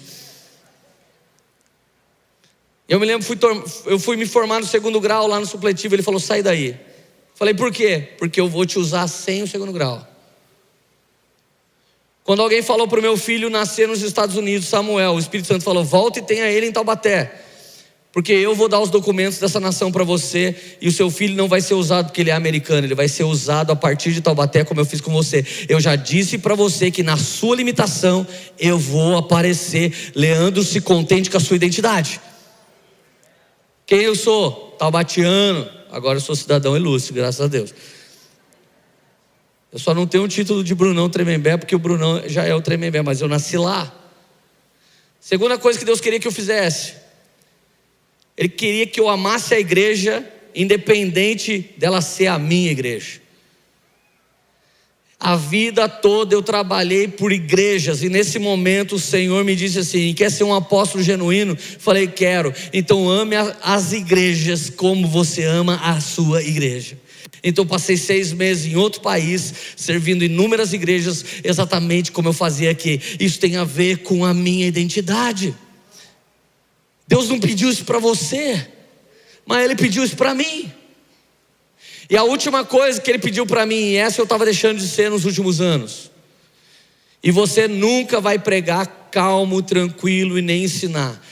Eu 2.88 3.00
me 3.00 3.06
lembro, 3.06 3.26
fui, 3.26 3.36
eu 3.86 3.98
fui 3.98 4.16
me 4.16 4.26
formar 4.26 4.60
no 4.60 4.66
segundo 4.66 5.00
grau 5.00 5.26
lá 5.26 5.40
no 5.40 5.46
supletivo. 5.46 5.94
Ele 5.94 6.02
falou: 6.02 6.20
sai 6.20 6.42
daí. 6.42 6.76
Falei, 7.34 7.52
por 7.52 7.72
quê? 7.72 8.10
Porque 8.18 8.40
eu 8.40 8.48
vou 8.48 8.64
te 8.64 8.78
usar 8.78 9.08
sem 9.08 9.42
o 9.42 9.46
segundo 9.46 9.72
grau. 9.72 10.06
Quando 12.26 12.42
alguém 12.42 12.60
falou 12.60 12.88
para 12.88 12.98
o 12.98 13.02
meu 13.02 13.16
filho 13.16 13.48
nascer 13.48 13.86
nos 13.86 14.02
Estados 14.02 14.36
Unidos, 14.36 14.66
Samuel, 14.66 15.12
o 15.12 15.18
Espírito 15.18 15.46
Santo 15.46 15.62
falou: 15.62 15.84
volte 15.84 16.18
e 16.18 16.22
tenha 16.22 16.50
ele 16.50 16.66
em 16.66 16.72
Taubaté. 16.72 17.42
Porque 18.12 18.32
eu 18.32 18.54
vou 18.54 18.68
dar 18.68 18.80
os 18.80 18.90
documentos 18.90 19.38
dessa 19.38 19.60
nação 19.60 19.92
para 19.92 20.02
você 20.02 20.56
e 20.80 20.88
o 20.88 20.92
seu 20.92 21.08
filho 21.08 21.36
não 21.36 21.46
vai 21.46 21.60
ser 21.60 21.74
usado 21.74 22.06
porque 22.06 22.22
ele 22.22 22.30
é 22.30 22.32
americano, 22.32 22.84
ele 22.84 22.94
vai 22.94 23.08
ser 23.08 23.24
usado 23.24 23.70
a 23.70 23.76
partir 23.76 24.10
de 24.10 24.20
Taubaté, 24.20 24.64
como 24.64 24.80
eu 24.80 24.86
fiz 24.86 25.00
com 25.00 25.12
você. 25.12 25.44
Eu 25.68 25.78
já 25.78 25.94
disse 25.94 26.38
para 26.38 26.54
você 26.54 26.90
que 26.90 27.02
na 27.02 27.16
sua 27.16 27.54
limitação 27.54 28.26
eu 28.58 28.76
vou 28.78 29.18
aparecer. 29.18 29.92
Leandro 30.14 30.64
se 30.64 30.80
contente 30.80 31.30
com 31.30 31.36
a 31.36 31.40
sua 31.40 31.56
identidade. 31.56 32.20
Quem 33.86 34.00
eu 34.00 34.16
sou? 34.16 34.74
Taubatiano. 34.78 35.68
Agora 35.92 36.16
eu 36.16 36.22
sou 36.22 36.34
cidadão 36.34 36.76
ilustre, 36.76 37.14
graças 37.14 37.40
a 37.40 37.46
Deus. 37.46 37.72
Eu 39.72 39.78
só 39.78 39.94
não 39.94 40.06
tenho 40.06 40.24
o 40.24 40.28
título 40.28 40.62
de 40.62 40.74
Brunão 40.74 41.08
Tremembé, 41.10 41.56
porque 41.56 41.74
o 41.74 41.78
Brunão 41.78 42.22
já 42.26 42.44
é 42.44 42.54
o 42.54 42.62
Tremembé, 42.62 43.02
mas 43.02 43.20
eu 43.20 43.28
nasci 43.28 43.56
lá. 43.56 43.92
Segunda 45.20 45.58
coisa 45.58 45.78
que 45.78 45.84
Deus 45.84 46.00
queria 46.00 46.20
que 46.20 46.28
eu 46.28 46.32
fizesse, 46.32 46.94
Ele 48.36 48.48
queria 48.48 48.86
que 48.86 49.00
eu 49.00 49.08
amasse 49.08 49.54
a 49.54 49.58
igreja, 49.58 50.24
independente 50.54 51.74
dela 51.76 52.00
ser 52.00 52.28
a 52.28 52.38
minha 52.38 52.70
igreja. 52.70 53.20
A 55.18 55.34
vida 55.34 55.88
toda 55.88 56.34
eu 56.34 56.42
trabalhei 56.42 57.08
por 57.08 57.32
igrejas 57.32 58.02
e 58.02 58.08
nesse 58.08 58.38
momento 58.38 58.96
o 58.96 59.00
Senhor 59.00 59.42
me 59.44 59.56
disse 59.56 59.78
assim: 59.78 60.12
quer 60.12 60.30
ser 60.30 60.44
um 60.44 60.54
apóstolo 60.54 61.02
genuíno? 61.02 61.56
Falei, 61.56 62.06
quero. 62.06 62.52
Então 62.72 63.08
ame 63.08 63.34
as 63.62 63.92
igrejas 63.92 64.68
como 64.68 65.08
você 65.08 65.42
ama 65.42 65.80
a 65.82 66.00
sua 66.00 66.42
igreja. 66.42 66.98
Então 67.48 67.64
passei 67.64 67.96
seis 67.96 68.32
meses 68.32 68.66
em 68.66 68.74
outro 68.74 69.00
país, 69.00 69.54
servindo 69.76 70.24
inúmeras 70.24 70.72
igrejas, 70.72 71.24
exatamente 71.44 72.10
como 72.10 72.28
eu 72.28 72.32
fazia 72.32 72.72
aqui. 72.72 73.00
Isso 73.20 73.38
tem 73.38 73.54
a 73.54 73.62
ver 73.62 73.98
com 73.98 74.24
a 74.24 74.34
minha 74.34 74.66
identidade. 74.66 75.54
Deus 77.06 77.28
não 77.28 77.38
pediu 77.38 77.70
isso 77.70 77.84
para 77.84 78.00
você, 78.00 78.66
mas 79.46 79.64
Ele 79.64 79.76
pediu 79.76 80.02
isso 80.02 80.16
para 80.16 80.34
mim. 80.34 80.72
E 82.10 82.16
a 82.16 82.24
última 82.24 82.64
coisa 82.64 83.00
que 83.00 83.08
Ele 83.08 83.20
pediu 83.20 83.46
para 83.46 83.64
mim, 83.64 83.92
e 83.92 83.94
essa 83.94 84.20
eu 84.20 84.24
estava 84.24 84.44
deixando 84.44 84.78
de 84.78 84.88
ser 84.88 85.08
nos 85.08 85.24
últimos 85.24 85.60
anos. 85.60 86.10
E 87.22 87.30
você 87.30 87.68
nunca 87.68 88.20
vai 88.20 88.40
pregar 88.40 89.08
calmo, 89.12 89.62
tranquilo 89.62 90.36
e 90.36 90.42
nem 90.42 90.64
ensinar. 90.64 91.24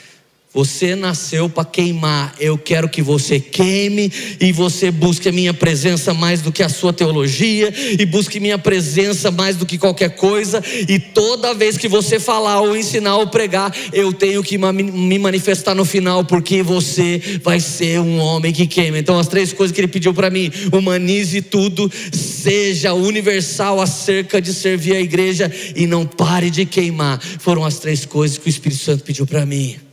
Você 0.55 0.94
nasceu 0.94 1.48
para 1.48 1.64
queimar. 1.64 2.32
Eu 2.38 2.57
quero 2.57 2.88
que 2.88 3.02
você 3.02 3.40
queime 3.40 4.11
e 4.40 4.52
você 4.52 4.88
busque 4.88 5.28
a 5.28 5.32
minha 5.32 5.52
presença 5.52 6.14
mais 6.14 6.40
do 6.40 6.52
que 6.52 6.62
a 6.62 6.68
sua 6.68 6.92
teologia 6.92 7.74
e 7.98 8.07
busque 8.07 8.38
minha 8.38 8.57
presença 8.57 9.32
mais 9.32 9.57
do 9.57 9.66
que 9.66 9.76
qualquer 9.76 10.11
coisa. 10.11 10.62
E 10.88 11.00
toda 11.00 11.52
vez 11.55 11.76
que 11.76 11.88
você 11.88 12.20
falar 12.20 12.61
ou 12.61 12.76
ensinar 12.76 13.16
ou 13.16 13.26
pregar, 13.26 13.74
eu 13.92 14.12
tenho 14.12 14.44
que 14.44 14.57
me 14.57 15.18
manifestar 15.18 15.74
no 15.74 15.84
final, 15.84 16.24
porque 16.24 16.62
você 16.62 17.20
vai 17.42 17.59
ser 17.59 17.98
um 17.98 18.18
homem 18.18 18.52
que 18.52 18.68
queima. 18.68 18.96
Então, 18.96 19.18
as 19.18 19.26
três 19.26 19.52
coisas 19.52 19.74
que 19.74 19.80
ele 19.80 19.88
pediu 19.88 20.14
para 20.14 20.30
mim: 20.30 20.52
humanize 20.72 21.42
tudo, 21.42 21.90
seja 22.12 22.94
universal 22.94 23.80
acerca 23.80 24.40
de 24.40 24.55
servir 24.55 24.94
a 24.94 25.00
igreja 25.00 25.50
e 25.74 25.84
não 25.84 26.07
pare 26.07 26.48
de 26.48 26.64
queimar. 26.64 27.20
Foram 27.40 27.64
as 27.64 27.80
três 27.80 28.07
coisas 28.07 28.38
que 28.38 28.46
o 28.46 28.50
Espírito 28.50 28.80
Santo 28.80 29.02
pediu 29.02 29.26
para 29.26 29.44
mim 29.44 29.84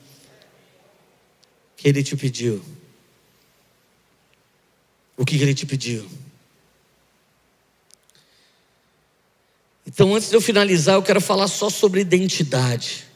que 1.82 1.90
ele 1.90 2.04
te 2.04 2.16
pediu? 2.16 2.62
O 5.18 5.26
que 5.26 5.36
ele 5.36 5.56
te 5.56 5.66
pediu? 5.66 6.08
Então, 9.86 10.14
antes 10.14 10.30
de 10.30 10.36
eu 10.36 10.42
finalizar, 10.42 10.94
eu 10.94 11.02
quero 11.02 11.20
falar 11.20 11.48
só 11.48 11.72
sobre 11.72 12.00
identidade. 12.00 13.08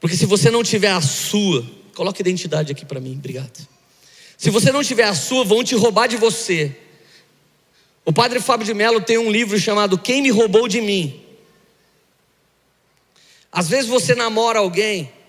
Porque 0.00 0.16
se 0.16 0.26
você 0.26 0.50
não 0.50 0.64
tiver 0.64 0.90
a 0.90 1.00
sua, 1.00 1.64
coloque 1.94 2.20
identidade 2.20 2.72
aqui 2.72 2.84
para 2.84 2.98
mim, 2.98 3.14
obrigado. 3.14 3.68
Se 4.36 4.50
você 4.50 4.72
não 4.72 4.82
tiver 4.82 5.04
a 5.04 5.14
sua, 5.14 5.44
vão 5.44 5.62
te 5.62 5.76
roubar 5.76 6.08
de 6.08 6.16
você. 6.16 6.76
O 8.04 8.12
padre 8.12 8.40
Fábio 8.40 8.66
de 8.66 8.74
Mello 8.74 9.00
tem 9.00 9.16
um 9.16 9.30
livro 9.30 9.60
chamado 9.60 9.96
Quem 9.96 10.22
Me 10.22 10.30
Roubou 10.30 10.66
de 10.66 10.80
Mim. 10.80 11.22
Às 13.52 13.68
vezes 13.68 13.88
você 13.88 14.12
namora 14.12 14.58
alguém 14.58 15.21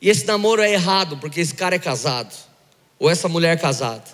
e 0.00 0.08
esse 0.08 0.24
namoro 0.26 0.62
é 0.62 0.72
errado, 0.72 1.16
porque 1.16 1.40
esse 1.40 1.54
cara 1.54 1.74
é 1.74 1.78
casado, 1.78 2.34
ou 2.98 3.10
essa 3.10 3.28
mulher 3.28 3.56
é 3.56 3.60
casada. 3.60 4.04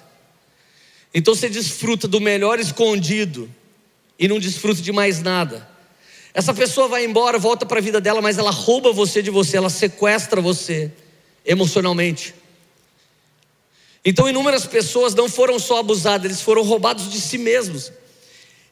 Então 1.13 1.35
você 1.35 1.49
desfruta 1.49 2.09
do 2.09 2.21
melhor 2.21 2.59
escondido 2.59 3.51
e 4.19 4.27
não 4.27 4.39
desfruta 4.39 4.81
de 4.81 4.93
mais 4.93 5.21
nada. 5.21 5.69
Essa 6.33 6.53
pessoa 6.53 6.89
vai 6.89 7.05
embora, 7.05 7.39
volta 7.39 7.65
para 7.65 7.79
a 7.79 7.83
vida 7.83 8.01
dela, 8.01 8.21
mas 8.21 8.39
ela 8.39 8.51
rouba 8.51 8.93
você 8.93 9.23
de 9.23 9.31
você, 9.31 9.57
ela 9.57 9.71
sequestra 9.71 10.41
você 10.41 10.91
emocionalmente. 11.45 12.35
Então 14.05 14.29
inúmeras 14.29 14.67
pessoas 14.67 15.15
não 15.15 15.29
foram 15.29 15.59
só 15.59 15.79
abusadas, 15.79 16.25
eles 16.25 16.41
foram 16.41 16.63
roubados 16.63 17.11
de 17.11 17.21
si 17.21 17.39
mesmos. 17.39 17.93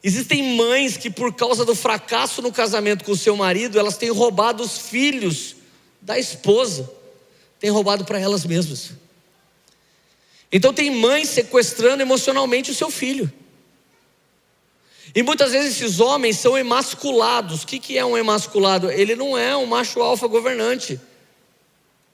Existem 0.03 0.57
mães 0.57 0.97
que, 0.97 1.09
por 1.09 1.33
causa 1.33 1.63
do 1.63 1.73
fracasso 1.73 2.41
no 2.41 2.51
casamento 2.51 3.05
com 3.05 3.13
o 3.13 3.17
seu 3.17 3.37
marido, 3.37 3.79
elas 3.79 3.95
têm 3.95 4.09
roubado 4.09 4.61
os 4.61 4.77
filhos 4.77 5.55
da 6.01 6.19
esposa 6.19 6.91
têm 7.63 7.71
roubado 7.71 8.03
para 8.03 8.19
elas 8.19 8.45
mesmas. 8.45 8.91
Então 10.51 10.73
tem 10.73 10.91
mães 10.91 11.29
sequestrando 11.29 12.01
emocionalmente 12.01 12.71
o 12.71 12.75
seu 12.75 12.91
filho. 12.91 13.31
E 15.15 15.23
muitas 15.23 15.53
vezes 15.53 15.77
esses 15.77 16.01
homens 16.01 16.39
são 16.39 16.57
emasculados. 16.57 17.63
O 17.63 17.67
que, 17.67 17.79
que 17.79 17.97
é 17.97 18.03
um 18.03 18.17
emasculado? 18.17 18.91
Ele 18.91 19.15
não 19.15 19.37
é 19.37 19.55
um 19.55 19.65
macho 19.65 20.01
alfa 20.01 20.27
governante. 20.27 20.99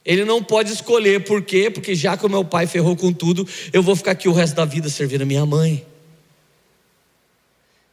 Ele 0.06 0.24
não 0.24 0.44
pode 0.44 0.72
escolher, 0.72 1.24
por 1.24 1.42
quê? 1.42 1.72
Porque 1.72 1.96
já 1.96 2.16
que 2.16 2.28
o 2.28 2.30
meu 2.30 2.46
pai 2.46 2.68
ferrou 2.68 2.96
com 2.96 3.12
tudo, 3.12 3.48
eu 3.74 3.82
vou 3.82 3.96
ficar 3.96 4.12
aqui 4.12 4.30
o 4.30 4.34
resto 4.34 4.56
da 4.56 4.66
vida 4.66 4.88
servindo 4.88 5.24
a 5.24 5.26
minha 5.26 5.48
mãe. 5.48 5.84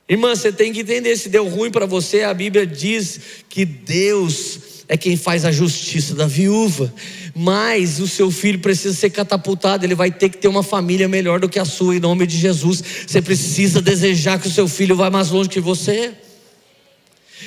Irmã, 0.06 0.36
você 0.36 0.52
tem 0.52 0.74
que 0.74 0.80
entender: 0.80 1.16
se 1.16 1.30
deu 1.30 1.48
ruim 1.48 1.70
para 1.70 1.86
você, 1.86 2.22
a 2.22 2.34
Bíblia 2.34 2.66
diz 2.66 3.18
que 3.48 3.64
Deus 3.64 4.75
é 4.88 4.96
quem 4.96 5.16
faz 5.16 5.44
a 5.44 5.50
justiça 5.50 6.14
da 6.14 6.26
viúva, 6.26 6.92
mas 7.34 7.98
o 7.98 8.06
seu 8.06 8.30
filho 8.30 8.60
precisa 8.60 8.94
ser 8.94 9.10
catapultado, 9.10 9.84
ele 9.84 9.94
vai 9.94 10.10
ter 10.10 10.28
que 10.28 10.38
ter 10.38 10.48
uma 10.48 10.62
família 10.62 11.08
melhor 11.08 11.40
do 11.40 11.48
que 11.48 11.58
a 11.58 11.64
sua, 11.64 11.96
em 11.96 12.00
nome 12.00 12.26
de 12.26 12.36
Jesus. 12.38 12.82
Você 13.06 13.20
precisa 13.20 13.82
desejar 13.82 14.40
que 14.40 14.48
o 14.48 14.50
seu 14.50 14.68
filho 14.68 14.94
vá 14.94 15.10
mais 15.10 15.30
longe 15.30 15.48
que 15.48 15.60
você. 15.60 16.14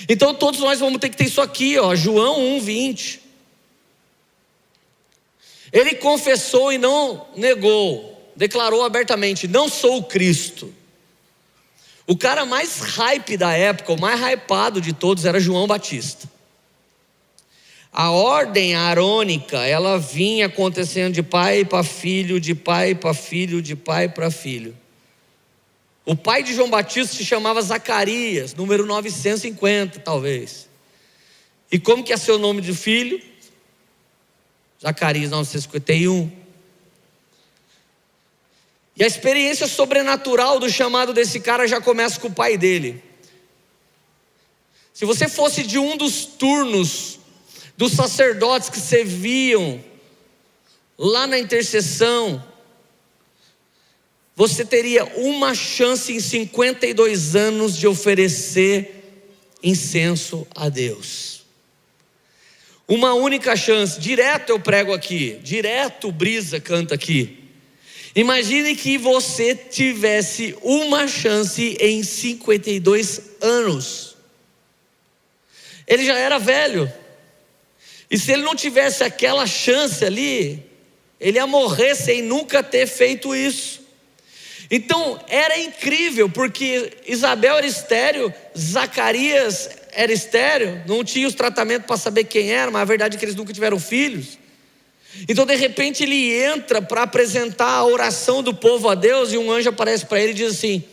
Então 0.07 0.33
todos 0.33 0.59
nós 0.59 0.79
vamos 0.79 0.99
ter 0.99 1.09
que 1.09 1.17
ter 1.17 1.25
isso 1.25 1.41
aqui, 1.41 1.77
ó, 1.77 1.95
João 1.95 2.59
1:20. 2.59 3.19
Ele 5.71 5.95
confessou 5.95 6.73
e 6.73 6.77
não 6.77 7.27
negou, 7.35 8.31
declarou 8.35 8.83
abertamente: 8.83 9.47
Não 9.47 9.69
sou 9.69 9.97
o 9.97 10.03
Cristo. 10.03 10.73
O 12.07 12.17
cara 12.17 12.43
mais 12.43 12.79
hype 12.79 13.37
da 13.37 13.53
época, 13.53 13.93
o 13.93 13.99
mais 13.99 14.19
hypado 14.19 14.81
de 14.81 14.93
todos 14.93 15.25
era 15.25 15.39
João 15.39 15.67
Batista. 15.67 16.27
A 17.91 18.11
ordem 18.11 18.75
arônica, 18.75 19.65
ela 19.65 19.97
vinha 19.97 20.45
acontecendo 20.45 21.13
de 21.13 21.23
pai 21.23 21.65
para 21.65 21.83
filho, 21.83 22.39
de 22.39 22.53
pai 22.53 22.93
para 22.93 23.13
filho, 23.13 23.61
de 23.61 23.75
pai 23.75 24.07
para 24.07 24.29
filho. 24.29 24.77
O 26.05 26.15
pai 26.15 26.43
de 26.43 26.53
João 26.53 26.69
Batista 26.69 27.15
se 27.15 27.25
chamava 27.25 27.61
Zacarias, 27.61 28.53
número 28.53 28.85
950, 28.85 29.99
talvez. 29.99 30.67
E 31.71 31.79
como 31.79 32.03
que 32.03 32.13
é 32.13 32.17
seu 32.17 32.37
nome 32.39 32.61
de 32.61 32.73
filho? 32.73 33.21
Zacarias 34.81 35.29
951. 35.29 36.31
E 38.95 39.03
a 39.03 39.07
experiência 39.07 39.67
sobrenatural 39.67 40.59
do 40.59 40.69
chamado 40.69 41.13
desse 41.13 41.39
cara 41.39 41.67
já 41.67 41.79
começa 41.79 42.19
com 42.19 42.27
o 42.27 42.33
pai 42.33 42.57
dele. 42.57 43.03
Se 44.93 45.05
você 45.05 45.29
fosse 45.29 45.63
de 45.63 45.77
um 45.77 45.95
dos 45.95 46.25
turnos 46.25 47.18
dos 47.79 47.93
sacerdotes 47.93 48.67
que 48.67 48.77
serviam 48.77 49.81
lá 50.97 51.25
na 51.25 51.39
intercessão, 51.39 52.43
você 54.35 54.65
teria 54.65 55.05
uma 55.05 55.55
chance 55.55 56.11
em 56.11 56.19
52 56.19 57.37
anos 57.37 57.77
de 57.77 57.87
oferecer 57.87 59.23
incenso 59.63 60.45
a 60.53 60.67
Deus. 60.67 61.45
Uma 62.85 63.13
única 63.13 63.55
chance, 63.55 63.97
direto 63.97 64.49
eu 64.49 64.59
prego 64.59 64.91
aqui, 64.91 65.39
direto 65.41 66.11
Brisa 66.11 66.59
canta 66.59 66.95
aqui. 66.95 67.45
Imagine 68.13 68.75
que 68.75 68.97
você 68.97 69.55
tivesse 69.55 70.53
uma 70.61 71.07
chance 71.07 71.77
em 71.79 72.03
52 72.03 73.21
anos. 73.39 74.17
Ele 75.87 76.05
já 76.05 76.17
era 76.19 76.37
velho. 76.37 76.98
E 78.09 78.17
se 78.17 78.31
ele 78.31 78.41
não 78.41 78.55
tivesse 78.55 79.03
aquela 79.03 79.45
chance 79.45 80.03
ali, 80.03 80.65
ele 81.19 81.37
ia 81.37 81.45
morrer 81.45 81.95
sem 81.95 82.21
nunca 82.21 82.63
ter 82.63 82.87
feito 82.87 83.35
isso. 83.35 83.81
Então 84.71 85.19
era 85.27 85.59
incrível, 85.59 86.29
porque 86.29 86.93
Isabel 87.07 87.57
era 87.57 87.65
estéreo, 87.65 88.33
Zacarias 88.57 89.69
era 89.91 90.11
estéreo, 90.11 90.83
não 90.87 91.03
tinha 91.03 91.27
os 91.27 91.33
tratamentos 91.33 91.87
para 91.87 91.97
saber 91.97 92.23
quem 92.25 92.51
era, 92.51 92.69
mas 92.69 92.81
a 92.83 92.85
verdade 92.85 93.15
é 93.15 93.19
que 93.19 93.25
eles 93.25 93.35
nunca 93.35 93.51
tiveram 93.51 93.79
filhos. 93.79 94.37
Então 95.27 95.45
de 95.45 95.55
repente 95.55 96.03
ele 96.03 96.33
entra 96.33 96.81
para 96.81 97.03
apresentar 97.03 97.69
a 97.69 97.85
oração 97.85 98.43
do 98.43 98.53
povo 98.53 98.87
a 98.89 98.95
Deus, 98.95 99.33
e 99.33 99.37
um 99.37 99.51
anjo 99.51 99.69
aparece 99.69 100.05
para 100.05 100.21
ele 100.21 100.31
e 100.31 100.35
diz 100.35 100.51
assim: 100.51 100.83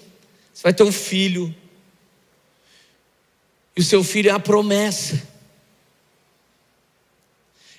Você 0.53 0.63
vai 0.63 0.73
ter 0.73 0.83
um 0.83 0.93
filho, 0.93 1.55
e 3.77 3.81
o 3.81 3.85
seu 3.85 4.03
filho 4.03 4.31
é 4.31 4.33
a 4.33 4.41
promessa. 4.41 5.36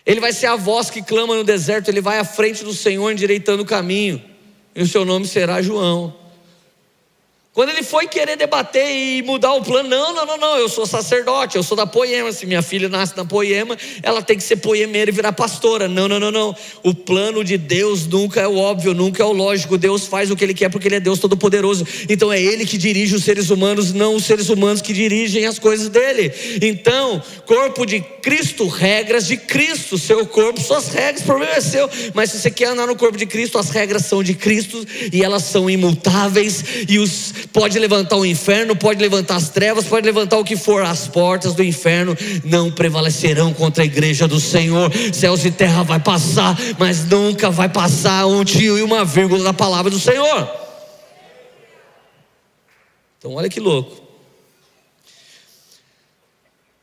Ele 0.08 0.22
vai 0.22 0.32
ser 0.32 0.46
a 0.46 0.56
voz 0.56 0.90
que 0.90 1.02
clama 1.02 1.36
no 1.36 1.44
deserto, 1.44 1.90
ele 1.90 2.00
vai 2.00 2.18
à 2.18 2.24
frente 2.24 2.64
do 2.64 2.74
Senhor 2.74 3.12
endireitando 3.12 3.64
o 3.64 3.66
caminho, 3.66 4.24
e 4.74 4.82
o 4.82 4.88
seu 4.88 5.04
nome 5.04 5.28
será 5.28 5.62
João. 5.62 6.16
Quando 7.58 7.70
ele 7.70 7.82
foi 7.82 8.08
querer 8.08 8.38
debater 8.38 8.88
e 8.88 9.24
mudar 9.24 9.52
o 9.56 9.64
plano, 9.64 9.90
não, 9.90 10.14
não, 10.14 10.28
não, 10.28 10.38
não, 10.38 10.58
eu 10.60 10.70
sou 10.70 10.86
sacerdote, 10.86 11.56
eu 11.56 11.64
sou 11.64 11.76
da 11.76 11.88
poema. 11.88 12.32
Se 12.32 12.46
minha 12.46 12.62
filha 12.62 12.88
nasce 12.88 13.18
na 13.18 13.26
poema, 13.26 13.76
ela 14.04 14.22
tem 14.22 14.38
que 14.38 14.44
ser 14.44 14.58
poemeira 14.58 15.10
e 15.10 15.12
virar 15.12 15.32
pastora. 15.32 15.88
Não, 15.88 16.08
não, 16.08 16.20
não, 16.20 16.32
não. 16.32 16.56
O 16.84 16.94
plano 16.94 17.44
de 17.44 17.58
Deus 17.58 18.06
nunca 18.06 18.42
é 18.42 18.48
o 18.48 18.58
óbvio, 18.58 18.94
nunca 18.94 19.24
é 19.24 19.26
o 19.26 19.32
lógico. 19.32 19.76
Deus 19.76 20.06
faz 20.06 20.30
o 20.30 20.36
que 20.36 20.44
Ele 20.44 20.54
quer 20.54 20.70
porque 20.70 20.88
Ele 20.88 20.98
é 20.98 21.00
Deus 21.00 21.18
Todo-Poderoso. 21.18 21.84
Então 22.08 22.32
é 22.32 22.40
Ele 22.40 22.64
que 22.64 22.78
dirige 22.78 23.16
os 23.16 23.24
seres 23.24 23.50
humanos, 23.50 23.92
não 23.92 24.14
os 24.14 24.26
seres 24.26 24.50
humanos 24.50 24.80
que 24.80 24.94
dirigem 24.94 25.48
as 25.48 25.58
coisas 25.58 25.90
dele. 25.90 26.32
Então, 26.62 27.20
corpo 27.48 27.88
de 27.88 28.02
Cristo, 28.02 28.68
regras 28.68 29.26
de 29.26 29.36
Cristo. 29.36 29.98
Seu 29.98 30.28
corpo, 30.28 30.62
suas 30.62 30.90
regras, 30.90 31.24
o 31.24 31.26
problema 31.26 31.56
é 31.56 31.62
seu. 31.62 31.90
Mas 32.14 32.30
se 32.30 32.40
você 32.40 32.52
quer 32.52 32.68
andar 32.68 32.86
no 32.86 32.96
corpo 32.96 33.18
de 33.18 33.26
Cristo, 33.26 33.58
as 33.58 33.72
regras 33.72 34.06
são 34.06 34.22
de 34.22 34.36
Cristo 34.36 34.86
e 35.12 35.24
elas 35.24 35.42
são 35.42 35.68
imutáveis 35.68 36.64
e 36.88 37.00
os 37.00 37.47
pode 37.54 37.78
levantar 37.80 38.18
o 38.18 38.26
inferno, 38.26 38.76
pode 38.76 39.02
levantar 39.02 39.36
as 39.36 39.50
trevas, 39.50 39.86
pode 39.86 40.06
levantar 40.06 40.38
o 40.38 40.44
que 40.44 40.56
for, 40.56 40.84
as 40.84 41.08
portas 41.08 41.54
do 41.54 41.64
inferno 41.64 42.16
não 42.44 42.72
prevalecerão 42.72 43.54
contra 43.54 43.84
a 43.84 43.86
igreja 43.86 44.28
do 44.28 44.40
Senhor. 44.40 44.92
Céus 45.14 45.44
e 45.46 45.52
terra 45.52 45.84
vai 45.84 46.00
passar, 46.00 46.58
mas 46.78 47.06
nunca 47.06 47.50
vai 47.50 47.70
passar 47.70 48.26
um 48.26 48.44
tio 48.44 48.78
e 48.78 48.82
uma 48.82 49.04
vírgula 49.04 49.44
da 49.44 49.54
palavra 49.54 49.90
do 49.90 50.00
Senhor. 50.00 50.50
Então, 53.18 53.34
olha 53.34 53.50
que 53.50 53.60
louco. 53.60 54.08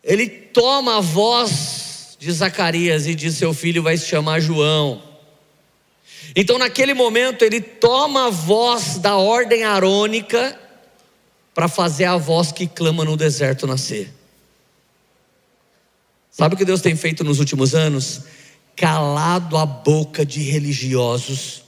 Ele 0.03 0.29
toma 0.29 0.99
a 0.99 1.01
voz 1.01 2.17
de 2.19 2.31
Zacarias 2.31 3.07
e 3.07 3.15
diz: 3.15 3.35
Seu 3.37 3.55
filho 3.55 3.83
vai 3.83 3.97
se 3.97 4.07
chamar 4.07 4.41
João. 4.41 5.14
Então, 6.37 6.59
naquele 6.59 6.95
momento, 6.95 7.43
ele 7.43 7.61
toma 7.61 8.27
a 8.27 8.31
voz 8.31 8.99
da 8.99 9.17
ordem 9.17 9.65
arônica 9.65 10.59
para 11.55 11.69
fazer 11.69 12.05
a 12.05 12.17
voz 12.17 12.53
que 12.53 12.67
clama 12.67 13.05
no 13.05 13.17
deserto 13.17 13.67
nascer. 13.67 14.13
Sabe 16.31 16.55
o 16.55 16.59
que 16.59 16.65
Deus 16.65 16.81
tem 16.81 16.97
feito 16.97 17.23
nos 17.23 17.39
últimos 17.39 17.75
anos? 17.75 18.23
Calado 18.77 19.57
a 19.57 19.65
boca 19.65 20.27
de 20.27 20.43
religiosos 20.43 21.64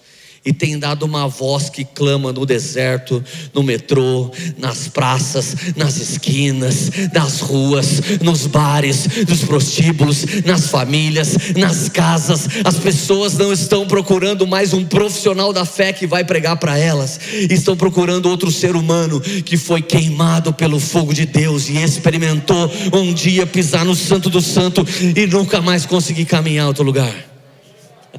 e 0.47 0.53
tem 0.53 0.78
dado 0.78 1.05
uma 1.05 1.26
voz 1.26 1.68
que 1.68 1.84
clama 1.84 2.32
no 2.32 2.47
deserto, 2.47 3.22
no 3.53 3.64
metrô, 3.64 4.30
nas 4.57 4.86
praças, 4.86 5.57
nas 5.74 5.97
esquinas, 5.97 6.92
nas 7.12 7.40
ruas, 7.40 8.01
nos 8.22 8.47
bares, 8.47 9.09
nos 9.28 9.42
prostíbulos, 9.42 10.24
nas 10.44 10.68
famílias, 10.68 11.36
nas 11.57 11.88
casas. 11.88 12.49
As 12.64 12.76
pessoas 12.78 13.36
não 13.36 13.53
estão 13.53 13.88
procurando 13.88 14.47
mais 14.47 14.72
um 14.72 14.84
profissional 14.84 15.53
da 15.53 15.64
fé 15.64 15.92
que 15.92 16.07
vai 16.07 16.24
pregar 16.24 16.57
para 16.59 16.78
elas, 16.78 17.18
estão 17.51 17.76
procurando 17.76 18.26
outro 18.26 18.53
ser 18.53 18.76
humano 18.76 19.20
que 19.20 19.57
foi 19.57 19.82
queimado 19.82 20.53
pelo 20.53 20.78
fogo 20.78 21.12
de 21.12 21.26
Deus 21.26 21.68
e 21.68 21.78
experimentou 21.78 22.70
um 22.92 23.12
dia 23.12 23.44
pisar 23.47 23.84
no 23.84 23.97
Santo 23.97 24.30
do 24.30 24.40
Santo 24.40 24.86
e 25.16 25.26
nunca 25.26 25.61
mais 25.61 25.84
conseguir 25.84 26.24
caminhar 26.24 26.66
a 26.66 26.68
outro 26.68 26.84
lugar. 26.84 27.12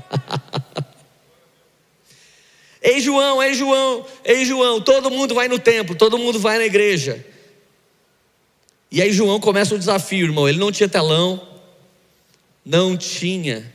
Ei 2.88 3.01
João, 3.01 3.43
ei 3.43 3.53
João, 3.53 4.05
ei 4.23 4.45
João, 4.45 4.79
todo 4.79 5.11
mundo 5.11 5.35
vai 5.35 5.49
no 5.49 5.59
templo, 5.59 5.93
todo 5.93 6.17
mundo 6.17 6.39
vai 6.39 6.57
na 6.57 6.65
igreja. 6.65 7.21
E 8.89 9.01
aí 9.01 9.11
João 9.11 9.41
começa 9.41 9.75
o 9.75 9.77
desafio, 9.77 10.25
irmão. 10.25 10.47
Ele 10.47 10.57
não 10.57 10.71
tinha 10.71 10.88
telão, 10.88 11.45
não 12.65 12.95
tinha 12.95 13.69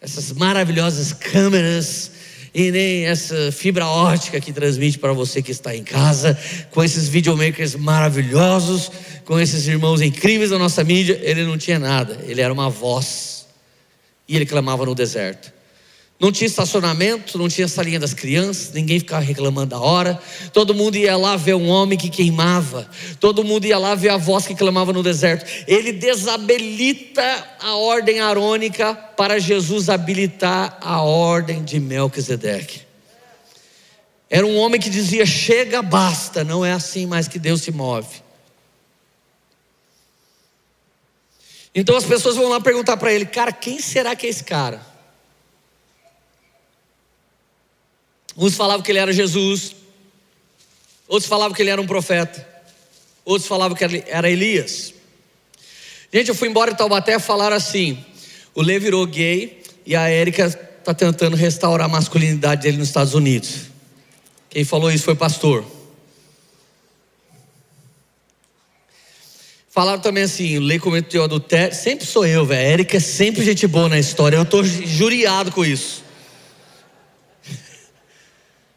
essas 0.00 0.32
maravilhosas 0.32 1.12
câmeras 1.12 2.10
e 2.52 2.72
nem 2.72 3.06
essa 3.06 3.52
fibra 3.52 3.86
ótica 3.86 4.40
que 4.40 4.52
transmite 4.52 4.98
para 4.98 5.12
você 5.12 5.40
que 5.40 5.52
está 5.52 5.76
em 5.76 5.84
casa, 5.84 6.36
com 6.72 6.82
esses 6.82 7.08
videomakers 7.08 7.76
maravilhosos, 7.76 8.90
com 9.24 9.38
esses 9.38 9.68
irmãos 9.68 10.00
incríveis 10.00 10.50
da 10.50 10.58
nossa 10.58 10.82
mídia, 10.82 11.16
ele 11.22 11.44
não 11.44 11.56
tinha 11.56 11.78
nada, 11.78 12.18
ele 12.26 12.40
era 12.40 12.52
uma 12.52 12.68
voz. 12.68 13.46
E 14.26 14.34
ele 14.34 14.46
clamava 14.46 14.84
no 14.84 14.96
deserto. 14.96 15.61
Não 16.22 16.30
tinha 16.30 16.46
estacionamento, 16.46 17.36
não 17.36 17.48
tinha 17.48 17.66
salinha 17.66 17.98
das 17.98 18.14
crianças, 18.14 18.72
ninguém 18.72 19.00
ficava 19.00 19.24
reclamando 19.24 19.70
da 19.70 19.80
hora. 19.80 20.22
Todo 20.52 20.72
mundo 20.72 20.96
ia 20.96 21.16
lá 21.16 21.34
ver 21.34 21.54
um 21.54 21.68
homem 21.68 21.98
que 21.98 22.08
queimava. 22.08 22.88
Todo 23.18 23.42
mundo 23.42 23.64
ia 23.64 23.76
lá 23.76 23.96
ver 23.96 24.10
a 24.10 24.16
voz 24.16 24.46
que 24.46 24.54
clamava 24.54 24.92
no 24.92 25.02
deserto. 25.02 25.44
Ele 25.66 25.90
desabilita 25.90 27.24
a 27.60 27.74
ordem 27.74 28.20
arônica 28.20 28.94
para 28.94 29.40
Jesus 29.40 29.88
habilitar 29.88 30.78
a 30.80 31.02
ordem 31.02 31.64
de 31.64 31.80
Melquisedeque. 31.80 32.82
Era 34.30 34.46
um 34.46 34.56
homem 34.58 34.80
que 34.80 34.88
dizia: 34.88 35.26
chega, 35.26 35.82
basta, 35.82 36.44
não 36.44 36.64
é 36.64 36.70
assim 36.70 37.04
mais 37.04 37.26
que 37.26 37.40
Deus 37.40 37.62
se 37.62 37.72
move. 37.72 38.22
Então 41.74 41.96
as 41.96 42.04
pessoas 42.04 42.36
vão 42.36 42.48
lá 42.48 42.60
perguntar 42.60 42.96
para 42.96 43.12
ele: 43.12 43.26
cara, 43.26 43.50
quem 43.50 43.80
será 43.80 44.14
que 44.14 44.24
é 44.24 44.30
esse 44.30 44.44
cara? 44.44 44.91
Uns 48.42 48.56
falavam 48.56 48.82
que 48.82 48.90
ele 48.90 48.98
era 48.98 49.12
Jesus, 49.12 49.76
outros 51.06 51.28
falavam 51.28 51.54
que 51.54 51.62
ele 51.62 51.70
era 51.70 51.80
um 51.80 51.86
profeta, 51.86 52.44
outros 53.24 53.46
falavam 53.46 53.76
que 53.76 53.84
era 54.08 54.28
Elias. 54.28 54.92
Gente, 56.12 56.26
eu 56.26 56.34
fui 56.34 56.48
embora 56.48 56.72
em 56.72 56.74
Taubaté 56.74 57.20
falar 57.20 57.52
assim: 57.52 58.04
o 58.52 58.60
Lê 58.60 58.80
virou 58.80 59.06
gay 59.06 59.62
e 59.86 59.94
a 59.94 60.08
Érica 60.08 60.46
está 60.46 60.92
tentando 60.92 61.36
restaurar 61.36 61.86
a 61.86 61.88
masculinidade 61.88 62.62
dele 62.62 62.78
nos 62.78 62.88
Estados 62.88 63.14
Unidos. 63.14 63.70
Quem 64.50 64.64
falou 64.64 64.90
isso 64.90 65.04
foi 65.04 65.14
o 65.14 65.16
pastor. 65.16 65.64
Falaram 69.70 70.00
também 70.00 70.24
assim: 70.24 70.58
Lê 70.58 70.80
cometeu 70.80 71.22
adultério. 71.22 71.76
Sempre 71.76 72.06
sou 72.06 72.26
eu, 72.26 72.44
velho. 72.44 72.60
Érica 72.60 72.96
é 72.96 73.00
sempre 73.00 73.44
gente 73.44 73.68
boa 73.68 73.88
na 73.88 74.00
história. 74.00 74.36
Eu 74.36 74.42
estou 74.42 74.64
juriado 74.64 75.52
com 75.52 75.64
isso. 75.64 76.02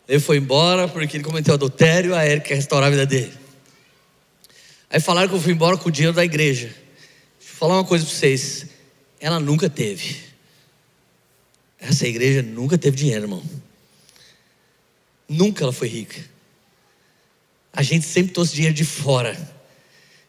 Ele 0.07 0.19
foi 0.19 0.37
embora 0.37 0.87
porque 0.87 1.17
ele 1.17 1.23
cometeu 1.23 1.53
adultério, 1.53 2.13
a 2.13 2.23
Érica 2.23 2.49
quer 2.49 2.55
restaurar 2.55 2.87
a 2.87 2.91
vida 2.91 3.05
dele. 3.05 3.33
Aí 4.89 4.99
falaram 4.99 5.27
que 5.27 5.35
eu 5.35 5.41
fui 5.41 5.51
embora 5.51 5.77
com 5.77 5.89
o 5.89 5.91
dinheiro 5.91 6.15
da 6.15 6.23
igreja. 6.23 6.67
Deixa 6.67 7.53
eu 7.53 7.57
falar 7.57 7.75
uma 7.75 7.83
coisa 7.83 8.05
para 8.05 8.13
vocês. 8.13 8.67
Ela 9.19 9.39
nunca 9.39 9.69
teve. 9.69 10.17
Essa 11.79 12.07
igreja 12.07 12.41
nunca 12.41 12.77
teve 12.77 12.95
dinheiro, 12.97 13.23
irmão. 13.23 13.43
Nunca 15.27 15.63
ela 15.63 15.73
foi 15.73 15.87
rica. 15.87 16.23
A 17.73 17.81
gente 17.81 18.05
sempre 18.05 18.31
trouxe 18.31 18.53
dinheiro 18.53 18.75
de 18.75 18.85
fora. 18.85 19.35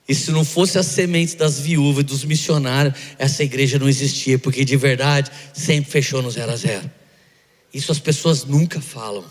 E 0.08 0.14
se 0.14 0.30
não 0.30 0.44
fosse 0.44 0.78
as 0.78 0.86
sementes 0.86 1.34
das 1.34 1.60
viúvas 1.60 2.02
e 2.02 2.06
dos 2.06 2.24
missionários, 2.24 2.94
essa 3.18 3.42
igreja 3.44 3.78
não 3.78 3.88
existia, 3.88 4.38
porque 4.38 4.64
de 4.64 4.76
verdade 4.76 5.30
sempre 5.52 5.90
fechou 5.90 6.22
no 6.22 6.30
zero 6.30 6.52
a 6.52 6.56
zero. 6.56 6.90
Isso 7.74 7.92
as 7.92 7.98
pessoas 7.98 8.44
nunca 8.44 8.80
falam. 8.80 9.24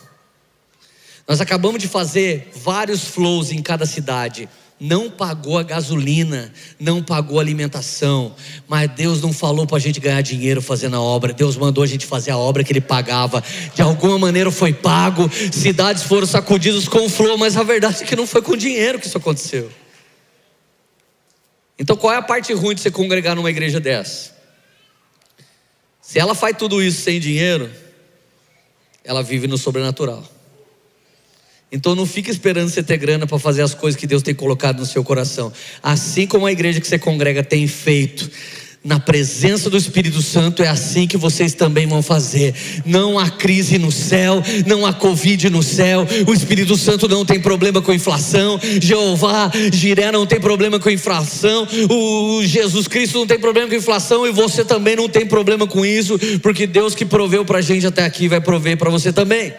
Nós 1.27 1.41
acabamos 1.41 1.81
de 1.81 1.87
fazer 1.87 2.51
vários 2.55 3.05
flows 3.05 3.51
em 3.51 3.61
cada 3.61 3.85
cidade. 3.85 4.47
Não 4.79 5.09
pagou 5.09 5.57
a 5.57 5.63
gasolina, 5.63 6.51
não 6.77 7.01
pagou 7.01 7.39
a 7.39 7.41
alimentação, 7.41 8.35
mas 8.67 8.91
Deus 8.91 9.21
não 9.21 9.31
falou 9.31 9.65
para 9.65 9.77
a 9.77 9.79
gente 9.79 10.01
ganhar 10.01 10.21
dinheiro 10.21 10.61
fazendo 10.61 10.97
a 10.97 11.01
obra, 11.01 11.31
Deus 11.31 11.55
mandou 11.55 11.81
a 11.81 11.87
gente 11.87 12.05
fazer 12.05 12.31
a 12.31 12.37
obra 12.37 12.61
que 12.61 12.73
Ele 12.73 12.81
pagava. 12.81 13.41
De 13.73 13.81
alguma 13.81 14.19
maneira 14.19 14.51
foi 14.51 14.73
pago, 14.73 15.29
cidades 15.51 16.03
foram 16.03 16.27
sacudidas 16.27 16.89
com 16.89 17.09
flow, 17.09 17.37
mas 17.37 17.55
a 17.55 17.63
verdade 17.63 18.03
é 18.03 18.05
que 18.05 18.17
não 18.17 18.27
foi 18.27 18.41
com 18.41 18.55
dinheiro 18.57 18.99
que 18.99 19.07
isso 19.07 19.17
aconteceu. 19.17 19.71
Então 21.79 21.95
qual 21.95 22.13
é 22.13 22.17
a 22.17 22.21
parte 22.21 22.53
ruim 22.53 22.75
de 22.75 22.81
você 22.81 22.91
congregar 22.91 23.33
numa 23.33 23.49
igreja 23.49 23.79
dessa? 23.79 24.35
Se 26.01 26.19
ela 26.19 26.35
faz 26.35 26.55
tudo 26.57 26.83
isso 26.83 27.01
sem 27.01 27.19
dinheiro, 27.19 27.71
ela 29.05 29.23
vive 29.23 29.47
no 29.47 29.57
sobrenatural. 29.57 30.34
Então 31.75 31.93
não 31.93 32.05
fique 32.05 32.31
esperando 32.31 32.69
você 32.69 32.81
ter 32.81 32.95
grana 32.95 33.27
para 33.27 33.37
fazer 33.37 33.61
as 33.61 33.73
coisas 33.73 33.99
que 33.99 34.07
Deus 34.07 34.23
tem 34.23 34.33
colocado 34.33 34.79
no 34.79 34.85
seu 34.85 35.03
coração. 35.03 35.51
Assim 35.83 36.25
como 36.25 36.45
a 36.45 36.51
igreja 36.51 36.79
que 36.79 36.87
você 36.87 36.97
congrega 36.97 37.43
tem 37.43 37.67
feito, 37.67 38.31
na 38.81 38.97
presença 38.97 39.69
do 39.69 39.75
Espírito 39.75 40.21
Santo 40.21 40.63
é 40.63 40.69
assim 40.69 41.05
que 41.05 41.17
vocês 41.17 41.53
também 41.53 41.85
vão 41.85 42.01
fazer. 42.01 42.55
Não 42.85 43.19
há 43.19 43.29
crise 43.29 43.77
no 43.77 43.91
céu, 43.91 44.41
não 44.65 44.85
há 44.85 44.93
Covid 44.93 45.49
no 45.49 45.61
céu. 45.61 46.07
O 46.25 46.33
Espírito 46.33 46.77
Santo 46.77 47.09
não 47.09 47.25
tem 47.25 47.41
problema 47.41 47.81
com 47.81 47.91
inflação. 47.91 48.57
Jeová, 48.81 49.51
Jiré 49.73 50.13
não 50.13 50.25
tem 50.25 50.39
problema 50.39 50.79
com 50.79 50.89
inflação. 50.89 51.67
O 51.89 52.41
Jesus 52.45 52.87
Cristo 52.87 53.17
não 53.17 53.27
tem 53.27 53.37
problema 53.39 53.67
com 53.67 53.75
inflação 53.75 54.25
e 54.25 54.31
você 54.31 54.63
também 54.63 54.95
não 54.95 55.09
tem 55.09 55.25
problema 55.25 55.67
com 55.67 55.85
isso, 55.85 56.17
porque 56.41 56.65
Deus 56.65 56.95
que 56.95 57.03
proveu 57.03 57.43
para 57.43 57.57
a 57.57 57.61
gente 57.61 57.85
até 57.85 58.05
aqui 58.05 58.29
vai 58.29 58.39
prover 58.39 58.77
para 58.77 58.89
você 58.89 59.11
também. 59.11 59.51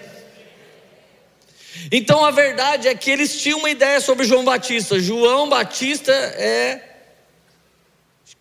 Então 1.91 2.25
a 2.25 2.31
verdade 2.31 2.89
é 2.89 2.95
que 2.95 3.11
eles 3.11 3.41
tinham 3.41 3.59
uma 3.59 3.71
ideia 3.71 4.01
sobre 4.01 4.25
João 4.25 4.45
Batista. 4.45 4.99
João 4.99 5.49
Batista 5.49 6.13
é 6.13 6.83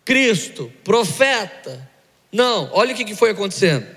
Cristo, 0.04 0.72
profeta, 0.84 1.88
Não, 2.32 2.70
olha 2.72 2.92
o 2.92 2.96
que 2.96 3.14
foi 3.14 3.30
acontecendo. 3.30 3.95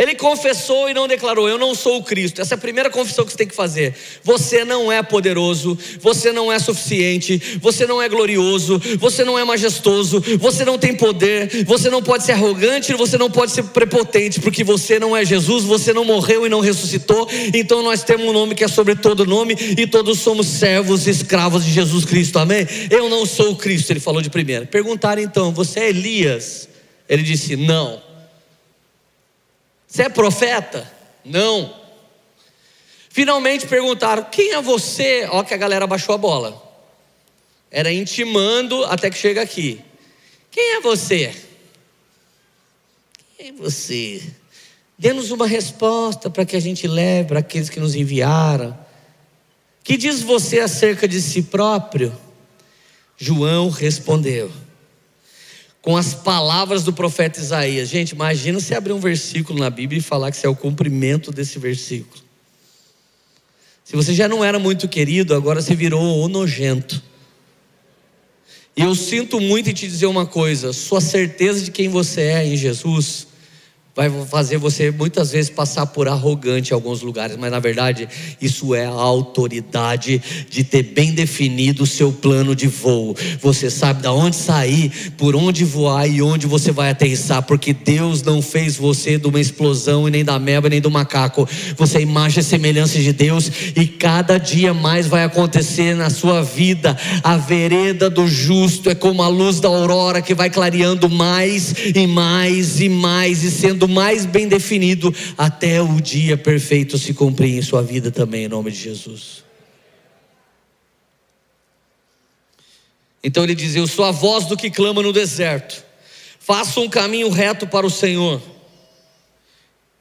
Ele 0.00 0.14
confessou 0.14 0.88
e 0.88 0.94
não 0.94 1.06
declarou: 1.06 1.46
Eu 1.46 1.58
não 1.58 1.74
sou 1.74 1.98
o 1.98 2.02
Cristo. 2.02 2.40
Essa 2.40 2.54
é 2.54 2.56
a 2.56 2.58
primeira 2.58 2.88
confissão 2.88 3.22
que 3.22 3.32
você 3.32 3.36
tem 3.36 3.46
que 3.46 3.54
fazer. 3.54 3.94
Você 4.24 4.64
não 4.64 4.90
é 4.90 5.02
poderoso, 5.02 5.78
você 6.00 6.32
não 6.32 6.50
é 6.50 6.58
suficiente, 6.58 7.58
você 7.60 7.86
não 7.86 8.00
é 8.00 8.08
glorioso, 8.08 8.80
você 8.98 9.24
não 9.24 9.38
é 9.38 9.44
majestoso, 9.44 10.18
você 10.38 10.64
não 10.64 10.78
tem 10.78 10.94
poder, 10.94 11.66
você 11.66 11.90
não 11.90 12.02
pode 12.02 12.24
ser 12.24 12.32
arrogante, 12.32 12.94
você 12.94 13.18
não 13.18 13.30
pode 13.30 13.52
ser 13.52 13.64
prepotente, 13.64 14.40
porque 14.40 14.64
você 14.64 14.98
não 14.98 15.14
é 15.14 15.22
Jesus, 15.22 15.64
você 15.64 15.92
não 15.92 16.06
morreu 16.06 16.46
e 16.46 16.48
não 16.48 16.60
ressuscitou. 16.60 17.28
Então 17.52 17.82
nós 17.82 18.02
temos 18.02 18.26
um 18.26 18.32
nome 18.32 18.54
que 18.54 18.64
é 18.64 18.68
sobre 18.68 18.94
todo 18.94 19.26
nome 19.26 19.54
e 19.76 19.86
todos 19.86 20.20
somos 20.20 20.46
servos 20.46 21.06
e 21.06 21.10
escravos 21.10 21.62
de 21.62 21.72
Jesus 21.72 22.06
Cristo. 22.06 22.38
Amém? 22.38 22.66
Eu 22.90 23.10
não 23.10 23.26
sou 23.26 23.50
o 23.50 23.56
Cristo, 23.56 23.90
ele 23.90 24.00
falou 24.00 24.22
de 24.22 24.30
primeira. 24.30 24.64
Perguntaram 24.64 25.20
então: 25.20 25.52
Você 25.52 25.80
é 25.80 25.88
Elias? 25.90 26.70
Ele 27.06 27.22
disse: 27.22 27.54
Não. 27.54 28.09
Você 29.90 30.02
é 30.02 30.08
profeta? 30.08 30.88
Não. 31.24 31.76
Finalmente 33.08 33.66
perguntaram: 33.66 34.22
quem 34.30 34.52
é 34.52 34.62
você? 34.62 35.26
Ó, 35.28 35.42
que 35.42 35.52
a 35.52 35.56
galera 35.56 35.84
baixou 35.84 36.14
a 36.14 36.18
bola. 36.18 36.62
Era 37.68 37.92
intimando 37.92 38.84
até 38.84 39.10
que 39.10 39.18
chega 39.18 39.42
aqui. 39.42 39.84
Quem 40.50 40.76
é 40.76 40.80
você? 40.80 41.34
Quem 43.36 43.48
é 43.48 43.52
você? 43.52 44.22
Dê-nos 44.96 45.32
uma 45.32 45.46
resposta 45.46 46.30
para 46.30 46.44
que 46.44 46.56
a 46.56 46.60
gente 46.60 46.86
leve 46.86 47.28
para 47.28 47.40
aqueles 47.40 47.68
que 47.68 47.80
nos 47.80 47.96
enviaram. 47.96 48.78
Que 49.82 49.96
diz 49.96 50.22
você 50.22 50.60
acerca 50.60 51.08
de 51.08 51.20
si 51.20 51.42
próprio? 51.42 52.16
João 53.16 53.70
respondeu 53.70 54.50
com 55.82 55.96
as 55.96 56.14
palavras 56.14 56.84
do 56.84 56.92
profeta 56.92 57.40
Isaías. 57.40 57.88
Gente, 57.88 58.10
imagina 58.10 58.60
se 58.60 58.74
abrir 58.74 58.92
um 58.92 59.00
versículo 59.00 59.58
na 59.58 59.70
Bíblia 59.70 59.98
e 59.98 60.02
falar 60.02 60.30
que 60.30 60.36
isso 60.36 60.46
é 60.46 60.50
o 60.50 60.56
cumprimento 60.56 61.30
desse 61.30 61.58
versículo. 61.58 62.22
Se 63.84 63.96
você 63.96 64.14
já 64.14 64.28
não 64.28 64.44
era 64.44 64.58
muito 64.58 64.86
querido, 64.88 65.34
agora 65.34 65.60
você 65.60 65.74
virou 65.74 66.22
o 66.22 66.28
nojento. 66.28 67.02
E 68.76 68.82
eu 68.82 68.94
sinto 68.94 69.40
muito 69.40 69.68
em 69.68 69.72
te 69.72 69.88
dizer 69.88 70.06
uma 70.06 70.26
coisa: 70.26 70.72
sua 70.72 71.00
certeza 71.00 71.64
de 71.64 71.70
quem 71.70 71.88
você 71.88 72.20
é 72.22 72.46
em 72.46 72.56
Jesus 72.56 73.26
vai 73.94 74.08
fazer 74.26 74.56
você 74.56 74.90
muitas 74.90 75.32
vezes 75.32 75.50
passar 75.50 75.84
por 75.86 76.06
arrogante 76.06 76.70
em 76.70 76.74
alguns 76.74 77.02
lugares, 77.02 77.36
mas 77.36 77.50
na 77.50 77.58
verdade 77.58 78.08
isso 78.40 78.74
é 78.74 78.86
a 78.86 78.90
autoridade 78.90 80.22
de 80.48 80.62
ter 80.62 80.82
bem 80.82 81.12
definido 81.12 81.82
o 81.82 81.86
seu 81.86 82.12
plano 82.12 82.54
de 82.54 82.68
voo. 82.68 83.16
Você 83.42 83.68
sabe 83.68 84.02
da 84.02 84.12
onde 84.12 84.36
sair, 84.36 85.12
por 85.18 85.34
onde 85.34 85.64
voar 85.64 86.08
e 86.08 86.22
onde 86.22 86.46
você 86.46 86.70
vai 86.70 86.90
aterrissar, 86.90 87.42
porque 87.42 87.74
Deus 87.74 88.22
não 88.22 88.40
fez 88.40 88.76
você 88.76 89.18
de 89.18 89.26
uma 89.26 89.40
explosão 89.40 90.06
e 90.06 90.10
nem 90.10 90.24
da 90.24 90.38
meba 90.38 90.68
nem 90.68 90.80
do 90.80 90.90
macaco. 90.90 91.48
Você 91.76 91.98
é 91.98 92.02
imagem 92.02 92.40
e 92.40 92.44
semelhança 92.44 92.98
de 92.98 93.12
Deus 93.12 93.50
e 93.74 93.86
cada 93.86 94.38
dia 94.38 94.72
mais 94.72 95.08
vai 95.08 95.24
acontecer 95.24 95.96
na 95.96 96.10
sua 96.10 96.42
vida. 96.42 96.96
A 97.24 97.36
vereda 97.36 98.08
do 98.08 98.26
justo 98.28 98.88
é 98.88 98.94
como 98.94 99.22
a 99.22 99.28
luz 99.28 99.58
da 99.58 99.68
aurora 99.68 100.22
que 100.22 100.34
vai 100.34 100.48
clareando 100.48 101.10
mais 101.10 101.74
e 101.94 102.06
mais 102.06 102.80
e 102.80 102.88
mais 102.88 103.42
e 103.42 103.50
sendo 103.50 103.79
mais 103.88 104.26
bem 104.26 104.48
definido 104.48 105.14
até 105.36 105.80
o 105.80 106.00
dia 106.00 106.36
perfeito 106.36 106.98
se 106.98 107.14
cumprir 107.14 107.56
em 107.56 107.62
sua 107.62 107.82
vida 107.82 108.10
também, 108.10 108.44
em 108.44 108.48
nome 108.48 108.70
de 108.70 108.78
Jesus. 108.78 109.44
Então 113.22 113.44
ele 113.44 113.54
diz: 113.54 113.76
Eu 113.76 113.86
sou 113.86 114.04
a 114.04 114.10
voz 114.10 114.46
do 114.46 114.56
que 114.56 114.70
clama 114.70 115.02
no 115.02 115.12
deserto, 115.12 115.84
faça 116.38 116.80
um 116.80 116.88
caminho 116.88 117.28
reto 117.28 117.66
para 117.66 117.86
o 117.86 117.90
Senhor. 117.90 118.40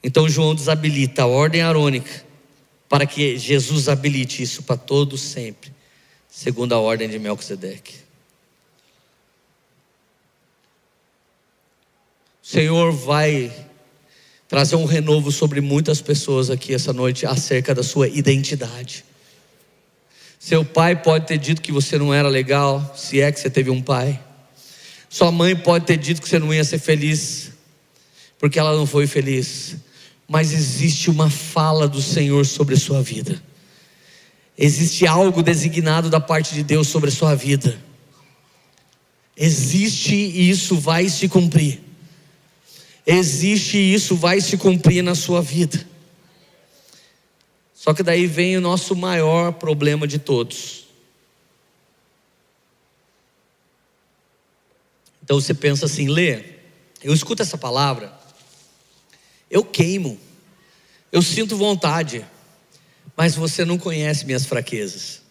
Então 0.02 0.30
João 0.30 0.56
desabilita 0.56 1.24
a 1.24 1.28
ordem 1.28 1.62
arônica, 1.62 2.24
para 2.88 3.06
que 3.06 3.38
Jesus 3.38 3.90
habilite 3.90 4.42
isso 4.42 4.64
para 4.64 4.78
todos 4.78 5.20
sempre, 5.22 5.72
segundo 6.30 6.74
a 6.74 6.80
ordem 6.80 7.10
de 7.10 7.20
Melquisedeque. 7.20 7.96
O 12.42 12.48
Senhor 12.48 12.92
vai 12.92 13.69
trazer 14.50 14.76
um 14.76 14.86
renovo 14.86 15.32
sobre 15.32 15.62
muitas 15.62 16.02
pessoas 16.02 16.50
aqui 16.50 16.74
essa 16.74 16.92
noite 16.92 17.24
acerca 17.24 17.74
da 17.76 17.84
sua 17.84 18.08
identidade. 18.08 19.06
Seu 20.40 20.66
pai 20.66 21.00
pode 21.00 21.28
ter 21.28 21.38
dito 21.38 21.62
que 21.62 21.72
você 21.72 22.00
não 22.00 22.12
era 22.12 22.28
legal, 22.28 22.96
se 22.98 23.22
é 23.22 23.32
que 23.32 23.40
você 23.40 23.48
teve 23.48 23.70
um 23.70 23.80
pai. 23.80 24.20
Sua 25.08 25.32
mãe 25.32 25.56
pode 25.56 25.86
ter 25.86 25.98
dito 25.98 26.20
que 26.20 26.28
você 26.28 26.40
não 26.40 26.52
ia 26.52 26.64
ser 26.64 26.80
feliz, 26.80 27.52
porque 28.40 28.58
ela 28.58 28.76
não 28.76 28.88
foi 28.88 29.06
feliz. 29.06 29.76
Mas 30.28 30.52
existe 30.52 31.12
uma 31.12 31.30
fala 31.30 31.88
do 31.88 32.02
Senhor 32.02 32.44
sobre 32.44 32.74
a 32.74 32.80
sua 32.80 33.04
vida. 33.04 33.40
Existe 34.58 35.06
algo 35.06 35.44
designado 35.44 36.10
da 36.10 36.20
parte 36.20 36.56
de 36.56 36.64
Deus 36.64 36.88
sobre 36.88 37.10
a 37.10 37.14
sua 37.14 37.36
vida. 37.36 37.80
Existe 39.38 40.16
e 40.16 40.50
isso 40.50 40.76
vai 40.76 41.08
se 41.08 41.30
cumprir 41.30 41.89
existe 43.10 43.78
e 43.78 43.94
isso 43.94 44.16
vai 44.16 44.40
se 44.40 44.56
cumprir 44.56 45.02
na 45.02 45.16
sua 45.16 45.42
vida. 45.42 45.88
Só 47.74 47.94
que 47.94 48.04
daí 48.04 48.28
vem 48.28 48.56
o 48.58 48.62
nosso 48.62 48.96
maior 48.96 49.54
problema 49.54 50.08
de 50.08 50.20
todos. 50.20 50.88
Então 55.24 55.40
você 55.40 55.54
pensa 55.54 55.86
assim, 55.86 56.08
lê, 56.08 56.44
eu 57.02 57.14
escuto 57.14 57.42
essa 57.42 57.58
palavra, 57.58 58.14
eu 59.50 59.64
queimo, 59.64 60.20
eu 61.12 61.22
sinto 61.22 61.58
vontade, 61.58 62.26
mas 63.16 63.36
você 63.36 63.66
não 63.66 63.78
conhece 63.78 64.26
minhas 64.26 64.46
fraquezas. 64.46 65.22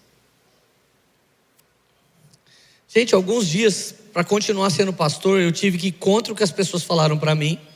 Gente, 2.89 3.15
alguns 3.15 3.47
dias, 3.47 3.95
para 4.13 4.25
continuar 4.25 4.71
sendo 4.71 4.93
pastor, 4.93 5.41
eu 5.41 5.53
tive 5.53 5.79
que 5.79 5.89
ir 5.89 5.93
contra 5.93 6.33
o 6.33 6.37
que 6.37 6.43
as 6.43 6.51
pessoas 6.51 6.83
falaram 6.83 7.19
para 7.19 7.35
mim 7.35 7.68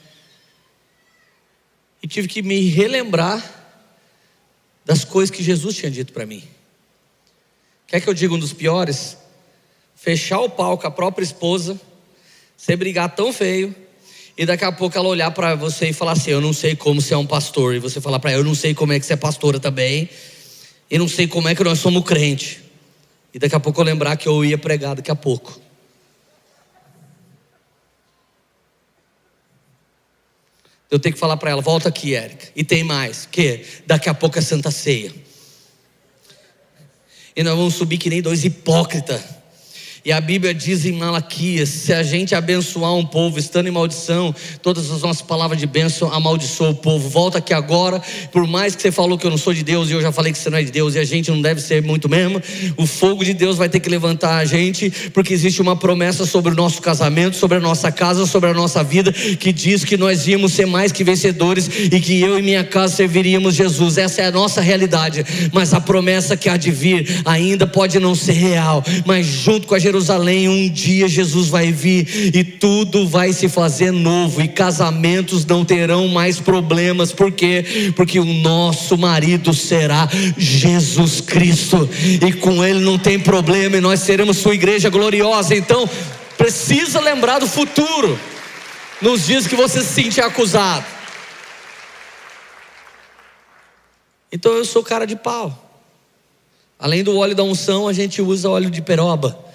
e 2.03 2.09
tive 2.09 2.28
que 2.28 2.42
me 2.42 2.68
relembrar 2.68 3.42
das 4.84 5.05
coisas 5.05 5.30
que 5.30 5.42
Jesus 5.42 5.76
tinha 5.76 5.90
dito 5.90 6.12
para 6.12 6.26
mim. 6.26 6.42
Quer 7.86 8.00
que 8.00 8.09
eu 8.09 8.14
diga 8.14 8.34
um 8.34 8.38
dos 8.38 8.53
piores? 8.53 9.16
Fechar 9.94 10.40
o 10.40 10.50
pau 10.50 10.76
com 10.76 10.86
a 10.86 10.90
própria 10.90 11.24
esposa, 11.24 11.80
você 12.57 12.74
brigar 12.74 13.14
tão 13.14 13.32
feio, 13.32 13.74
e 14.36 14.46
daqui 14.46 14.64
a 14.64 14.72
pouco 14.72 14.96
ela 14.96 15.09
olhar 15.09 15.30
para 15.30 15.55
você 15.55 15.90
e 15.90 15.92
falar 15.92 16.12
assim: 16.12 16.30
Eu 16.30 16.40
não 16.40 16.53
sei 16.53 16.74
como 16.74 17.00
você 17.00 17.14
é 17.14 17.16
um 17.16 17.26
pastor. 17.26 17.74
E 17.74 17.78
você 17.78 18.00
falar 18.00 18.18
para 18.18 18.32
ela: 18.32 18.40
Eu 18.40 18.44
não 18.44 18.55
sei 18.55 18.74
como 18.74 18.92
é 18.92 18.98
que 18.98 19.05
você 19.05 19.12
é 19.12 19.16
pastora 19.16 19.61
também. 19.61 20.09
E 20.90 20.98
não 20.98 21.07
sei 21.07 21.26
como 21.26 21.48
é 21.48 21.55
que 21.55 21.62
nós 21.62 21.78
somos 21.78 22.03
crente. 22.05 22.61
E 23.32 23.38
daqui 23.38 23.55
a 23.55 23.61
pouco 23.61 23.80
eu 23.80 23.84
lembrar 23.84 24.16
que 24.16 24.26
eu 24.26 24.44
ia 24.44 24.59
pregar 24.59 24.96
daqui 24.96 25.11
a 25.11 25.14
pouco. 25.14 25.61
Eu 30.93 30.99
tenho 30.99 31.14
que 31.14 31.18
falar 31.18 31.38
para 31.38 31.51
ela: 31.51 31.62
volta 31.62 31.88
aqui, 31.88 32.14
Érica. 32.14 32.49
E 32.55 32.62
tem 32.62 32.84
mais: 32.84 33.24
que 33.24 33.64
daqui 33.86 34.11
a 34.11 34.14
pouco 34.14 34.38
é 34.38 34.43
Santa 34.43 34.70
Ceia. 34.70 35.11
E 37.34 37.43
nós 37.43 37.57
vamos 37.57 37.74
subir 37.74 37.97
que 37.97 38.11
nem 38.11 38.20
dois 38.20 38.45
hipócritas 38.45 39.22
e 40.05 40.11
a 40.11 40.20
Bíblia 40.20 40.53
diz 40.53 40.84
em 40.84 40.92
Malaquias: 40.92 41.68
se 41.68 41.92
a 41.92 42.03
gente 42.03 42.34
abençoar 42.34 42.92
um 42.94 43.07
povo 43.07 43.38
estando 43.38 43.68
em 43.68 43.70
maldição, 43.70 44.34
todas 44.61 44.90
as 44.90 45.03
nossas 45.03 45.22
palavras 45.22 45.61
de 45.61 45.66
bênção 45.66 46.12
amaldiçoam 46.12 46.70
o 46.70 46.74
povo. 46.74 47.09
Volta 47.09 47.38
aqui 47.38 47.55
agora, 47.55 48.03
por 48.32 48.46
mais 48.46 48.74
que 48.74 48.82
você 48.82 48.90
falou 48.90 49.16
que 49.16 49.24
eu 49.24 49.30
não 49.30 49.38
sou 49.38 49.55
de 49.55 49.62
Deus 49.62 49.88
e 49.88 49.92
eu 49.92 50.03
já 50.03 50.11
falei 50.11 50.32
que 50.32 50.38
você 50.38 50.50
não 50.50 50.59
é 50.59 50.62
de 50.64 50.72
Deus 50.72 50.96
e 50.96 50.98
a 50.98 51.05
gente 51.05 51.30
não 51.30 51.40
deve 51.40 51.61
ser 51.61 51.82
muito 51.82 52.09
mesmo, 52.09 52.42
o 52.76 52.84
fogo 52.84 53.24
de 53.24 53.32
Deus 53.32 53.57
vai 53.57 53.68
ter 53.68 53.78
que 53.78 53.88
levantar 53.88 54.38
a 54.38 54.44
gente, 54.44 54.90
porque 55.12 55.32
existe 55.32 55.62
uma 55.62 55.76
promessa 55.76 56.26
sobre 56.26 56.53
o 56.53 56.57
nosso 56.57 56.82
casamento, 56.82 57.36
sobre 57.36 57.59
a 57.59 57.61
nossa 57.61 57.92
casa, 57.92 58.26
sobre 58.26 58.50
a 58.50 58.55
nossa 58.55 58.82
vida, 58.82 59.12
que 59.12 59.53
diz 59.53 59.84
que 59.84 59.96
nós 59.96 60.26
íamos 60.26 60.53
ser 60.53 60.66
mais 60.66 60.90
que 60.90 61.05
vencedores 61.05 61.70
e 61.92 62.00
que 62.00 62.20
eu 62.20 62.38
e 62.38 62.42
minha 62.42 62.64
casa 62.64 62.96
serviríamos 62.96 63.55
Jesus. 63.55 63.98
Essa 63.98 64.22
é 64.22 64.26
a 64.26 64.32
nossa 64.32 64.61
realidade, 64.61 65.24
mas 65.53 65.72
a 65.72 65.80
promessa 65.80 66.36
que 66.36 66.48
há 66.48 66.57
de 66.57 66.72
vir 66.72 67.22
ainda 67.24 67.68
pode 67.68 68.00
não 68.00 68.16
ser 68.16 68.32
real, 68.32 68.82
mas 69.07 69.26
junto 69.26 69.68
com 69.68 69.76
a 69.76 69.78
Jerusalém, 69.93 70.49
um 70.49 70.70
dia 70.70 71.07
Jesus 71.07 71.49
vai 71.49 71.70
vir 71.70 72.34
e 72.34 72.43
tudo 72.43 73.07
vai 73.07 73.30
se 73.30 73.47
fazer 73.47 73.90
novo, 73.90 74.40
e 74.40 74.49
casamentos 74.49 75.45
não 75.45 75.66
terão 75.66 76.09
mais 76.09 76.40
problemas, 76.40 77.12
por 77.12 77.30
quê? 77.30 77.93
Porque 77.95 78.18
o 78.18 78.24
nosso 78.24 78.97
marido 78.97 79.53
será 79.53 80.09
Jesus 80.38 81.20
Cristo, 81.20 81.86
e 82.26 82.32
com 82.32 82.64
ele 82.64 82.80
não 82.80 82.99
tem 82.99 83.20
problema, 83.20 83.76
e 83.76 83.82
nós 83.82 84.01
seremos 84.01 84.38
sua 84.38 84.55
igreja 84.55 84.88
gloriosa. 84.88 85.55
Então, 85.55 85.86
precisa 86.38 86.99
lembrar 86.99 87.38
do 87.38 87.47
futuro, 87.47 88.18
nos 89.03 89.26
dias 89.26 89.47
que 89.47 89.55
você 89.55 89.82
se 89.82 89.93
sentir 89.93 90.22
acusado. 90.22 90.86
Então 94.32 94.53
eu 94.53 94.64
sou 94.64 94.82
cara 94.82 95.07
de 95.07 95.16
pau. 95.16 95.70
Além 96.78 97.05
do 97.05 97.14
óleo 97.18 97.34
da 97.34 97.43
unção, 97.43 97.86
a 97.86 97.93
gente 97.93 98.22
usa 98.22 98.49
óleo 98.49 98.70
de 98.70 98.80
peroba 98.80 99.51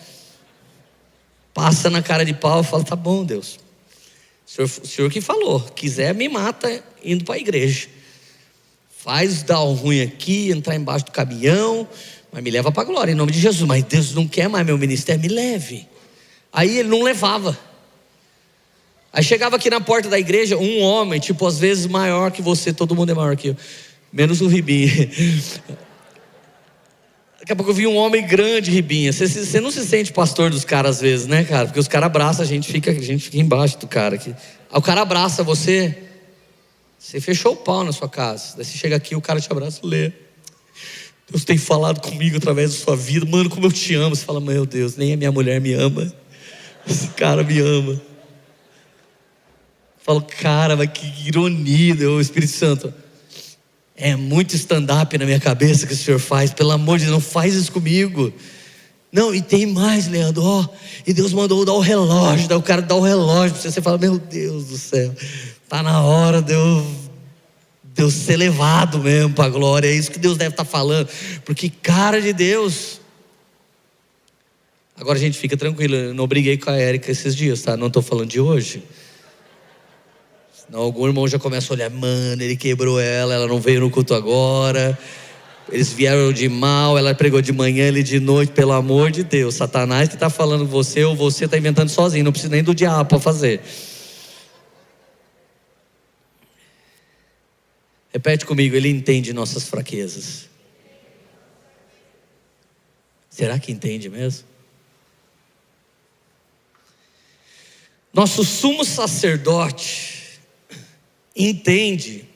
passa 1.58 1.90
na 1.90 2.04
cara 2.04 2.24
de 2.24 2.36
pau 2.36 2.62
e 2.62 2.64
fala: 2.64 2.84
tá 2.84 2.96
bom, 2.96 3.26
Deus, 3.26 3.58
O 4.46 4.50
senhor, 4.50 4.70
o 4.84 4.88
senhor 4.88 5.12
que 5.12 5.20
falou, 5.20 5.60
quiser 5.60 6.14
me 6.14 6.30
mata 6.30 6.84
indo 7.04 7.26
para 7.26 7.34
a 7.34 7.40
igreja. 7.40 7.88
Faz 8.96 9.42
dar 9.42 9.64
um 9.64 9.74
ruim 9.74 10.02
aqui, 10.02 10.52
entrar 10.52 10.76
embaixo 10.76 11.06
do 11.06 11.12
caminhão, 11.12 11.88
mas 12.32 12.44
me 12.44 12.52
leva 12.52 12.72
para 12.72 12.84
a 12.84 12.86
glória, 12.86 13.12
em 13.12 13.16
nome 13.16 13.32
de 13.32 13.40
Jesus. 13.40 13.68
Mas 13.68 13.84
Deus 13.84 14.14
não 14.14 14.28
quer 14.28 14.48
mais 14.48 14.64
meu 14.64 14.78
ministério, 14.78 15.20
me 15.20 15.30
leve. 15.30 15.88
Aí 16.54 16.78
ele 16.78 16.90
não 16.90 17.02
levava. 17.02 17.58
Aí 19.12 19.24
chegava 19.24 19.56
aqui 19.56 19.70
na 19.70 19.82
porta 19.82 20.10
da 20.10 20.20
igreja 20.20 20.56
um 20.58 20.82
homem, 20.82 21.20
tipo, 21.20 21.48
às 21.48 21.58
vezes 21.58 21.88
maior 21.88 22.30
que 22.30 22.42
você, 22.42 22.72
todo 22.72 22.94
mundo 22.94 23.12
é 23.12 23.16
maior 23.16 23.36
que 23.36 23.48
eu, 23.48 23.58
menos 24.14 24.42
o 24.42 24.48
Ribinho. 24.48 25.10
Daqui 27.48 27.54
a 27.54 27.56
pouco 27.56 27.72
eu 27.72 27.76
vi 27.76 27.88
um 27.88 27.96
homem 27.96 28.28
grande, 28.28 28.70
Ribinha. 28.70 29.14
Você, 29.14 29.62
não 29.62 29.72
se 29.72 29.88
sente 29.88 30.12
pastor 30.12 30.50
dos 30.50 30.66
caras 30.66 30.98
às 30.98 31.02
vezes, 31.02 31.28
né, 31.28 31.46
cara? 31.46 31.66
Porque 31.68 31.80
os 31.80 31.88
caras 31.88 32.08
abraçam, 32.08 32.44
a 32.44 32.46
gente 32.46 32.70
fica, 32.70 32.92
a 32.92 32.94
gente 32.94 33.24
fica 33.24 33.38
embaixo 33.38 33.80
do 33.80 33.88
cara 33.88 34.16
aqui. 34.16 34.32
Aí 34.32 34.78
o 34.78 34.82
cara 34.82 35.00
abraça 35.00 35.44
você, 35.44 35.98
você 37.00 37.22
fechou 37.22 37.54
o 37.54 37.56
pau 37.56 37.86
na 37.86 37.94
sua 37.94 38.10
casa. 38.10 38.58
Daí 38.58 38.66
você 38.66 38.78
chega 38.78 38.98
aqui, 38.98 39.16
o 39.16 39.22
cara 39.22 39.40
te 39.40 39.50
abraça, 39.50 39.80
lê. 39.82 40.12
Deus 41.32 41.46
tem 41.46 41.58
falado 41.58 42.02
comigo 42.02 42.36
através 42.36 42.72
da 42.72 42.84
sua 42.84 42.98
vida. 42.98 43.26
Mano, 43.26 43.50
como 43.50 43.66
eu 43.66 43.72
te 43.72 43.96
amo. 43.96 44.14
Você 44.14 44.26
fala, 44.26 44.42
meu 44.42 44.66
Deus, 44.66 44.98
nem 44.98 45.14
a 45.14 45.16
minha 45.16 45.32
mulher 45.32 45.62
me 45.62 45.72
ama. 45.72 46.14
Esse 46.86 47.08
cara 47.12 47.44
me 47.44 47.62
ama. 47.62 48.02
Falo, 50.00 50.22
cara, 50.22 50.76
mas 50.76 50.90
que 50.92 51.26
ironia, 51.26 52.10
o 52.10 52.20
Espírito 52.20 52.52
Santo. 52.52 52.94
É 54.00 54.16
muito 54.16 54.56
stand-up 54.56 55.18
na 55.18 55.26
minha 55.26 55.40
cabeça 55.40 55.88
que 55.88 55.94
o 55.94 55.98
Senhor 55.98 56.20
faz. 56.20 56.54
Pelo 56.54 56.70
amor 56.70 57.00
de 57.00 57.06
Deus, 57.06 57.14
não 57.14 57.20
faz 57.20 57.56
isso 57.56 57.72
comigo. 57.72 58.32
Não, 59.12 59.34
e 59.34 59.42
tem 59.42 59.66
mais, 59.66 60.08
Leandro. 60.08 60.44
Ó, 60.44 60.62
oh, 60.62 60.70
e 61.06 61.12
Deus 61.14 61.34
mandou 61.34 61.66
dar 61.66 61.74
o 61.74 61.80
relógio. 61.80 62.48
Daí 62.48 62.58
o 62.58 62.62
cara 62.62 62.84
dá 62.84 62.94
o 62.94 63.02
relógio 63.02 63.58
você. 63.58 63.72
Você 63.72 63.82
fala, 63.82 63.98
meu 63.98 64.20
Deus 64.20 64.66
do 64.66 64.78
céu. 64.78 65.12
Tá 65.68 65.82
na 65.82 66.04
hora 66.04 66.44
de 66.44 66.54
eu, 66.54 66.86
de 67.84 68.04
eu 68.04 68.12
ser 68.12 68.38
levado 68.38 69.00
mesmo 69.00 69.34
para 69.34 69.46
a 69.46 69.50
glória. 69.50 69.88
É 69.88 69.96
isso 69.96 70.12
que 70.12 70.20
Deus 70.20 70.38
deve 70.38 70.52
estar 70.52 70.64
tá 70.64 70.70
falando. 70.70 71.10
Porque, 71.44 71.68
cara 71.68 72.22
de 72.22 72.34
Deus. 72.34 73.02
Agora, 74.96 75.18
gente, 75.18 75.40
fica 75.40 75.58
tranquilo. 75.58 75.96
Eu 75.96 76.14
não 76.14 76.28
briguei 76.28 76.56
com 76.56 76.70
a 76.70 76.76
Érica 76.76 77.12
esses 77.12 77.36
dias, 77.36 77.64
tá? 77.64 77.76
Não 77.76 77.88
estou 77.88 78.04
falando 78.04 78.30
de 78.30 78.40
hoje. 78.40 78.84
Não, 80.70 80.82
algum 80.82 81.08
irmão 81.08 81.26
já 81.28 81.40
começa 81.40 81.72
a 81.72 81.76
olhar, 81.76 81.90
mano, 81.90 82.42
ele 82.42 82.58
quebrou 82.58 83.00
ela, 83.00 83.34
ela 83.34 83.48
não 83.48 83.60
veio 83.60 83.80
no 83.80 83.90
culto 83.90 84.14
agora. 84.14 84.98
Eles 85.72 85.94
vieram 85.94 86.32
de 86.34 86.50
mal, 86.50 86.98
ela 86.98 87.16
pregou 87.16 87.42
de 87.42 87.54
manhã, 87.54 87.88
ele 87.88 88.04
de 88.04 88.20
noite, 88.20 88.52
pelo 88.52 88.74
amor 88.74 89.10
de 89.10 89.24
Deus. 89.24 89.56
Satanás 89.56 90.10
que 90.10 90.16
está 90.16 90.30
falando 90.30 90.66
você 90.66 91.06
ou 91.06 91.16
você 91.16 91.46
está 91.46 91.58
inventando 91.58 91.90
sozinho, 91.90 92.26
não 92.26 92.32
precisa 92.32 92.52
nem 92.52 92.64
do 92.64 92.76
diabo 92.76 93.08
para 93.08 93.20
fazer. 93.20 93.62
Repete 98.12 98.46
comigo, 98.46 98.76
ele 98.76 98.90
entende 98.90 99.32
nossas 99.32 99.70
fraquezas. 99.70 100.50
Será 103.30 103.58
que 103.58 103.72
entende 103.72 104.10
mesmo? 104.10 104.46
Nosso 108.14 108.44
sumo 108.44 108.84
sacerdote 108.84 110.17
entende 111.38 112.28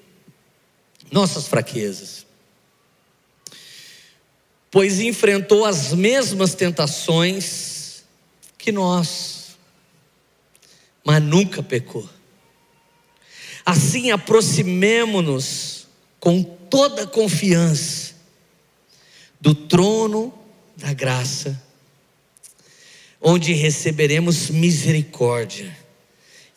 nossas 1.12 1.47
fraquezas, 1.47 2.26
pois 4.70 4.99
enfrentou 4.99 5.66
as 5.66 5.93
mesmas 5.93 6.54
tentações 6.54 8.04
que 8.58 8.72
nós, 8.72 9.58
mas 11.04 11.22
nunca 11.22 11.64
pecou. 11.64 12.08
Assim, 13.66 14.12
aproximemo-nos 14.12 15.88
com 16.20 16.43
toda 16.43 17.08
confiança 17.08 18.14
do 19.39 19.56
trono 19.56 20.34
da 20.78 20.93
graça, 20.93 21.62
onde 23.20 23.54
receberemos 23.54 24.49
misericórdia 24.49 25.81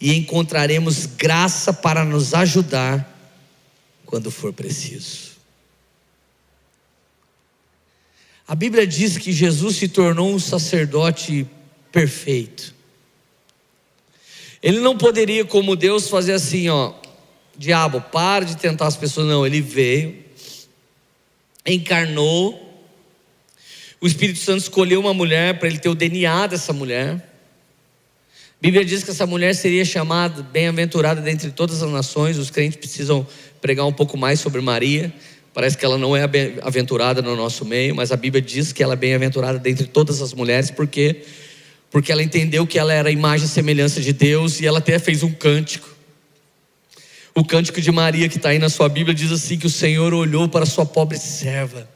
e 0.05 0.15
encontraremos 0.15 1.07
graça 1.07 1.73
para 1.73 2.05
nos 2.05 2.35
ajudar 2.35 3.11
quando 4.05 4.31
for 4.31 4.53
preciso. 4.53 5.31
A 8.47 8.55
Bíblia 8.55 8.87
diz 8.87 9.17
que 9.17 9.33
Jesus 9.33 9.77
se 9.77 9.89
tornou 9.89 10.31
um 10.31 10.39
sacerdote 10.39 11.47
perfeito. 11.91 12.75
Ele 14.63 14.79
não 14.81 14.99
poderia, 14.99 15.43
como 15.43 15.75
Deus, 15.75 16.07
fazer 16.07 16.35
assim, 16.35 16.69
ó, 16.69 16.93
diabo, 17.57 18.03
para 18.03 18.45
de 18.45 18.59
tentar 18.59 18.89
as 18.89 18.99
pessoas. 18.99 19.27
Não, 19.27 19.47
ele 19.47 19.63
veio, 19.63 20.23
encarnou, 21.65 22.85
o 24.03 24.07
Espírito 24.07 24.41
Santo 24.41 24.61
escolheu 24.61 25.01
uma 25.01 25.15
mulher 25.15 25.59
para 25.59 25.67
ele 25.67 25.79
ter 25.79 25.89
o 25.89 25.95
DNA 25.95 26.47
dessa 26.49 26.75
mulher. 26.75 27.34
Bíblia 28.61 28.85
diz 28.85 29.03
que 29.03 29.11
essa 29.11 29.27
mulher 29.27 29.55
seria 29.55 29.85
chamada 29.85 30.43
bem-aventurada 30.43 31.21
dentre 31.21 31.51
todas 31.51 31.83
as 31.83 31.91
nações. 31.91 32.39
Os 32.39 32.51
crentes 32.51 32.79
precisam 32.79 33.27
pregar 33.61 33.87
um 33.87 33.93
pouco 33.93 34.17
mais 34.17 34.41
sobre 34.41 34.61
Maria. 34.61 35.13
Parece 35.53 35.77
que 35.79 35.85
ela 35.85 35.99
não 35.99 36.17
é 36.17 36.27
bem-aventurada 36.27 37.23
no 37.23 37.37
nosso 37.37 37.65
meio, 37.65 37.95
mas 37.95 38.11
a 38.11 38.17
Bíblia 38.17 38.43
diz 38.43 38.73
que 38.73 38.83
ela 38.83 38.95
é 38.95 38.97
bem-aventurada 38.97 39.59
dentre 39.59 39.87
todas 39.87 40.21
as 40.21 40.35
mulheres, 40.35 40.71
porque 40.71 41.23
porque 41.91 42.11
ela 42.11 42.25
entendeu 42.25 42.67
que 42.67 42.77
ela 42.77 42.93
era 42.93 43.09
a 43.09 43.13
imagem 43.13 43.47
e 43.47 43.49
semelhança 43.49 44.01
de 44.01 44.13
Deus 44.13 44.59
e 44.59 44.67
ela 44.67 44.79
até 44.79 44.99
fez 44.99 45.23
um 45.23 45.33
cântico. 45.33 45.89
O 47.33 47.45
cântico 47.45 47.81
de 47.81 47.93
Maria 47.93 48.29
que 48.29 48.37
está 48.37 48.49
aí 48.49 48.59
na 48.59 48.69
sua 48.69 48.89
Bíblia 48.89 49.15
diz 49.15 49.31
assim: 49.31 49.57
que 49.57 49.69
o 49.69 49.71
Senhor 49.71 50.13
olhou 50.13 50.49
para 50.49 50.65
a 50.65 50.67
sua 50.67 50.85
pobre 50.85 51.17
serva 51.19 51.89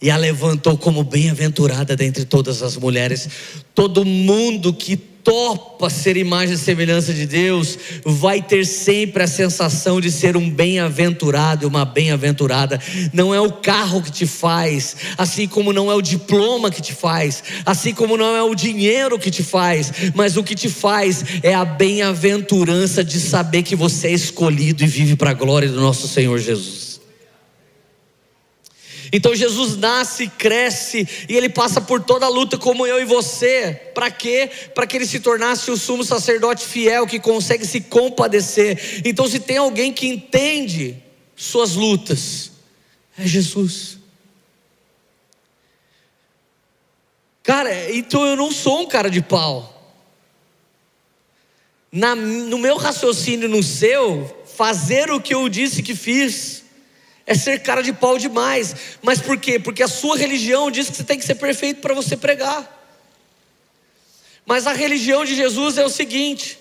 e 0.00 0.10
a 0.10 0.16
levantou 0.16 0.78
como 0.78 1.04
bem-aventurada 1.04 1.94
dentre 1.94 2.24
todas 2.24 2.62
as 2.62 2.76
mulheres. 2.76 3.28
Todo 3.74 4.02
mundo 4.04 4.72
que 4.72 4.96
topa 5.24 5.88
ser 5.88 6.16
imagem 6.16 6.54
e 6.54 6.58
semelhança 6.58 7.12
de 7.12 7.26
Deus, 7.26 7.78
vai 8.04 8.42
ter 8.42 8.66
sempre 8.66 9.22
a 9.22 9.26
sensação 9.26 10.00
de 10.00 10.10
ser 10.10 10.36
um 10.36 10.50
bem-aventurado 10.50 11.64
e 11.64 11.68
uma 11.68 11.84
bem-aventurada. 11.84 12.80
Não 13.12 13.34
é 13.34 13.40
o 13.40 13.52
carro 13.52 14.02
que 14.02 14.10
te 14.10 14.26
faz, 14.26 14.96
assim 15.16 15.46
como 15.46 15.72
não 15.72 15.90
é 15.90 15.94
o 15.94 16.02
diploma 16.02 16.70
que 16.70 16.82
te 16.82 16.92
faz, 16.92 17.42
assim 17.64 17.94
como 17.94 18.16
não 18.16 18.36
é 18.36 18.42
o 18.42 18.54
dinheiro 18.54 19.18
que 19.18 19.30
te 19.30 19.42
faz, 19.42 19.92
mas 20.14 20.36
o 20.36 20.42
que 20.42 20.54
te 20.54 20.68
faz 20.68 21.24
é 21.42 21.54
a 21.54 21.64
bem-aventurança 21.64 23.04
de 23.04 23.20
saber 23.20 23.62
que 23.62 23.76
você 23.76 24.08
é 24.08 24.12
escolhido 24.12 24.82
e 24.82 24.86
vive 24.86 25.16
para 25.16 25.30
a 25.30 25.34
glória 25.34 25.68
do 25.68 25.80
nosso 25.80 26.08
Senhor 26.08 26.38
Jesus. 26.38 26.91
Então 29.12 29.34
Jesus 29.34 29.76
nasce, 29.76 30.26
cresce 30.26 31.06
e 31.28 31.36
ele 31.36 31.50
passa 31.50 31.82
por 31.82 32.02
toda 32.02 32.24
a 32.24 32.30
luta 32.30 32.56
como 32.56 32.86
eu 32.86 32.98
e 32.98 33.04
você. 33.04 33.74
Para 33.94 34.10
quê? 34.10 34.50
Para 34.74 34.86
que 34.86 34.96
ele 34.96 35.06
se 35.06 35.20
tornasse 35.20 35.70
o 35.70 35.76
sumo 35.76 36.02
sacerdote 36.02 36.64
fiel 36.64 37.06
que 37.06 37.20
consegue 37.20 37.66
se 37.66 37.82
compadecer. 37.82 39.02
Então, 39.04 39.28
se 39.28 39.38
tem 39.38 39.58
alguém 39.58 39.92
que 39.92 40.06
entende 40.06 40.96
suas 41.36 41.74
lutas, 41.74 42.52
é 43.18 43.26
Jesus. 43.26 43.98
Cara, 47.42 47.94
então 47.94 48.24
eu 48.24 48.36
não 48.36 48.50
sou 48.50 48.80
um 48.80 48.86
cara 48.86 49.10
de 49.10 49.20
pau. 49.20 49.68
Na, 51.90 52.14
no 52.14 52.56
meu 52.56 52.78
raciocínio, 52.78 53.46
no 53.46 53.62
seu, 53.62 54.44
fazer 54.56 55.10
o 55.10 55.20
que 55.20 55.34
eu 55.34 55.46
disse 55.50 55.82
que 55.82 55.94
fiz 55.94 56.61
é 57.26 57.34
ser 57.34 57.60
cara 57.60 57.82
de 57.82 57.92
pau 57.92 58.18
demais. 58.18 58.74
Mas 59.02 59.20
por 59.20 59.38
quê? 59.38 59.58
Porque 59.58 59.82
a 59.82 59.88
sua 59.88 60.16
religião 60.16 60.70
diz 60.70 60.90
que 60.90 60.96
você 60.96 61.04
tem 61.04 61.18
que 61.18 61.24
ser 61.24 61.36
perfeito 61.36 61.80
para 61.80 61.94
você 61.94 62.16
pregar. 62.16 62.80
Mas 64.44 64.66
a 64.66 64.72
religião 64.72 65.24
de 65.24 65.34
Jesus 65.34 65.78
é 65.78 65.84
o 65.84 65.88
seguinte: 65.88 66.58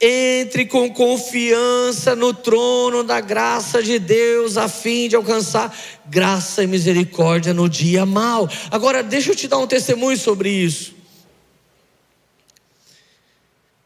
entre 0.00 0.66
com 0.66 0.90
confiança 0.90 2.14
no 2.14 2.34
trono 2.34 3.02
da 3.02 3.20
graça 3.20 3.82
de 3.82 3.98
Deus, 3.98 4.56
a 4.58 4.68
fim 4.68 5.08
de 5.08 5.16
alcançar 5.16 5.74
graça 6.06 6.62
e 6.62 6.66
misericórdia 6.66 7.54
no 7.54 7.68
dia 7.68 8.04
mal. 8.04 8.48
Agora, 8.70 9.02
deixa 9.02 9.30
eu 9.30 9.36
te 9.36 9.48
dar 9.48 9.58
um 9.58 9.66
testemunho 9.66 10.18
sobre 10.18 10.50
isso. 10.50 11.00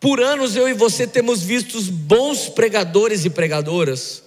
Por 0.01 0.21
anos 0.21 0.55
eu 0.55 0.69
e 0.69 0.75
você 0.75 1.07
temos 1.07 1.43
visto 1.43 1.81
bons 1.93 2.49
pregadores 2.49 3.25
e 3.25 3.31
pregadoras 3.31 4.24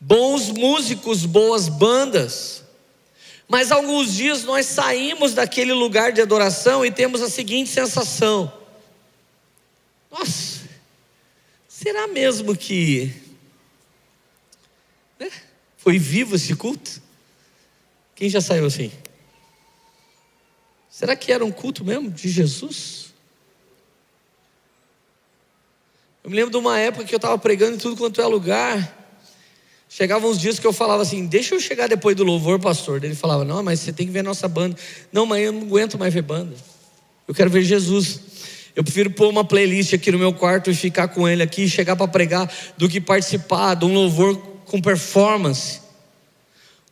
bons 0.00 0.50
músicos, 0.50 1.24
boas 1.24 1.68
bandas. 1.68 2.64
Mas 3.48 3.72
alguns 3.72 4.12
dias 4.12 4.44
nós 4.44 4.66
saímos 4.66 5.32
daquele 5.32 5.72
lugar 5.72 6.12
de 6.12 6.20
adoração 6.20 6.84
e 6.84 6.90
temos 6.90 7.22
a 7.22 7.30
seguinte 7.30 7.70
sensação: 7.70 8.52
Nossa, 10.10 10.60
será 11.66 12.06
mesmo 12.06 12.54
que 12.54 13.12
né, 15.18 15.30
foi 15.76 15.98
vivo 15.98 16.36
esse 16.36 16.54
culto? 16.54 17.02
Quem 18.14 18.28
já 18.28 18.40
saiu 18.40 18.66
assim? 18.66 18.92
Será 20.90 21.14
que 21.14 21.32
era 21.32 21.44
um 21.44 21.52
culto 21.52 21.84
mesmo 21.84 22.10
de 22.10 22.28
Jesus? 22.28 23.14
Eu 26.24 26.30
me 26.30 26.36
lembro 26.36 26.50
de 26.50 26.56
uma 26.56 26.78
época 26.78 27.04
que 27.04 27.14
eu 27.14 27.18
estava 27.18 27.38
pregando 27.38 27.76
em 27.76 27.78
tudo 27.78 27.96
quanto 27.96 28.20
é 28.20 28.26
lugar. 28.26 28.97
Chegavam 29.88 30.30
uns 30.30 30.38
dias 30.38 30.58
que 30.58 30.66
eu 30.66 30.72
falava 30.72 31.02
assim: 31.02 31.26
Deixa 31.26 31.54
eu 31.54 31.60
chegar 31.60 31.88
depois 31.88 32.14
do 32.14 32.22
louvor, 32.22 32.60
pastor. 32.60 33.02
Ele 33.02 33.14
falava: 33.14 33.44
Não, 33.44 33.62
mas 33.62 33.80
você 33.80 33.92
tem 33.92 34.06
que 34.06 34.12
ver 34.12 34.20
a 34.20 34.24
nossa 34.24 34.46
banda. 34.46 34.76
Não, 35.10 35.24
mas 35.24 35.42
eu 35.42 35.52
não 35.52 35.62
aguento 35.62 35.98
mais 35.98 36.12
ver 36.12 36.22
banda. 36.22 36.54
Eu 37.26 37.34
quero 37.34 37.48
ver 37.48 37.62
Jesus. 37.62 38.20
Eu 38.76 38.84
prefiro 38.84 39.10
pôr 39.10 39.28
uma 39.28 39.44
playlist 39.44 39.94
aqui 39.94 40.12
no 40.12 40.18
meu 40.18 40.32
quarto 40.32 40.70
e 40.70 40.74
ficar 40.74 41.08
com 41.08 41.26
ele 41.26 41.42
aqui, 41.42 41.68
chegar 41.68 41.96
para 41.96 42.06
pregar, 42.06 42.52
do 42.76 42.88
que 42.88 43.00
participar 43.00 43.74
de 43.74 43.84
um 43.84 43.92
louvor 43.92 44.36
com 44.66 44.80
performance, 44.80 45.80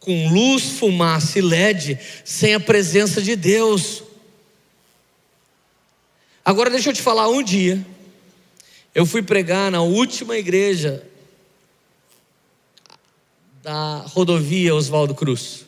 com 0.00 0.28
luz, 0.28 0.64
fumaça 0.78 1.38
e 1.38 1.42
LED, 1.42 1.98
sem 2.24 2.54
a 2.54 2.60
presença 2.60 3.22
de 3.22 3.36
Deus. 3.36 4.02
Agora 6.44 6.70
deixa 6.70 6.90
eu 6.90 6.94
te 6.94 7.02
falar, 7.02 7.28
um 7.28 7.42
dia, 7.42 7.84
eu 8.94 9.04
fui 9.06 9.22
pregar 9.22 9.70
na 9.70 9.82
última 9.82 10.36
igreja 10.36 11.06
da 13.66 14.04
rodovia 14.06 14.72
Oswaldo 14.76 15.12
Cruz. 15.12 15.66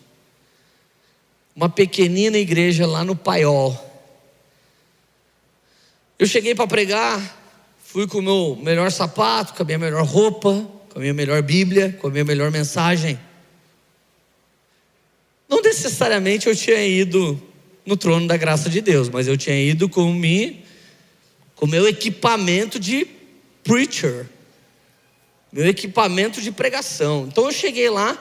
Uma 1.57 1.69
pequenina 1.69 2.39
igreja 2.39 2.87
lá 2.87 3.05
no 3.05 3.17
Paiol. 3.17 3.77
Eu 6.17 6.25
cheguei 6.25 6.55
para 6.55 6.69
pregar, 6.69 7.21
fui 7.83 8.07
com 8.07 8.19
o 8.19 8.23
meu 8.23 8.57
melhor 8.63 8.93
sapato, 8.93 9.53
com 9.53 9.65
a 9.65 9.67
minha 9.67 9.81
melhor 9.81 10.05
roupa, 10.05 10.65
com 10.91 11.01
a 11.01 11.01
minha 11.01 11.13
melhor 11.13 11.43
Bíblia, 11.43 11.99
com 12.01 12.07
a 12.07 12.11
minha 12.11 12.25
melhor 12.25 12.53
mensagem. 12.53 13.19
Não 15.49 15.61
necessariamente 15.61 16.47
eu 16.47 16.55
tinha 16.55 16.87
ido 16.87 17.43
no 17.85 17.97
trono 17.97 18.29
da 18.29 18.37
graça 18.37 18.71
de 18.71 18.81
Deus, 18.81 19.09
mas 19.09 19.27
eu 19.27 19.37
tinha 19.37 19.61
ido 19.61 19.89
com 19.89 20.13
me 20.13 20.65
com 21.57 21.67
meu 21.67 21.89
equipamento 21.89 22.79
de 22.79 23.09
preacher, 23.65 24.27
meu 25.53 25.67
equipamento 25.67 26.41
de 26.41 26.53
pregação. 26.53 27.27
Então 27.27 27.47
eu 27.47 27.53
cheguei 27.53 27.89
lá, 27.89 28.17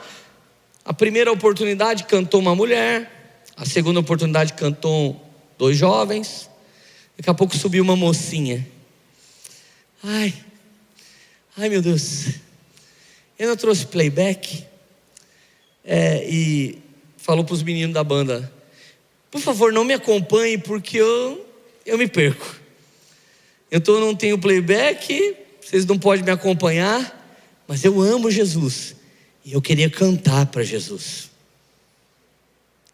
a 0.84 0.94
primeira 0.94 1.30
oportunidade 1.30 2.04
cantou 2.04 2.40
uma 2.40 2.54
mulher, 2.54 3.42
a 3.56 3.64
segunda 3.64 4.00
oportunidade 4.00 4.54
cantou 4.54 5.20
dois 5.58 5.76
jovens, 5.76 6.48
daqui 7.16 7.28
a 7.28 7.34
pouco 7.34 7.56
subiu 7.56 7.82
uma 7.82 7.96
mocinha. 7.96 8.66
Ai, 10.02 10.32
ai 11.56 11.68
meu 11.68 11.82
Deus, 11.82 12.26
eu 13.38 13.48
não 13.48 13.56
trouxe 13.56 13.86
playback 13.86 14.64
é, 15.84 16.24
e 16.28 16.78
falou 17.16 17.44
para 17.44 17.54
os 17.54 17.62
meninos 17.62 17.94
da 17.94 18.04
banda: 18.04 18.50
por 19.30 19.40
favor, 19.40 19.72
não 19.72 19.84
me 19.84 19.92
acompanhe 19.92 20.56
porque 20.56 20.98
eu, 20.98 21.46
eu 21.84 21.98
me 21.98 22.06
perco. 22.06 22.56
Então 23.70 23.96
eu 23.96 24.00
não 24.00 24.14
tenho 24.14 24.38
playback, 24.38 25.36
vocês 25.60 25.84
não 25.84 25.98
podem 25.98 26.24
me 26.24 26.30
acompanhar, 26.30 27.17
mas 27.68 27.84
eu 27.84 28.00
amo 28.00 28.30
Jesus 28.30 28.96
e 29.44 29.52
eu 29.52 29.60
queria 29.60 29.90
cantar 29.90 30.46
para 30.46 30.64
Jesus. 30.64 31.30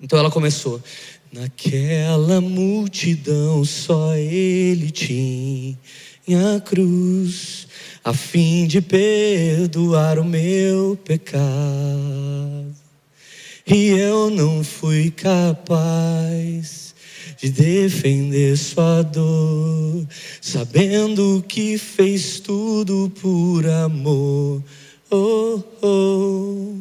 Então 0.01 0.18
ela 0.18 0.31
começou. 0.31 0.83
Naquela 1.33 2.41
multidão 2.41 3.64
só 3.64 4.14
ele 4.16 4.91
tinha 4.91 6.57
a 6.57 6.61
cruz, 6.61 7.66
a 8.05 8.12
fim 8.12 8.66
de 8.66 8.81
perdoar 8.81 10.18
o 10.18 10.25
meu 10.25 10.99
pecado. 11.05 12.75
E 13.66 13.87
eu 13.89 14.29
não 14.31 14.62
fui 14.62 15.11
capaz 15.11 16.84
de 17.45 17.51
defender 17.51 18.57
sua 18.57 19.03
dor, 19.03 20.07
sabendo 20.40 21.45
que 21.47 21.76
fez 21.76 22.40
tudo 22.40 23.12
por 23.20 23.66
amor. 23.66 24.64
Oh, 25.11 25.62
oh. 25.82 26.72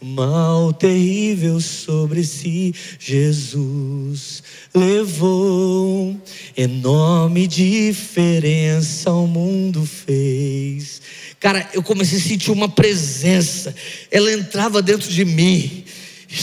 Mal 0.00 0.72
terrível 0.72 1.60
sobre 1.60 2.24
si, 2.24 2.74
Jesus 2.98 4.42
levou. 4.74 6.16
Enorme 6.56 7.46
diferença 7.46 9.12
o 9.12 9.26
mundo 9.26 9.84
fez. 9.84 11.02
Cara, 11.38 11.68
eu 11.74 11.82
comecei 11.82 12.18
a 12.18 12.22
sentir 12.22 12.50
uma 12.50 12.68
presença, 12.68 13.74
ela 14.10 14.32
entrava 14.32 14.80
dentro 14.80 15.10
de 15.10 15.24
mim, 15.26 15.84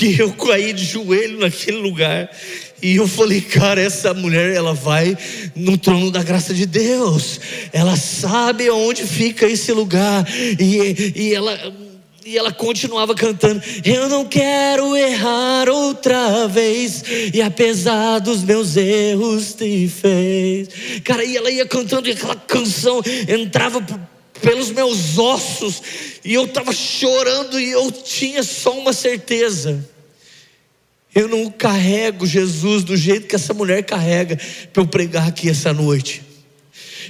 e 0.01 0.20
eu 0.20 0.34
caí 0.34 0.72
de 0.72 0.84
joelho 0.84 1.39
naquele 1.39 1.78
lugar. 1.78 2.30
E 2.86 2.97
eu 2.97 3.07
falei, 3.07 3.41
cara, 3.41 3.81
essa 3.81 4.13
mulher, 4.13 4.53
ela 4.53 4.75
vai 4.75 5.17
no 5.55 5.75
trono 5.75 6.11
da 6.11 6.21
graça 6.21 6.53
de 6.53 6.67
Deus. 6.67 7.39
Ela 7.73 7.95
sabe 7.95 8.69
onde 8.69 9.07
fica 9.07 9.47
esse 9.47 9.71
lugar. 9.71 10.23
E, 10.59 11.13
e 11.15 11.33
ela 11.33 11.73
e 12.23 12.38
ela 12.38 12.51
continuava 12.51 13.15
cantando: 13.15 13.59
Eu 13.83 14.07
não 14.07 14.23
quero 14.25 14.95
errar 14.95 15.67
outra 15.67 16.47
vez, 16.47 17.03
e 17.33 17.41
apesar 17.41 18.19
dos 18.19 18.43
meus 18.43 18.77
erros 18.77 19.55
te 19.55 19.88
fez. 19.88 20.69
Cara, 21.03 21.25
e 21.25 21.36
ela 21.36 21.49
ia 21.49 21.65
cantando, 21.65 22.07
e 22.07 22.11
aquela 22.11 22.36
canção 22.36 23.01
entrava 23.27 23.83
pelos 24.39 24.69
meus 24.69 25.17
ossos, 25.17 25.81
e 26.23 26.36
eu 26.36 26.45
estava 26.45 26.71
chorando, 26.71 27.59
e 27.59 27.71
eu 27.71 27.91
tinha 27.91 28.43
só 28.43 28.77
uma 28.77 28.93
certeza 28.93 29.95
eu 31.16 31.30
não 31.30 31.49
carrego 31.49 32.28
Jesus 32.28 32.84
do 32.84 32.97
jeito 32.97 33.26
que 33.26 33.36
essa 33.36 33.53
mulher 33.53 33.84
carrega 33.84 34.38
para 34.74 34.84
eu 34.84 34.88
pregar 34.88 35.30
aqui 35.30 35.49
essa 35.49 35.72
noite. 35.72 36.22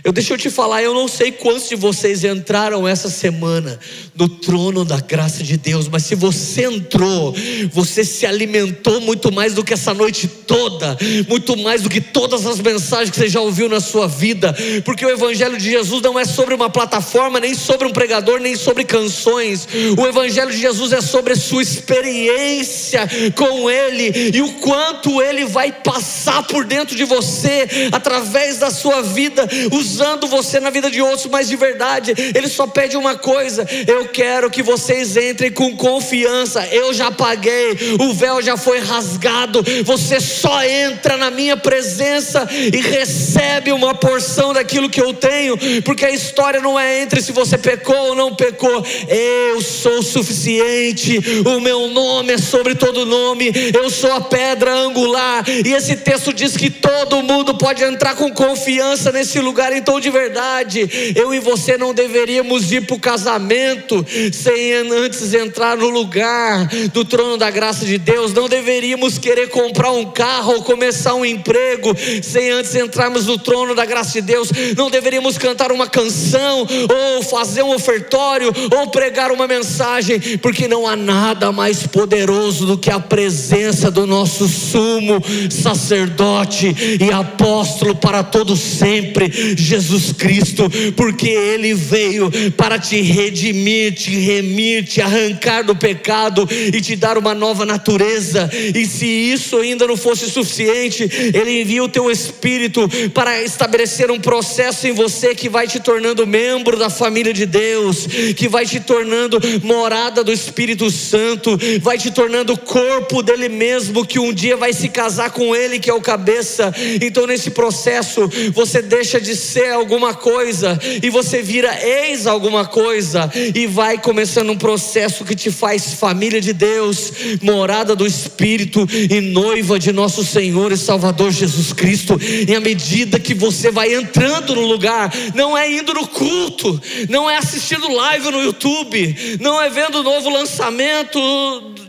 Eu 0.03 0.11
deixa 0.11 0.33
eu 0.33 0.37
te 0.37 0.49
falar, 0.49 0.83
eu 0.83 0.93
não 0.93 1.07
sei 1.07 1.31
quantos 1.31 1.69
de 1.69 1.75
vocês 1.75 2.23
entraram 2.23 2.87
essa 2.87 3.09
semana 3.09 3.79
no 4.15 4.27
trono 4.29 4.85
da 4.85 4.99
graça 4.99 5.43
de 5.43 5.57
Deus, 5.57 5.87
mas 5.87 6.03
se 6.03 6.15
você 6.15 6.65
entrou, 6.65 7.35
você 7.71 8.03
se 8.03 8.25
alimentou 8.25 9.01
muito 9.01 9.31
mais 9.31 9.53
do 9.53 9.63
que 9.63 9.73
essa 9.73 9.93
noite 9.93 10.27
toda, 10.27 10.97
muito 11.27 11.57
mais 11.57 11.81
do 11.81 11.89
que 11.89 12.01
todas 12.01 12.45
as 12.45 12.59
mensagens 12.59 13.09
que 13.09 13.17
você 13.17 13.29
já 13.29 13.41
ouviu 13.41 13.67
na 13.67 13.79
sua 13.79 14.07
vida, 14.07 14.55
porque 14.83 15.05
o 15.05 15.09
evangelho 15.09 15.57
de 15.57 15.69
Jesus 15.69 16.01
não 16.01 16.19
é 16.19 16.25
sobre 16.25 16.53
uma 16.53 16.69
plataforma, 16.69 17.39
nem 17.39 17.53
sobre 17.53 17.87
um 17.87 17.91
pregador, 17.91 18.39
nem 18.39 18.55
sobre 18.55 18.83
canções. 18.83 19.67
O 19.97 20.05
evangelho 20.05 20.51
de 20.51 20.59
Jesus 20.59 20.93
é 20.93 21.01
sobre 21.01 21.33
a 21.33 21.35
sua 21.35 21.61
experiência 21.61 23.07
com 23.35 23.69
ele 23.69 24.31
e 24.33 24.41
o 24.41 24.53
quanto 24.53 25.21
ele 25.21 25.45
vai 25.45 25.71
passar 25.71 26.43
por 26.43 26.65
dentro 26.65 26.95
de 26.95 27.03
você 27.03 27.67
através 27.91 28.57
da 28.57 28.71
sua 28.71 29.01
vida, 29.01 29.47
os 29.71 29.84
usando 29.85 30.27
você 30.27 30.59
na 30.59 30.71
vida 30.71 30.89
de 30.89 31.01
outros, 31.01 31.27
mas 31.27 31.47
de 31.47 31.55
verdade, 31.55 32.13
Ele 32.33 32.47
só 32.47 32.65
pede 32.65 32.97
uma 32.97 33.15
coisa: 33.15 33.65
eu 33.87 34.07
quero 34.07 34.49
que 34.49 34.63
vocês 34.63 35.15
entrem 35.15 35.51
com 35.51 35.75
confiança. 35.75 36.65
Eu 36.71 36.93
já 36.93 37.11
paguei, 37.11 37.77
o 37.99 38.13
véu 38.13 38.41
já 38.41 38.57
foi 38.57 38.79
rasgado. 38.79 39.63
Você 39.83 40.19
só 40.19 40.63
entra 40.63 41.17
na 41.17 41.29
minha 41.29 41.55
presença 41.55 42.47
e 42.51 42.81
recebe 42.81 43.71
uma 43.71 43.93
porção 43.93 44.53
daquilo 44.53 44.89
que 44.89 45.01
eu 45.01 45.13
tenho, 45.13 45.57
porque 45.83 46.05
a 46.05 46.11
história 46.11 46.59
não 46.59 46.79
é 46.79 47.01
entre 47.01 47.21
se 47.21 47.31
você 47.31 47.57
pecou 47.57 48.09
ou 48.09 48.15
não 48.15 48.35
pecou. 48.35 48.83
Eu 49.07 49.61
sou 49.61 50.01
suficiente, 50.01 51.19
o 51.45 51.59
meu 51.59 51.87
nome 51.89 52.33
é 52.33 52.37
sobre 52.37 52.73
todo 52.75 53.05
nome, 53.05 53.51
eu 53.73 53.89
sou 53.89 54.11
a 54.11 54.21
pedra 54.21 54.73
angular. 54.73 55.45
E 55.47 55.73
esse 55.73 55.95
texto 55.97 56.33
diz 56.33 56.57
que 56.57 56.69
todo 56.69 57.21
mundo 57.21 57.55
pode 57.55 57.83
entrar 57.83 58.15
com 58.15 58.31
confiança 58.31 59.11
nesse 59.11 59.39
lugar 59.39 59.71
então, 59.75 59.99
de 59.99 60.09
verdade, 60.09 61.13
eu 61.15 61.33
e 61.33 61.39
você 61.39 61.77
não 61.77 61.93
deveríamos 61.93 62.71
ir 62.71 62.85
para 62.85 62.95
o 62.95 62.99
casamento 62.99 64.05
sem 64.33 64.73
antes 64.73 65.33
entrar 65.33 65.77
no 65.77 65.89
lugar 65.89 66.67
do 66.93 67.03
trono 67.03 67.37
da 67.37 67.49
graça 67.49 67.85
de 67.85 67.97
Deus. 67.97 68.33
Não 68.33 68.47
deveríamos 68.47 69.17
querer 69.17 69.49
comprar 69.49 69.91
um 69.91 70.05
carro 70.05 70.53
ou 70.53 70.63
começar 70.63 71.15
um 71.15 71.25
emprego 71.25 71.95
sem 72.23 72.51
antes 72.51 72.75
entrarmos 72.75 73.25
no 73.25 73.37
trono 73.37 73.75
da 73.75 73.85
graça 73.85 74.13
de 74.13 74.21
Deus. 74.21 74.49
Não 74.75 74.89
deveríamos 74.89 75.37
cantar 75.37 75.71
uma 75.71 75.87
canção 75.87 76.67
ou 77.15 77.23
fazer 77.23 77.63
um 77.63 77.73
ofertório 77.73 78.53
ou 78.77 78.87
pregar 78.87 79.31
uma 79.31 79.47
mensagem, 79.47 80.37
porque 80.37 80.67
não 80.67 80.87
há 80.87 80.95
nada 80.95 81.51
mais 81.51 81.85
poderoso 81.85 82.65
do 82.65 82.77
que 82.77 82.91
a 82.91 82.99
presença 82.99 83.91
do 83.91 84.05
nosso 84.05 84.47
sumo 84.47 85.21
sacerdote 85.49 86.75
e 86.99 87.11
apóstolo 87.11 87.95
para 87.95 88.23
todo 88.23 88.55
sempre. 88.55 89.55
Jesus 89.65 90.11
Cristo, 90.11 90.69
porque 90.95 91.27
Ele 91.27 91.73
veio 91.73 92.31
para 92.51 92.79
te 92.79 93.01
redimir, 93.01 93.93
te 93.93 94.11
remir, 94.11 94.85
te 94.85 95.01
arrancar 95.01 95.63
do 95.63 95.75
pecado 95.75 96.47
e 96.51 96.79
te 96.79 96.95
dar 96.95 97.17
uma 97.17 97.33
nova 97.33 97.65
natureza. 97.65 98.49
E 98.73 98.85
se 98.85 99.05
isso 99.05 99.57
ainda 99.57 99.87
não 99.87 99.97
fosse 99.97 100.29
suficiente, 100.29 101.09
Ele 101.33 101.61
envia 101.61 101.83
o 101.83 101.89
teu 101.89 102.09
Espírito 102.09 102.87
para 103.13 103.41
estabelecer 103.43 104.11
um 104.11 104.19
processo 104.19 104.87
em 104.87 104.91
você 104.91 105.33
que 105.35 105.49
vai 105.49 105.67
te 105.67 105.79
tornando 105.79 106.27
membro 106.27 106.77
da 106.77 106.89
família 106.89 107.33
de 107.33 107.45
Deus, 107.45 108.07
que 108.35 108.47
vai 108.47 108.65
te 108.65 108.79
tornando 108.79 109.39
morada 109.63 110.23
do 110.23 110.31
Espírito 110.31 110.89
Santo, 110.91 111.57
vai 111.81 111.97
te 111.97 112.11
tornando 112.11 112.57
corpo 112.57 113.23
dele 113.23 113.49
mesmo, 113.49 114.05
que 114.05 114.19
um 114.19 114.33
dia 114.33 114.55
vai 114.55 114.73
se 114.73 114.89
casar 114.89 115.31
com 115.31 115.55
Ele, 115.55 115.79
que 115.79 115.89
é 115.89 115.93
o 115.93 116.01
cabeça. 116.01 116.73
Então, 117.01 117.25
nesse 117.25 117.49
processo, 117.49 118.29
você 118.53 118.81
deixa 118.81 119.19
de 119.19 119.35
ser 119.35 119.54
você 119.55 119.61
é 119.61 119.71
alguma 119.71 120.13
coisa 120.13 120.77
e 121.01 121.09
você 121.09 121.41
vira 121.41 121.73
ex 121.81 122.27
alguma 122.27 122.65
coisa 122.65 123.31
e 123.55 123.65
vai 123.65 123.97
começando 123.97 124.49
um 124.49 124.57
processo 124.57 125.23
que 125.23 125.33
te 125.33 125.49
faz 125.49 125.93
família 125.93 126.41
de 126.41 126.51
Deus, 126.51 127.13
morada 127.41 127.95
do 127.95 128.05
Espírito 128.05 128.85
e 128.91 129.21
noiva 129.21 129.79
de 129.79 129.93
nosso 129.93 130.25
Senhor 130.25 130.73
e 130.73 130.77
Salvador 130.77 131.31
Jesus 131.31 131.71
Cristo. 131.71 132.19
E 132.19 132.53
à 132.53 132.59
medida 132.59 133.17
que 133.17 133.33
você 133.33 133.71
vai 133.71 133.93
entrando 133.93 134.55
no 134.55 134.65
lugar, 134.65 135.09
não 135.33 135.57
é 135.57 135.71
indo 135.71 135.93
no 135.93 136.05
culto, 136.05 136.81
não 137.07 137.29
é 137.29 137.37
assistindo 137.37 137.87
live 137.87 138.31
no 138.31 138.43
YouTube, 138.43 139.37
não 139.39 139.61
é 139.61 139.69
vendo 139.69 139.99
o 139.99 140.03
novo 140.03 140.29
lançamento 140.29 141.17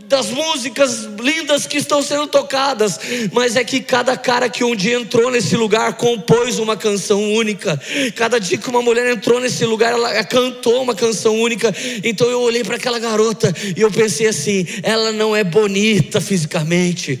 das 0.07 0.29
músicas 0.29 1.07
lindas 1.19 1.67
que 1.67 1.77
estão 1.77 2.01
sendo 2.01 2.27
tocadas, 2.27 2.99
mas 3.31 3.55
é 3.55 3.63
que 3.63 3.81
cada 3.81 4.15
cara 4.15 4.49
que 4.49 4.63
um 4.63 4.75
dia 4.75 4.97
entrou 4.97 5.29
nesse 5.29 5.55
lugar 5.55 5.93
compôs 5.93 6.59
uma 6.59 6.77
canção 6.77 7.33
única. 7.33 7.79
Cada 8.15 8.39
dia 8.39 8.57
que 8.57 8.69
uma 8.69 8.81
mulher 8.81 9.11
entrou 9.11 9.39
nesse 9.39 9.65
lugar, 9.65 9.91
ela 9.91 10.23
cantou 10.23 10.81
uma 10.81 10.95
canção 10.95 11.37
única. 11.39 11.73
Então 12.03 12.29
eu 12.29 12.41
olhei 12.41 12.63
para 12.63 12.77
aquela 12.77 12.99
garota 12.99 13.53
e 13.75 13.81
eu 13.81 13.91
pensei 13.91 14.27
assim: 14.27 14.65
ela 14.81 15.11
não 15.11 15.35
é 15.35 15.43
bonita 15.43 16.21
fisicamente, 16.21 17.19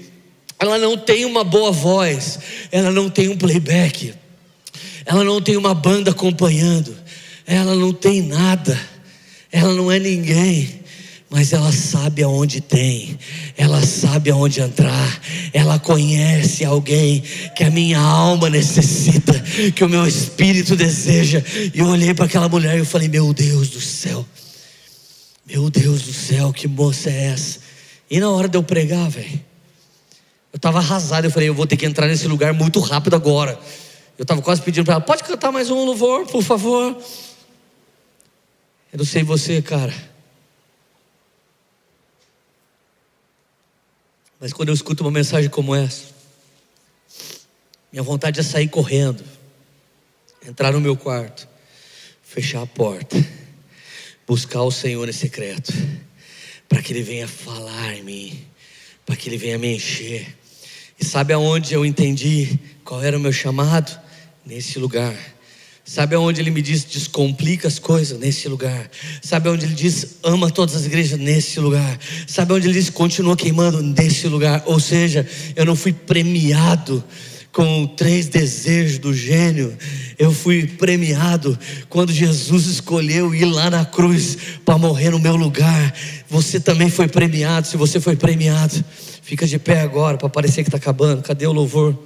ela 0.57 0.77
não 0.77 0.97
tem 0.97 1.25
uma 1.25 1.43
boa 1.43 1.71
voz, 1.71 2.39
ela 2.71 2.89
não 2.89 3.09
tem 3.09 3.27
um 3.27 3.37
playback, 3.37 4.13
ela 5.05 5.25
não 5.25 5.41
tem 5.41 5.57
uma 5.57 5.73
banda 5.73 6.11
acompanhando, 6.11 6.95
ela 7.45 7.75
não 7.75 7.91
tem 7.91 8.21
nada, 8.21 8.79
ela 9.51 9.73
não 9.73 9.91
é 9.91 9.99
ninguém 9.99 10.86
mas 11.29 11.51
ela 11.51 11.71
sabe 11.73 12.23
aonde 12.23 12.61
tem, 12.61 13.19
ela 13.57 13.85
sabe 13.85 14.29
aonde 14.29 14.61
entrar, 14.61 15.21
ela 15.51 15.77
conhece 15.77 16.63
alguém 16.63 17.21
que 17.55 17.65
a 17.65 17.69
minha 17.69 17.99
alma 17.99 18.49
necessita, 18.49 19.33
que 19.75 19.83
o 19.83 19.89
meu 19.89 20.07
espírito 20.07 20.75
deseja. 20.75 21.43
E 21.73 21.79
eu 21.79 21.87
olhei 21.87 22.13
para 22.13 22.25
aquela 22.25 22.47
mulher 22.47 22.75
e 22.75 22.79
eu 22.79 22.85
falei: 22.85 23.09
Meu 23.09 23.33
Deus 23.33 23.69
do 23.69 23.81
céu, 23.81 24.25
meu 25.45 25.69
Deus 25.69 26.03
do 26.03 26.13
céu, 26.13 26.53
que 26.53 26.67
moça 26.67 27.09
é 27.09 27.25
essa? 27.25 27.59
E 28.09 28.21
na 28.21 28.29
hora 28.29 28.47
de 28.47 28.57
eu 28.57 28.63
pregar, 28.63 29.09
velho, 29.09 29.45
eu 30.53 30.57
estava 30.57 30.79
arrasado. 30.79 31.25
Eu 31.25 31.31
falei: 31.31 31.49
Eu 31.49 31.53
vou 31.53 31.67
ter 31.67 31.75
que 31.75 31.85
entrar 31.85 32.07
nesse 32.07 32.27
lugar 32.27 32.53
muito 32.53 32.79
rápido 32.79 33.17
agora. 33.17 33.59
Eu 34.17 34.23
estava 34.23 34.41
quase 34.41 34.61
pedindo 34.61 34.85
para 34.85 34.93
ela: 34.93 35.03
Pode 35.03 35.25
cantar 35.25 35.51
mais 35.51 35.69
um 35.69 35.83
louvor, 35.83 36.25
por 36.25 36.41
favor? 36.41 36.97
Eu 38.93 38.97
não 38.97 39.05
sei 39.05 39.23
você, 39.23 39.61
cara. 39.61 39.93
Mas 44.39 44.53
quando 44.53 44.69
eu 44.69 44.75
escuto 44.75 45.03
uma 45.03 45.11
mensagem 45.11 45.49
como 45.49 45.73
essa, 45.73 46.05
minha 47.91 48.03
vontade 48.03 48.39
é 48.39 48.43
sair 48.43 48.67
correndo, 48.67 49.23
entrar 50.45 50.71
no 50.71 50.79
meu 50.79 50.95
quarto, 50.95 51.47
fechar 52.21 52.61
a 52.61 52.67
porta, 52.67 53.17
buscar 54.27 54.61
o 54.61 54.71
Senhor 54.71 55.07
em 55.09 55.13
secreto, 55.13 55.73
para 56.69 56.81
que 56.81 56.93
Ele 56.93 57.01
venha 57.01 57.27
falar 57.27 57.95
em 57.95 58.03
mim, 58.03 58.45
para 59.05 59.15
que 59.15 59.29
Ele 59.29 59.37
venha 59.37 59.57
me 59.57 59.75
encher. 59.75 60.37
E 60.99 61.05
sabe 61.05 61.33
aonde 61.33 61.73
eu 61.73 61.85
entendi 61.85 62.59
qual 62.83 63.01
era 63.01 63.17
o 63.17 63.19
meu 63.19 63.33
chamado? 63.33 63.99
Nesse 64.45 64.79
lugar 64.79 65.36
Sabe 65.87 66.15
aonde 66.15 66.41
ele 66.41 66.51
me 66.51 66.61
diz 66.61 66.83
descomplica 66.83 67.65
as 67.65 67.79
coisas? 67.79 68.19
Nesse 68.19 68.49
lugar. 68.49 68.91
Sabe 69.21 69.47
aonde 69.47 69.65
ele 69.65 69.73
diz 69.73 70.17
ama 70.21 70.51
todas 70.51 70.75
as 70.75 70.85
igrejas? 70.85 71.17
Nesse 71.17 71.61
lugar. 71.61 71.97
Sabe 72.27 72.51
onde 72.51 72.67
ele 72.67 72.73
diz 72.73 72.89
continua 72.89 73.37
queimando? 73.37 73.81
Nesse 73.81 74.27
lugar. 74.27 74.61
Ou 74.65 74.81
seja, 74.81 75.25
eu 75.55 75.63
não 75.63 75.77
fui 75.77 75.93
premiado 75.93 77.01
com 77.53 77.87
três 77.87 78.27
desejos 78.27 78.97
do 78.97 79.13
gênio. 79.13 79.77
Eu 80.19 80.33
fui 80.33 80.67
premiado 80.67 81.57
quando 81.87 82.11
Jesus 82.11 82.65
escolheu 82.65 83.33
ir 83.33 83.45
lá 83.45 83.69
na 83.69 83.85
cruz 83.85 84.37
para 84.65 84.77
morrer 84.77 85.11
no 85.11 85.19
meu 85.19 85.37
lugar. 85.37 85.95
Você 86.29 86.59
também 86.59 86.89
foi 86.89 87.07
premiado. 87.07 87.65
Se 87.65 87.77
você 87.77 88.01
foi 88.01 88.17
premiado, 88.17 88.83
fica 89.21 89.47
de 89.47 89.57
pé 89.57 89.79
agora 89.79 90.17
para 90.17 90.27
parecer 90.27 90.63
que 90.63 90.67
está 90.67 90.77
acabando. 90.77 91.21
Cadê 91.21 91.47
o 91.47 91.53
louvor? 91.53 91.97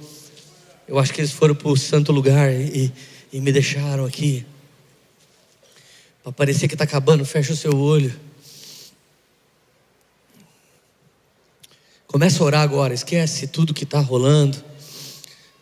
Eu 0.86 1.00
acho 1.00 1.12
que 1.12 1.20
eles 1.20 1.32
foram 1.32 1.56
para 1.56 1.68
o 1.68 1.76
santo 1.76 2.12
lugar 2.12 2.52
e 2.52 2.92
e 3.32 3.40
me 3.40 3.50
deixaram 3.50 4.04
aqui. 4.04 4.44
Para 6.22 6.32
parecer 6.32 6.68
que 6.68 6.74
está 6.74 6.84
acabando, 6.84 7.24
fecha 7.24 7.52
o 7.52 7.56
seu 7.56 7.76
olho. 7.76 8.14
Começa 12.06 12.42
a 12.42 12.46
orar 12.46 12.60
agora, 12.60 12.92
esquece 12.92 13.46
tudo 13.46 13.72
que 13.72 13.84
está 13.84 13.98
rolando. 13.98 14.62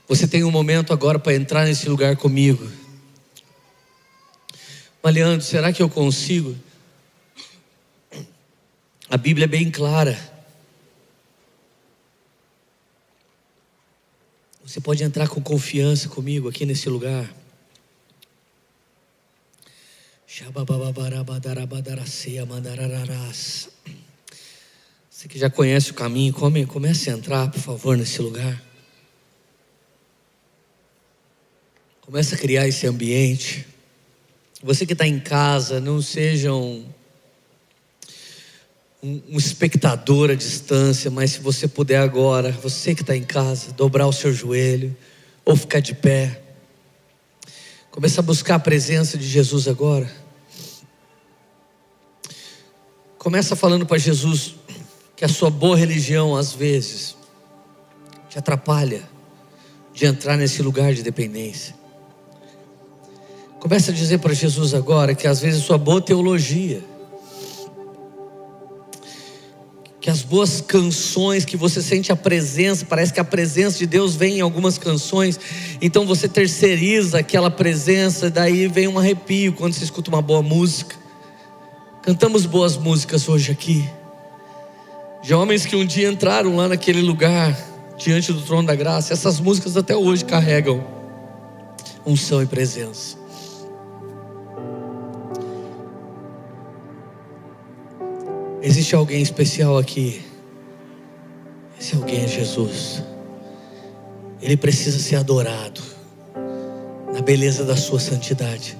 Você 0.09 0.27
tem 0.27 0.43
um 0.43 0.51
momento 0.51 0.93
agora 0.93 1.19
para 1.19 1.35
entrar 1.35 1.65
nesse 1.65 1.89
lugar 1.89 2.17
comigo. 2.17 2.69
Mas 5.01 5.15
Leandro, 5.15 5.47
será 5.47 5.73
que 5.73 5.81
eu 5.81 5.89
consigo? 5.89 6.57
A 9.09 9.17
Bíblia 9.17 9.45
é 9.45 9.49
bem 9.49 9.71
clara. 9.71 10.19
Você 14.65 14.81
pode 14.81 15.03
entrar 15.03 15.29
com 15.29 15.41
confiança 15.41 16.09
comigo 16.09 16.49
aqui 16.49 16.67
nesse 16.67 16.89
lugar. 16.89 17.40
Você 25.11 25.27
que 25.27 25.37
já 25.37 25.51
conhece 25.51 25.91
o 25.91 25.95
caminho, 25.95 26.33
come, 26.33 26.65
comece 26.65 27.11
a 27.11 27.15
entrar, 27.15 27.51
por 27.51 27.61
favor, 27.61 27.97
nesse 27.97 28.23
lugar. 28.23 28.63
Comece 32.01 32.37
a 32.37 32.39
criar 32.39 32.69
esse 32.69 32.87
ambiente. 32.87 33.67
Você 34.63 34.87
que 34.87 34.93
está 34.93 35.05
em 35.05 35.19
casa, 35.19 35.81
não 35.81 36.01
seja 36.01 36.55
um, 36.55 36.87
um, 39.03 39.21
um, 39.31 39.37
espectador 39.37 40.31
à 40.31 40.37
distância, 40.37 41.11
mas 41.11 41.33
se 41.33 41.41
você 41.41 41.67
puder 41.67 41.99
agora, 41.99 42.53
você 42.53 42.95
que 42.95 43.03
está 43.03 43.17
em 43.17 43.25
casa, 43.25 43.73
dobrar 43.73 44.07
o 44.07 44.13
seu 44.13 44.33
joelho 44.33 44.97
ou 45.45 45.57
ficar 45.57 45.81
de 45.81 45.93
pé. 45.93 46.41
Comece 47.91 48.21
a 48.21 48.23
buscar 48.23 48.55
a 48.55 48.61
presença 48.61 49.19
de 49.19 49.27
Jesus 49.27 49.67
agora. 49.67 50.20
Começa 53.21 53.55
falando 53.55 53.85
para 53.85 53.99
Jesus 53.99 54.55
que 55.15 55.27
a 55.27 55.29
sua 55.29 55.51
boa 55.51 55.77
religião, 55.77 56.35
às 56.35 56.55
vezes, 56.55 57.15
te 58.31 58.39
atrapalha 58.39 59.03
de 59.93 60.07
entrar 60.07 60.39
nesse 60.39 60.63
lugar 60.63 60.95
de 60.95 61.03
dependência. 61.03 61.75
Começa 63.59 63.91
a 63.91 63.95
dizer 63.95 64.21
para 64.21 64.33
Jesus 64.33 64.73
agora 64.73 65.15
que 65.15 65.29
às 65.29 65.39
vezes 65.39 65.63
sua 65.63 65.77
boa 65.77 66.01
teologia, 66.01 66.83
que 70.01 70.09
as 70.09 70.23
boas 70.23 70.63
canções, 70.63 71.45
que 71.45 71.59
você 71.59 71.83
sente 71.83 72.11
a 72.11 72.17
presença, 72.17 72.87
parece 72.87 73.13
que 73.13 73.21
a 73.21 73.25
presença 73.25 73.77
de 73.77 73.87
Deus 73.87 74.17
vem 74.17 74.39
em 74.39 74.41
algumas 74.41 74.79
canções, 74.79 75.39
então 75.83 76.07
você 76.07 76.27
terceiriza 76.27 77.19
aquela 77.19 77.51
presença, 77.51 78.31
daí 78.31 78.67
vem 78.67 78.89
um 78.89 78.99
arrepio 78.99 79.53
quando 79.53 79.75
você 79.75 79.85
escuta 79.85 80.09
uma 80.09 80.23
boa 80.23 80.41
música. 80.43 81.00
Cantamos 82.03 82.47
boas 82.47 82.79
músicas 82.79 83.29
hoje 83.29 83.53
aqui. 83.53 83.89
De 85.23 85.35
homens 85.35 85.67
que 85.67 85.77
um 85.77 85.85
dia 85.85 86.09
entraram 86.09 86.57
lá 86.57 86.67
naquele 86.67 87.03
lugar, 87.03 87.55
diante 87.99 88.33
do 88.33 88.41
trono 88.41 88.67
da 88.67 88.75
graça. 88.75 89.13
Essas 89.13 89.39
músicas 89.39 89.77
até 89.77 89.95
hoje 89.95 90.25
carregam 90.25 90.83
unção 92.07 92.43
e 92.43 92.47
presença. 92.47 93.19
Existe 98.63 98.95
alguém 98.95 99.21
especial 99.21 99.77
aqui. 99.77 100.23
Esse 101.79 101.97
alguém 101.97 102.25
é 102.25 102.29
Jesus. 102.29 103.03
Ele 104.41 104.57
precisa 104.57 104.99
ser 104.99 105.17
adorado 105.17 105.83
na 107.13 107.21
beleza 107.21 107.63
da 107.63 107.77
sua 107.77 108.01
santidade. 108.01 108.77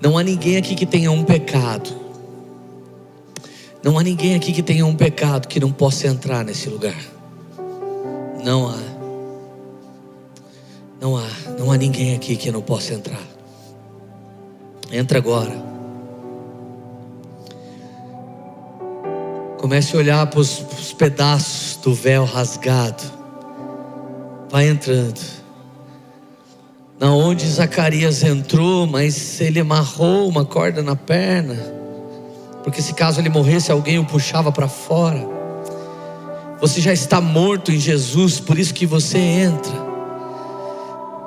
Não 0.00 0.18
há 0.18 0.22
ninguém 0.24 0.56
aqui 0.56 0.74
que 0.74 0.84
tenha 0.84 1.12
um 1.12 1.22
pecado 1.22 2.03
não 3.84 3.98
há 3.98 4.02
ninguém 4.02 4.34
aqui 4.34 4.50
que 4.50 4.62
tenha 4.62 4.86
um 4.86 4.96
pecado 4.96 5.46
que 5.46 5.60
não 5.60 5.70
possa 5.70 6.06
entrar 6.06 6.42
nesse 6.42 6.70
lugar. 6.70 6.96
Não 8.42 8.66
há. 8.66 8.78
Não 10.98 11.14
há. 11.18 11.28
Não 11.58 11.70
há 11.70 11.76
ninguém 11.76 12.16
aqui 12.16 12.34
que 12.34 12.50
não 12.50 12.62
possa 12.62 12.94
entrar. 12.94 13.20
Entra 14.90 15.18
agora. 15.18 15.52
Comece 19.58 19.94
a 19.94 19.98
olhar 19.98 20.26
para 20.28 20.40
os 20.40 20.94
pedaços 20.96 21.76
do 21.82 21.92
véu 21.92 22.24
rasgado. 22.24 23.02
Vai 24.50 24.66
entrando. 24.66 25.20
Na 26.98 27.12
onde 27.12 27.46
Zacarias 27.46 28.22
entrou, 28.22 28.86
mas 28.86 29.42
ele 29.42 29.60
amarrou 29.60 30.26
uma 30.26 30.46
corda 30.46 30.82
na 30.82 30.96
perna 30.96 31.83
porque 32.64 32.80
se 32.80 32.94
caso 32.94 33.20
ele 33.20 33.28
morresse, 33.28 33.70
alguém 33.70 33.98
o 33.98 34.04
puxava 34.04 34.50
para 34.50 34.66
fora. 34.66 35.28
Você 36.60 36.80
já 36.80 36.94
está 36.94 37.20
morto 37.20 37.70
em 37.70 37.78
Jesus, 37.78 38.40
por 38.40 38.58
isso 38.58 38.72
que 38.72 38.86
você 38.86 39.18
entra. 39.18 39.84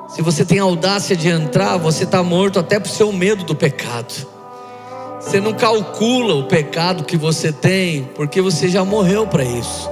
Se 0.08 0.20
você 0.20 0.44
tem 0.44 0.58
audácia 0.58 1.16
de 1.16 1.28
entrar, 1.28 1.76
você 1.76 2.02
está 2.02 2.24
morto 2.24 2.58
até 2.58 2.80
por 2.80 2.88
seu 2.88 3.12
medo 3.12 3.44
do 3.44 3.54
pecado. 3.54 4.26
Você 5.20 5.40
não 5.40 5.52
calcula 5.52 6.34
o 6.34 6.44
pecado 6.48 7.04
que 7.04 7.16
você 7.16 7.52
tem, 7.52 8.04
porque 8.16 8.40
você 8.40 8.68
já 8.68 8.84
morreu 8.84 9.26
para 9.26 9.44
isso. 9.44 9.88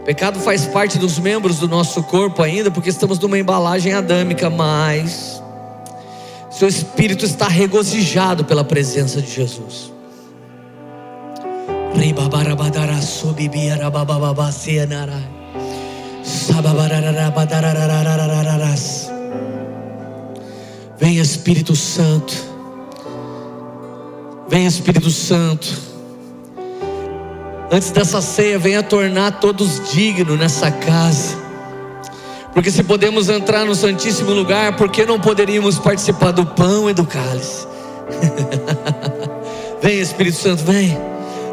O 0.00 0.04
pecado 0.04 0.40
faz 0.40 0.66
parte 0.66 0.98
dos 0.98 1.18
membros 1.20 1.60
do 1.60 1.68
nosso 1.68 2.02
corpo 2.02 2.42
ainda, 2.42 2.70
porque 2.70 2.90
estamos 2.90 3.18
numa 3.20 3.38
embalagem 3.38 3.92
adâmica, 3.92 4.50
mas 4.50 5.40
seu 6.58 6.68
espírito 6.68 7.24
está 7.24 7.48
regozijado 7.48 8.44
pela 8.44 8.62
presença 8.62 9.20
de 9.20 9.30
Jesus. 9.30 9.92
Vem 20.96 21.18
Espírito 21.18 21.74
Santo. 21.74 22.32
Vem 24.48 24.66
Espírito 24.66 25.10
Santo. 25.10 25.66
Antes 27.70 27.90
dessa 27.90 28.20
ceia, 28.20 28.58
venha 28.58 28.82
tornar 28.82 29.40
todos 29.40 29.90
dignos 29.92 30.38
nessa 30.38 30.70
casa. 30.70 31.43
Porque 32.54 32.70
se 32.70 32.84
podemos 32.84 33.28
entrar 33.28 33.64
no 33.64 33.74
Santíssimo 33.74 34.32
Lugar, 34.32 34.76
por 34.76 34.88
que 34.88 35.04
não 35.04 35.18
poderíamos 35.18 35.76
participar 35.76 36.30
do 36.30 36.46
pão 36.46 36.88
e 36.88 36.94
do 36.94 37.04
cálice? 37.04 37.66
vem 39.82 39.98
Espírito 39.98 40.36
Santo, 40.36 40.62
vem. 40.62 40.96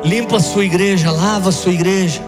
Limpa 0.03 0.37
a 0.37 0.39
sua 0.39 0.63
igreja, 0.63 1.11
lava 1.11 1.49
a 1.49 1.51
sua 1.51 1.73
igreja. 1.73 2.21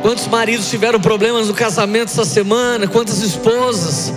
Quantos 0.00 0.26
maridos 0.28 0.70
tiveram 0.70 0.98
problemas 0.98 1.48
no 1.48 1.54
casamento 1.54 2.08
essa 2.08 2.24
semana? 2.24 2.88
Quantas 2.88 3.18
esposas? 3.20 4.12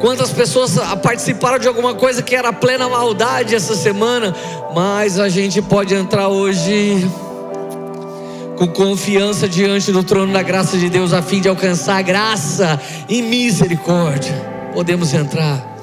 Quantas 0.00 0.30
pessoas 0.32 0.76
participaram 1.00 1.58
de 1.60 1.68
alguma 1.68 1.94
coisa 1.94 2.20
que 2.20 2.34
era 2.34 2.52
plena 2.52 2.88
maldade 2.88 3.54
essa 3.54 3.76
semana? 3.76 4.34
Mas 4.74 5.20
a 5.20 5.28
gente 5.28 5.62
pode 5.62 5.94
entrar 5.94 6.28
hoje 6.28 7.08
com 8.58 8.66
confiança 8.66 9.48
diante 9.48 9.92
do 9.92 10.02
trono 10.02 10.32
da 10.32 10.42
graça 10.42 10.76
de 10.76 10.90
Deus, 10.90 11.12
a 11.12 11.22
fim 11.22 11.40
de 11.40 11.48
alcançar 11.48 12.02
graça 12.02 12.80
e 13.08 13.22
misericórdia. 13.22 14.34
Podemos 14.74 15.14
entrar. 15.14 15.77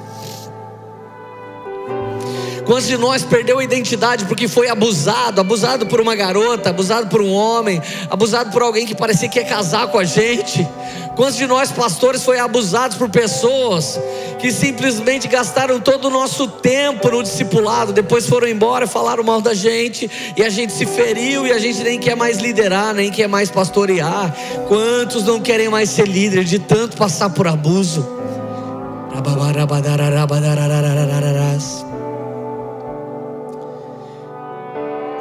Quantos 2.66 2.88
de 2.88 2.96
nós 2.96 3.22
perdeu 3.22 3.60
a 3.60 3.64
identidade 3.64 4.24
porque 4.24 4.48
foi 4.48 4.68
abusado, 4.68 5.40
abusado 5.40 5.86
por 5.86 6.00
uma 6.00 6.16
garota, 6.16 6.70
abusado 6.70 7.06
por 7.06 7.22
um 7.22 7.32
homem, 7.32 7.80
abusado 8.10 8.50
por 8.50 8.60
alguém 8.60 8.84
que 8.84 8.94
parecia 8.94 9.28
que 9.28 9.38
ia 9.38 9.44
casar 9.44 9.86
com 9.86 9.98
a 10.00 10.04
gente? 10.04 10.66
Quantos 11.14 11.36
de 11.36 11.46
nós 11.46 11.70
pastores 11.70 12.24
foi 12.24 12.40
abusados 12.40 12.96
por 12.96 13.08
pessoas 13.08 13.98
que 14.40 14.50
simplesmente 14.50 15.28
gastaram 15.28 15.80
todo 15.80 16.08
o 16.08 16.10
nosso 16.10 16.48
tempo 16.48 17.08
no 17.08 17.22
discipulado, 17.22 17.92
depois 17.92 18.26
foram 18.26 18.48
embora, 18.48 18.86
falaram 18.86 19.22
mal 19.22 19.40
da 19.40 19.54
gente 19.54 20.10
e 20.36 20.42
a 20.42 20.50
gente 20.50 20.72
se 20.72 20.84
feriu 20.84 21.46
e 21.46 21.52
a 21.52 21.58
gente 21.58 21.82
nem 21.84 22.00
quer 22.00 22.16
mais 22.16 22.38
liderar, 22.38 22.92
nem 22.92 23.12
quer 23.12 23.28
mais 23.28 23.48
pastorear. 23.48 24.34
Quantos 24.66 25.24
não 25.24 25.40
querem 25.40 25.68
mais 25.68 25.88
ser 25.88 26.08
líder 26.08 26.42
de 26.42 26.58
tanto 26.58 26.96
passar 26.96 27.30
por 27.30 27.46
abuso? 27.46 28.06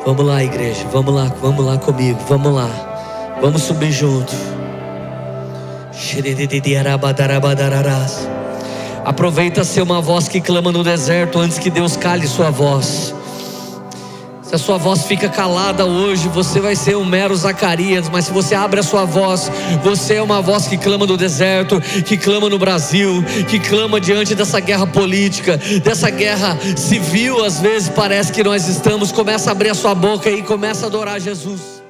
Vamos 0.06 0.24
lá, 0.24 0.44
igreja, 0.44 0.86
vamos 0.94 1.14
lá, 1.16 1.32
vamos 1.42 1.66
lá 1.66 1.78
comigo, 1.80 2.20
vamos 2.30 2.54
lá, 2.54 2.70
vamos 3.42 3.64
subir 3.64 3.92
junto. 3.92 4.32
Aproveita 9.04 9.64
ser 9.64 9.82
uma 9.82 10.00
voz 10.02 10.28
que 10.28 10.40
clama 10.40 10.72
no 10.72 10.84
deserto 10.84 11.40
antes 11.40 11.58
que 11.58 11.72
Deus 11.72 11.98
cale 11.98 12.28
sua 12.28 12.52
voz. 12.52 13.16
Se 14.46 14.54
a 14.54 14.58
sua 14.60 14.78
voz 14.78 15.08
fica 15.08 15.28
calada 15.28 15.86
hoje, 15.86 16.30
você 16.30 16.60
vai 16.60 16.76
ser 16.76 16.96
um 16.96 17.04
mero 17.04 17.36
Zacarias, 17.36 18.08
mas 18.10 18.26
se 18.26 18.32
você 18.32 18.54
abre 18.54 18.80
a 18.80 18.84
sua 18.84 19.04
voz, 19.04 19.52
você 19.84 20.16
é 20.16 20.22
uma 20.22 20.40
voz 20.40 20.68
que 20.68 20.78
clama 20.78 21.08
no 21.08 21.18
deserto, 21.18 21.82
que 21.82 22.16
clama 22.16 22.48
no 22.48 22.60
Brasil, 22.60 23.24
que 23.50 23.60
clama 23.60 24.00
diante 24.00 24.36
dessa 24.36 24.60
guerra 24.60 24.86
política, 24.86 25.58
dessa 25.84 26.12
guerra 26.12 26.56
civil, 26.78 27.44
às 27.44 27.60
vezes 27.60 27.90
parece 27.90 28.32
que 28.32 28.44
nós 28.44 28.68
estamos. 28.68 29.12
Começa 29.12 29.50
a 29.50 29.52
abrir 29.52 29.70
a 29.70 29.74
sua 29.74 29.96
boca 29.96 30.30
e 30.30 30.44
começa 30.44 30.86
a 30.86 30.90
adorar 30.90 31.20
Jesus. 31.20 31.84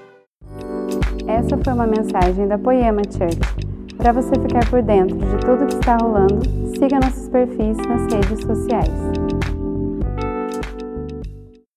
Essa 1.27 1.57
foi 1.61 1.73
uma 1.73 1.87
mensagem 1.87 2.47
da 2.47 2.57
Poema 2.57 3.01
Church. 3.11 3.37
Para 3.97 4.13
você 4.13 4.31
ficar 4.31 4.65
por 4.69 4.81
dentro 4.81 5.17
de 5.17 5.37
tudo 5.45 5.65
que 5.67 5.75
está 5.75 5.97
rolando, 5.97 6.41
siga 6.79 6.99
nossos 7.01 7.27
perfis 7.27 7.75
nas 7.77 8.13
redes 8.13 8.45
sociais. 8.45 9.34